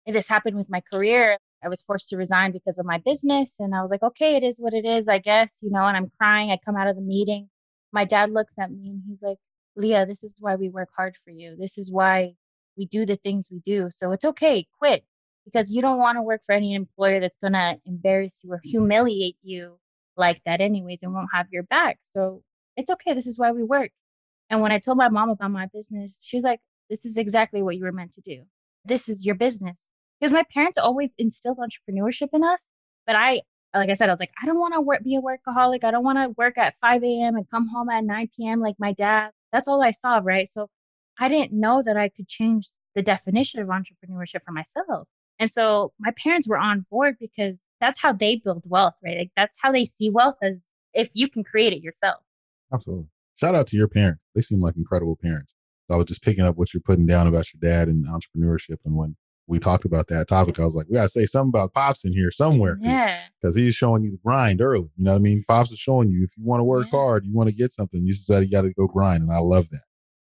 this 0.07 0.29
happened 0.29 0.57
with 0.57 0.71
my 0.71 0.83
career. 0.93 1.38
I 1.62 1.69
was 1.69 1.83
forced 1.83 2.09
to 2.11 2.16
resign 2.16 2.53
because 2.53 2.79
of 2.79 2.87
my 2.87 2.99
business. 2.99 3.55
And 3.59 3.75
I 3.75 3.83
was 3.83 3.90
like, 3.90 4.03
okay, 4.03 4.37
it 4.37 4.43
is 4.43 4.59
what 4.59 4.75
it 4.75 4.85
is, 4.85 5.09
I 5.09 5.19
guess, 5.19 5.59
you 5.62 5.71
know, 5.71 5.85
and 5.85 5.97
I'm 5.97 6.11
crying. 6.19 6.51
I 6.51 6.59
come 6.64 6.77
out 6.77 6.88
of 6.88 6.97
the 6.97 7.03
meeting. 7.03 7.49
My 7.93 8.05
dad 8.05 8.31
looks 8.31 8.55
at 8.59 8.71
me 8.71 8.88
and 8.88 9.03
he's 9.09 9.23
like, 9.23 9.38
Leah, 9.77 10.07
this 10.07 10.23
is 10.23 10.35
why 10.38 10.57
we 10.57 10.69
work 10.69 10.90
hard 10.97 11.16
for 11.25 11.31
you. 11.31 11.57
This 11.59 11.77
is 11.79 11.90
why 11.90 12.35
we 12.77 12.87
do 12.87 13.05
the 13.05 13.16
things 13.16 13.49
we 13.51 13.61
do. 13.61 13.90
So 13.93 14.12
it's 14.12 14.25
okay, 14.25 14.66
quit 14.79 15.05
because 15.45 15.71
you 15.71 15.83
don't 15.83 15.99
want 15.99 16.16
to 16.16 16.23
work 16.23 16.43
for 16.47 16.53
any 16.53 16.75
employer 16.75 17.21
that's 17.21 17.38
going 17.38 17.53
to 17.53 17.79
embarrass 17.85 18.40
you 18.43 18.53
or 18.53 18.61
humiliate 18.62 19.37
you 19.43 19.79
like 20.16 20.43
that, 20.45 20.61
anyways, 20.61 21.03
and 21.03 21.12
won't 21.12 21.31
have 21.33 21.47
your 21.51 21.62
back. 21.62 21.99
So 22.12 22.43
it's 22.81 22.90
okay. 22.90 23.14
This 23.14 23.27
is 23.27 23.38
why 23.38 23.53
we 23.53 23.62
work. 23.62 23.90
And 24.49 24.61
when 24.61 24.73
I 24.73 24.79
told 24.79 24.99
my 24.99 25.09
mom 25.09 25.31
about 25.31 25.51
my 25.51 25.66
business, 25.66 26.19
she 26.23 26.37
was 26.37 26.45
like, 26.45 26.61
this 26.88 27.05
is 27.05 27.16
exactly 27.16 27.62
what 27.62 27.77
you 27.77 27.85
were 27.85 27.93
meant 27.93 28.14
to 28.14 28.21
do. 28.21 28.43
This 28.85 29.09
is 29.09 29.25
your 29.25 29.37
business. 29.37 29.77
Because 30.21 30.33
my 30.33 30.45
parents 30.53 30.79
always 30.79 31.12
instilled 31.19 31.59
entrepreneurship 31.59 32.29
in 32.33 32.43
us. 32.43 32.64
But 33.07 33.16
I, 33.16 33.43
like 33.75 33.90
I 33.90 33.95
said, 33.95 34.09
I 34.09 34.12
was 34.12 34.21
like, 34.21 34.33
I 34.43 34.47
don't 34.47 34.59
want 34.59 34.75
to 34.75 34.81
work, 34.81 35.03
be 35.05 35.16
a 35.16 35.21
workaholic. 35.21 35.85
I 35.85 35.90
don't 35.90 36.05
want 36.05 36.19
to 36.19 36.35
work 36.37 36.59
at 36.59 36.75
5 36.81 37.05
a.m. 37.05 37.37
and 37.37 37.49
come 37.49 37.69
home 37.69 37.88
at 37.88 38.05
9 38.05 38.29
p.m. 38.37 38.61
like 38.61 38.75
my 38.79 38.93
dad. 38.93 39.31
That's 39.53 39.69
all 39.69 39.83
I 39.83 39.93
saw, 39.93 40.21
right? 40.23 40.49
So 40.53 40.69
I 41.19 41.29
didn't 41.29 41.53
know 41.53 41.83
that 41.85 41.97
I 41.97 42.09
could 42.09 42.29
change 42.29 42.69
the 42.95 43.03
definition 43.03 43.61
of 43.61 43.69
entrepreneurship 43.69 44.40
for 44.45 44.53
myself. 44.53 45.07
And 45.38 45.51
so 45.51 45.93
my 45.99 46.12
parents 46.23 46.49
were 46.49 46.59
on 46.59 46.87
board 46.90 47.16
because 47.19 47.59
that's 47.81 47.99
how 48.01 48.12
they 48.12 48.37
build 48.37 48.62
wealth, 48.66 48.95
right? 49.03 49.16
Like 49.16 49.31
that's 49.37 49.57
how 49.62 49.73
they 49.73 49.87
see 49.87 50.11
wealth 50.11 50.37
as 50.43 50.62
if 50.93 51.09
you 51.14 51.31
can 51.31 51.45
create 51.45 51.73
it 51.73 51.83
yourself. 51.83 52.19
Absolutely. 52.73 53.07
Shout 53.37 53.55
out 53.55 53.67
to 53.69 53.77
your 53.77 53.89
parents. 53.89 54.23
They 54.35 54.43
seem 54.43 54.61
like 54.61 54.77
incredible 54.77 55.17
parents. 55.21 55.55
So 55.89 55.95
I 55.95 55.97
was 55.97 56.07
just 56.07 56.23
picking 56.23 56.45
up 56.45 56.57
what 56.57 56.73
you're 56.73 56.83
putting 56.83 57.07
down 57.07 57.27
about 57.27 57.47
your 57.53 57.61
dad 57.61 57.89
and 57.89 58.07
entrepreneurship. 58.07 58.77
And 58.85 58.95
when 58.95 59.17
we 59.47 59.59
talked 59.59 59.85
about 59.85 60.07
that 60.09 60.29
topic, 60.29 60.61
I 60.61 60.65
was 60.65 60.75
like, 60.75 60.87
we 60.89 60.95
got 60.95 61.05
to 61.05 61.09
say 61.09 61.27
something 61.27 61.49
about 61.49 61.73
Pops 61.73 62.05
in 62.05 62.13
here 62.13 62.31
somewhere. 62.31 62.77
Cause, 62.77 62.85
yeah. 62.85 63.21
Because 63.41 63.57
he's 63.57 63.75
showing 63.75 64.05
you 64.05 64.13
the 64.13 64.21
grind 64.25 64.61
early. 64.61 64.91
You 64.97 65.05
know 65.05 65.13
what 65.13 65.19
I 65.19 65.23
mean? 65.23 65.45
Pops 65.49 65.73
is 65.73 65.79
showing 65.79 66.11
you 66.11 66.23
if 66.23 66.37
you 66.37 66.45
want 66.45 66.61
to 66.61 66.65
work 66.65 66.87
yeah. 66.93 66.99
hard, 66.99 67.27
you 67.27 67.35
want 67.35 67.49
to 67.49 67.55
get 67.55 67.73
something, 67.73 68.05
you 68.05 68.13
said 68.13 68.45
you 68.45 68.51
got 68.51 68.63
to 68.63 68.73
go 68.73 68.87
grind. 68.87 69.23
And 69.23 69.33
I 69.33 69.39
love 69.39 69.71
that. 69.71 69.83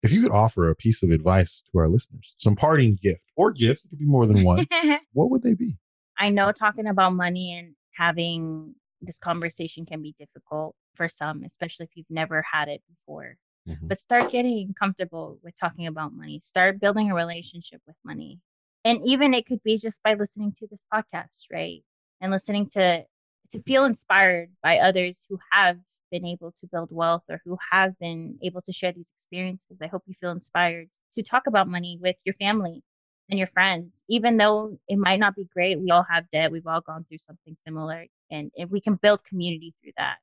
If 0.03 0.13
you 0.13 0.23
could 0.23 0.33
offer 0.33 0.69
a 0.69 0.77
piece 0.77 1.03
of 1.03 1.11
advice 1.11 1.63
to 1.73 1.79
our 1.79 1.89
listeners, 1.89 2.35
some 2.39 2.55
parting 2.55 2.99
gift 3.01 3.25
or 3.35 3.51
gifts, 3.51 3.85
it 3.85 3.89
could 3.89 3.99
be 3.99 4.05
more 4.05 4.27
than 4.27 4.45
one, 4.45 4.67
what 5.13 5.31
would 5.31 5.43
they 5.43 5.55
be? 5.55 5.79
I 6.19 6.29
know 6.29 6.53
talking 6.53 6.87
about 6.87 7.15
money 7.15 7.57
and 7.59 7.75
having 7.95 8.75
this 9.01 9.19
conversation 9.19 9.87
can 9.87 10.03
be 10.03 10.15
difficult 10.19 10.77
for 10.97 11.09
some, 11.09 11.45
especially 11.45 11.85
if 11.85 11.91
you've 11.95 12.11
never 12.11 12.45
had 12.53 12.69
it 12.69 12.83
before. 12.89 13.37
Mm-hmm. 13.69 13.89
But 13.89 13.99
start 13.99 14.31
getting 14.31 14.75
comfortable 14.79 15.39
with 15.43 15.59
talking 15.59 15.87
about 15.87 16.13
money. 16.13 16.41
Start 16.45 16.81
building 16.81 17.11
a 17.11 17.15
relationship 17.15 17.81
with 17.87 17.97
money. 18.05 18.41
And 18.85 19.01
even 19.05 19.35
it 19.35 19.47
could 19.47 19.63
be 19.63 19.79
just 19.79 20.03
by 20.03 20.15
listening 20.15 20.55
to 20.59 20.67
this 20.69 20.81
podcast, 20.93 21.51
right? 21.53 21.83
And 22.21 22.31
listening 22.31 22.69
to 22.71 23.05
to 23.53 23.63
feel 23.63 23.85
inspired 23.85 24.51
by 24.63 24.79
others 24.79 25.25
who 25.29 25.39
have 25.53 25.79
been 26.11 26.25
able 26.25 26.53
to 26.61 26.67
build 26.67 26.89
wealth 26.91 27.23
or 27.29 27.41
who 27.45 27.59
have 27.71 27.99
been 27.99 28.39
able 28.43 28.63
to 28.63 28.73
share 28.73 28.93
these 28.93 29.11
experiences. 29.17 29.79
I 29.81 29.87
hope 29.87 30.03
you 30.07 30.15
feel 30.21 30.31
inspired 30.31 30.89
to 31.15 31.23
talk 31.23 31.47
about 31.47 31.69
money 31.69 31.99
with 32.01 32.17
your 32.25 32.35
family 32.35 32.83
and 33.29 33.39
your 33.39 33.49
friends. 33.49 34.05
Even 34.09 34.37
though 34.37 34.79
it 34.89 34.99
might 34.99 35.21
not 35.21 35.35
be 35.35 35.49
great, 35.53 35.81
we 35.81 35.91
all 35.91 36.07
have 36.09 36.31
debt. 36.31 36.53
We've 36.53 36.67
all 36.67 36.81
gone 36.81 37.05
through 37.09 37.19
something 37.19 37.57
similar 37.65 38.07
and, 38.31 38.51
and 38.57 38.71
we 38.71 38.81
can 38.81 38.95
build 38.95 39.25
community 39.25 39.75
through 39.83 39.93
that. 39.97 40.17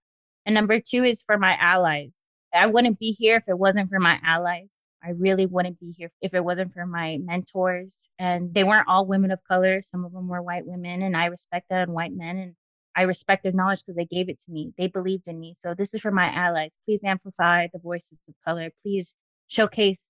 And 0.46 0.54
number 0.54 0.80
two 0.80 1.04
is 1.04 1.22
for 1.26 1.38
my 1.38 1.56
allies. 1.60 2.12
I 2.54 2.68
wouldn't 2.68 3.00
be 3.00 3.12
here 3.12 3.38
if 3.38 3.44
it 3.48 3.58
wasn't 3.58 3.90
for 3.90 4.00
my 4.00 4.20
allies. 4.24 4.68
I 5.04 5.12
really 5.12 5.46
wouldn't 5.46 5.80
be 5.80 5.92
here 5.98 6.12
if 6.22 6.34
it 6.34 6.44
wasn't 6.46 6.74
for 6.74 6.86
my 6.86 7.18
mentors. 7.22 7.92
And 8.20 8.54
they 8.54 8.64
weren't 8.64 8.88
all 8.88 9.06
women 9.06 9.32
of 9.32 9.40
color. 9.48 9.82
Some 9.82 10.06
of 10.06 10.14
them 10.14 10.28
were 10.28 10.42
white 10.42 10.66
women, 10.66 11.02
and 11.02 11.18
I 11.18 11.26
respect 11.26 11.68
that 11.70 11.84
and 11.84 11.94
white 11.94 12.14
men. 12.14 12.38
And 12.38 12.56
I 12.96 13.02
respect 13.02 13.44
their 13.44 13.52
knowledge 13.52 13.82
because 13.86 13.98
they 13.98 14.06
gave 14.06 14.30
it 14.30 14.40
to 14.46 14.52
me. 14.52 14.72
They 14.78 14.88
believed 14.88 15.28
in 15.28 15.40
me. 15.40 15.56
So 15.62 15.74
this 15.74 15.94
is 15.94 16.02
for 16.02 16.12
my 16.12 16.28
allies. 16.28 16.78
Please 16.86 17.02
amplify 17.04 17.68
the 17.74 17.80
voices 17.80 18.20
of 18.28 18.36
color. 18.46 18.70
Please 18.84 19.14
showcase 19.48 20.04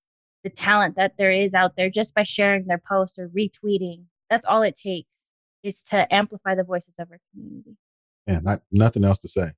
the 0.43 0.50
talent 0.50 0.96
that 0.98 1.13
there 1.17 1.32
is 1.32 1.54
out 1.54 1.76
there 1.78 1.89
just 1.89 2.13
by 2.13 2.24
sharing 2.24 2.65
their 2.65 2.82
posts 2.86 3.17
or 3.17 3.30
retweeting. 3.30 4.04
That's 4.30 4.46
all 4.46 4.62
it 4.63 4.78
takes 4.78 5.10
is 5.63 5.82
to 5.84 6.13
amplify 6.13 6.56
the 6.56 6.63
voices 6.63 6.96
of 7.00 7.10
our 7.10 7.19
community. 7.32 7.78
Yeah, 8.28 8.39
not, 8.43 8.62
nothing 8.69 9.06
else 9.06 9.19
to 9.19 9.30
say 9.30 9.54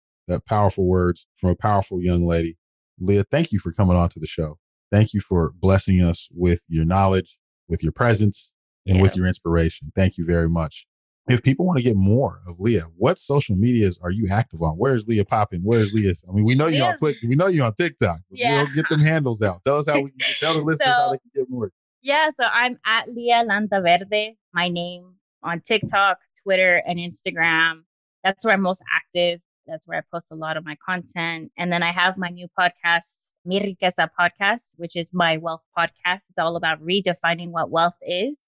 powerful 0.45 0.85
words 0.85 1.25
from 1.37 1.49
a 1.49 1.55
powerful 1.55 2.01
young 2.01 2.25
lady. 2.25 2.57
Leah, 2.99 3.25
thank 3.29 3.51
you 3.51 3.59
for 3.59 3.71
coming 3.71 3.97
on 3.97 4.09
to 4.09 4.19
the 4.19 4.27
show. 4.27 4.57
Thank 4.91 5.13
you 5.13 5.19
for 5.19 5.51
blessing 5.59 6.01
us 6.01 6.27
with 6.31 6.61
your 6.67 6.85
knowledge, 6.85 7.37
with 7.67 7.83
your 7.83 7.91
presence, 7.91 8.51
and 8.85 8.97
yeah. 8.97 9.01
with 9.01 9.15
your 9.15 9.25
inspiration. 9.25 9.91
Thank 9.95 10.17
you 10.17 10.25
very 10.25 10.49
much. 10.49 10.85
If 11.27 11.41
people 11.41 11.65
want 11.65 11.77
to 11.77 11.83
get 11.83 11.95
more 11.95 12.41
of 12.47 12.59
Leah, 12.59 12.85
what 12.95 13.17
social 13.17 13.55
medias 13.55 13.99
are 14.01 14.11
you 14.11 14.27
active 14.31 14.61
on? 14.61 14.75
Where's 14.75 15.07
Leah 15.07 15.25
popping? 15.25 15.61
Where's 15.63 15.91
Leah? 15.91 16.13
I 16.29 16.31
mean, 16.31 16.45
we 16.45 16.53
know 16.53 16.67
you 16.67 16.83
on 16.83 16.95
Twitter. 16.97 17.17
We 17.27 17.35
know 17.35 17.47
you 17.47 17.63
on 17.63 17.73
TikTok. 17.73 18.19
Yeah. 18.29 18.51
You 18.51 18.57
know, 18.67 18.73
get 18.75 18.89
them 18.89 18.99
handles 19.01 19.41
out. 19.41 19.63
Tell 19.65 19.77
us 19.77 19.87
how 19.87 19.99
we 19.99 20.11
can 20.11 20.35
tell 20.39 20.53
the 20.53 20.61
listeners 20.63 20.85
so, 20.85 20.91
how 20.91 21.11
they 21.11 21.17
can 21.17 21.31
get 21.33 21.49
more. 21.49 21.71
Yeah, 22.03 22.29
so 22.29 22.43
I'm 22.43 22.77
at 22.85 23.09
Leah 23.09 23.43
Landaverde, 23.43 24.35
my 24.53 24.69
name 24.69 25.15
on 25.41 25.61
TikTok, 25.61 26.19
Twitter, 26.43 26.83
and 26.85 26.99
Instagram. 26.99 27.81
That's 28.23 28.43
where 28.45 28.53
I'm 28.53 28.61
most 28.61 28.81
active. 28.93 29.39
That's 29.67 29.87
where 29.87 29.99
I 29.99 30.01
post 30.11 30.27
a 30.31 30.35
lot 30.35 30.57
of 30.57 30.65
my 30.65 30.77
content. 30.85 31.51
And 31.57 31.71
then 31.71 31.83
I 31.83 31.91
have 31.91 32.17
my 32.17 32.29
new 32.29 32.47
podcast, 32.57 33.19
Mi 33.45 33.59
Riqueza 33.59 34.09
Podcast, 34.19 34.73
which 34.77 34.95
is 34.95 35.13
my 35.13 35.37
wealth 35.37 35.63
podcast. 35.77 36.21
It's 36.29 36.39
all 36.39 36.55
about 36.55 36.81
redefining 36.81 37.49
what 37.49 37.69
wealth 37.69 37.95
is 38.01 38.39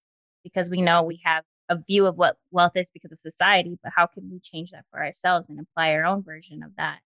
because 0.44 0.70
we 0.70 0.80
know 0.80 1.02
we 1.02 1.20
have 1.24 1.44
a 1.68 1.76
view 1.76 2.06
of 2.06 2.16
what 2.16 2.36
wealth 2.50 2.76
is 2.76 2.90
because 2.92 3.12
of 3.12 3.18
society, 3.20 3.78
but 3.82 3.92
how 3.94 4.06
can 4.06 4.30
we 4.30 4.40
change 4.40 4.70
that 4.70 4.84
for 4.90 5.04
ourselves 5.04 5.46
and 5.48 5.60
apply 5.60 5.92
our 5.92 6.04
own 6.04 6.22
version 6.22 6.62
of 6.62 6.70
that? 6.76 7.00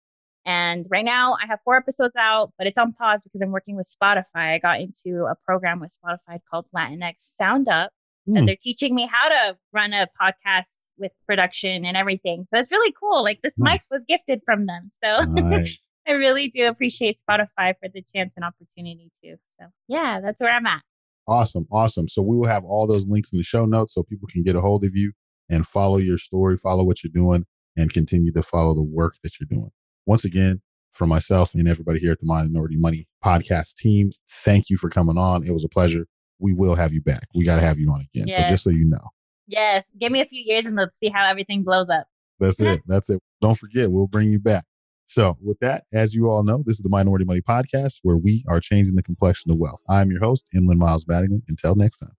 And 0.44 0.86
right 0.90 1.04
now 1.04 1.34
I 1.34 1.46
have 1.46 1.60
four 1.64 1.76
episodes 1.76 2.16
out, 2.16 2.52
but 2.58 2.66
it's 2.66 2.78
on 2.78 2.92
pause 2.92 3.22
because 3.22 3.40
I'm 3.40 3.52
working 3.52 3.76
with 3.76 3.88
Spotify. 3.88 4.24
I 4.54 4.58
got 4.58 4.80
into 4.80 5.24
a 5.24 5.34
program 5.46 5.80
with 5.80 5.94
Spotify 6.04 6.38
called 6.50 6.66
Latinx 6.74 7.14
Sound 7.18 7.68
Up, 7.68 7.92
mm. 8.28 8.36
and 8.36 8.38
hmm. 8.40 8.46
they're 8.46 8.56
teaching 8.60 8.94
me 8.94 9.08
how 9.10 9.28
to 9.28 9.56
run 9.72 9.92
a 9.92 10.08
podcast 10.20 10.66
with 10.98 11.12
production 11.26 11.84
and 11.84 11.96
everything. 11.96 12.46
So 12.48 12.58
it's 12.58 12.70
really 12.70 12.94
cool. 12.98 13.22
Like 13.22 13.40
this 13.42 13.54
nice. 13.58 13.74
mic 13.74 13.82
was 13.90 14.04
gifted 14.08 14.40
from 14.44 14.66
them. 14.66 14.90
So 15.02 15.24
nice. 15.24 15.70
I 16.06 16.12
really 16.12 16.48
do 16.48 16.66
appreciate 16.66 17.16
Spotify 17.16 17.74
for 17.80 17.88
the 17.92 18.02
chance 18.14 18.34
and 18.36 18.44
opportunity 18.44 19.10
to. 19.22 19.36
So 19.60 19.66
yeah, 19.88 20.20
that's 20.20 20.40
where 20.40 20.50
I'm 20.50 20.66
at. 20.66 20.82
Awesome. 21.28 21.66
Awesome. 21.70 22.08
So 22.08 22.22
we 22.22 22.36
will 22.36 22.48
have 22.48 22.64
all 22.64 22.86
those 22.86 23.06
links 23.06 23.32
in 23.32 23.38
the 23.38 23.44
show 23.44 23.64
notes 23.64 23.94
so 23.94 24.02
people 24.02 24.28
can 24.30 24.42
get 24.42 24.56
a 24.56 24.60
hold 24.60 24.84
of 24.84 24.96
you 24.96 25.12
and 25.48 25.66
follow 25.66 25.98
your 25.98 26.18
story, 26.18 26.56
follow 26.56 26.82
what 26.82 27.04
you're 27.04 27.12
doing, 27.12 27.46
and 27.76 27.92
continue 27.92 28.32
to 28.32 28.42
follow 28.42 28.74
the 28.74 28.82
work 28.82 29.14
that 29.22 29.38
you're 29.38 29.46
doing. 29.48 29.70
Once 30.06 30.24
again, 30.24 30.60
for 30.90 31.06
myself 31.06 31.54
and 31.54 31.68
everybody 31.68 32.00
here 32.00 32.12
at 32.12 32.20
the 32.20 32.26
Minority 32.26 32.76
Money 32.76 33.06
podcast 33.24 33.76
team, 33.76 34.12
thank 34.44 34.68
you 34.68 34.76
for 34.76 34.90
coming 34.90 35.16
on. 35.16 35.46
It 35.46 35.52
was 35.52 35.64
a 35.64 35.68
pleasure. 35.68 36.06
We 36.38 36.52
will 36.52 36.74
have 36.74 36.92
you 36.92 37.00
back. 37.00 37.28
We 37.34 37.44
got 37.44 37.56
to 37.56 37.62
have 37.62 37.78
you 37.78 37.90
on 37.90 38.00
again. 38.00 38.26
Yes. 38.28 38.36
So 38.36 38.48
just 38.48 38.64
so 38.64 38.70
you 38.70 38.84
know. 38.84 39.10
Yes. 39.52 39.84
Give 40.00 40.10
me 40.10 40.22
a 40.22 40.24
few 40.24 40.42
years 40.42 40.64
and 40.64 40.76
let's 40.76 40.98
see 40.98 41.10
how 41.10 41.28
everything 41.28 41.62
blows 41.62 41.90
up. 41.90 42.06
That's 42.40 42.58
it. 42.58 42.80
That's 42.86 43.10
it. 43.10 43.20
Don't 43.42 43.56
forget, 43.56 43.90
we'll 43.90 44.06
bring 44.06 44.32
you 44.32 44.38
back. 44.38 44.64
So, 45.08 45.36
with 45.42 45.58
that, 45.58 45.84
as 45.92 46.14
you 46.14 46.30
all 46.30 46.42
know, 46.42 46.62
this 46.64 46.76
is 46.76 46.82
the 46.82 46.88
Minority 46.88 47.26
Money 47.26 47.42
Podcast 47.42 47.96
where 48.02 48.16
we 48.16 48.46
are 48.48 48.60
changing 48.60 48.94
the 48.94 49.02
complexion 49.02 49.50
of 49.50 49.58
wealth. 49.58 49.82
I'm 49.90 50.10
your 50.10 50.20
host, 50.20 50.46
Inland 50.56 50.80
Miles 50.80 51.04
Mattingly. 51.04 51.42
Until 51.48 51.74
next 51.74 51.98
time. 51.98 52.16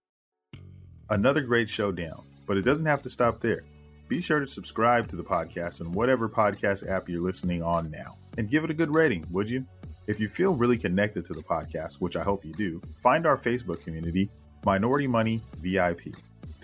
Another 1.10 1.40
great 1.40 1.68
showdown. 1.68 2.22
But 2.46 2.56
it 2.56 2.62
doesn't 2.62 2.86
have 2.86 3.02
to 3.02 3.10
stop 3.10 3.40
there. 3.40 3.64
Be 4.06 4.20
sure 4.20 4.38
to 4.38 4.46
subscribe 4.46 5.08
to 5.08 5.16
the 5.16 5.24
podcast 5.24 5.80
on 5.80 5.90
whatever 5.90 6.28
podcast 6.28 6.88
app 6.88 7.08
you're 7.08 7.20
listening 7.20 7.64
on 7.64 7.90
now 7.90 8.16
and 8.38 8.48
give 8.48 8.62
it 8.62 8.70
a 8.70 8.74
good 8.74 8.94
rating, 8.94 9.26
would 9.30 9.50
you? 9.50 9.66
If 10.06 10.20
you 10.20 10.28
feel 10.28 10.54
really 10.54 10.78
connected 10.78 11.24
to 11.24 11.32
the 11.32 11.42
podcast, 11.42 11.94
which 11.94 12.14
I 12.14 12.22
hope 12.22 12.44
you 12.44 12.52
do, 12.52 12.80
find 13.02 13.26
our 13.26 13.36
Facebook 13.36 13.80
community, 13.80 14.30
Minority 14.64 15.08
Money 15.08 15.42
VIP, 15.56 16.14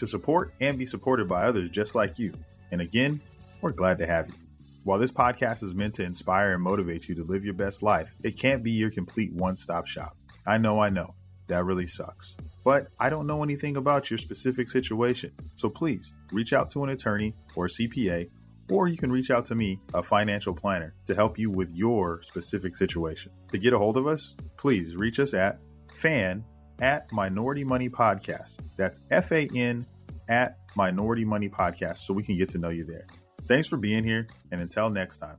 to 0.01 0.07
support 0.07 0.53
and 0.61 0.77
be 0.77 0.87
supported 0.87 1.29
by 1.29 1.45
others 1.45 1.69
just 1.69 1.95
like 1.95 2.19
you. 2.19 2.33
And 2.73 2.81
again, 2.81 3.21
we're 3.61 3.73
glad 3.73 3.99
to 3.99 4.07
have 4.07 4.29
you. 4.29 4.35
While 4.83 4.99
this 4.99 5.13
podcast 5.13 5.63
is 5.63 5.75
meant 5.75 5.95
to 5.97 6.03
inspire 6.03 6.55
and 6.55 6.63
motivate 6.63 7.09
you 7.09 7.15
to 7.17 7.23
live 7.25 7.45
your 7.45 7.55
best 7.55 7.83
life, 7.83 8.15
it 8.25 8.39
can't 8.39 8.63
be 8.63 8.73
your 8.73 8.91
complete 8.91 9.33
one 9.33 9.57
stop 9.57 9.87
shop. 9.87 10.17
I 10.47 10.59
know, 10.59 10.81
I 10.81 10.89
know, 10.89 11.15
that 11.49 11.65
really 11.65 11.87
sucks. 11.87 12.37
But 12.65 12.89
I 12.99 13.11
don't 13.11 13.27
know 13.27 13.43
anything 13.43 13.77
about 13.77 14.11
your 14.11 14.19
specific 14.19 14.69
situation. 14.69 15.33
So 15.55 15.69
please 15.69 16.13
reach 16.33 16.53
out 16.53 16.71
to 16.71 16.83
an 16.83 16.91
attorney 16.91 17.35
or 17.55 17.69
CPA 17.69 18.31
or 18.71 18.89
you 18.89 18.97
can 18.97 19.11
reach 19.11 19.31
out 19.31 19.45
to 19.47 19.55
me, 19.55 19.81
a 19.95 20.03
financial 20.03 20.55
planner, 20.55 20.95
to 21.07 21.15
help 21.15 21.39
you 21.39 21.51
with 21.51 21.71
your 21.75 22.23
specific 22.23 22.77
situation. 22.77 23.33
To 23.51 23.59
get 23.59 23.73
a 23.73 23.79
hold 23.79 23.97
of 23.97 24.07
us, 24.07 24.37
please 24.57 24.97
reach 24.97 25.19
us 25.19 25.35
at 25.35 25.59
fan 25.93 26.45
at 26.81 27.11
Minority 27.13 27.65
Money 27.65 27.89
Podcast. 27.89 28.59
That's 28.77 29.01
F 29.11 29.33
A 29.33 29.49
N 29.55 29.87
at 30.29 30.59
Minority 30.77 31.25
Money 31.25 31.49
Podcast 31.49 31.99
so 31.99 32.15
we 32.15 32.23
can 32.23 32.37
get 32.37 32.49
to 32.51 32.59
know 32.59 32.69
you 32.71 32.85
there. 32.85 33.07
Thanks 33.47 33.69
for 33.69 33.77
being 33.77 34.05
here, 34.05 34.27
and 34.53 34.61
until 34.61 34.91
next 34.91 35.19
time. 35.19 35.37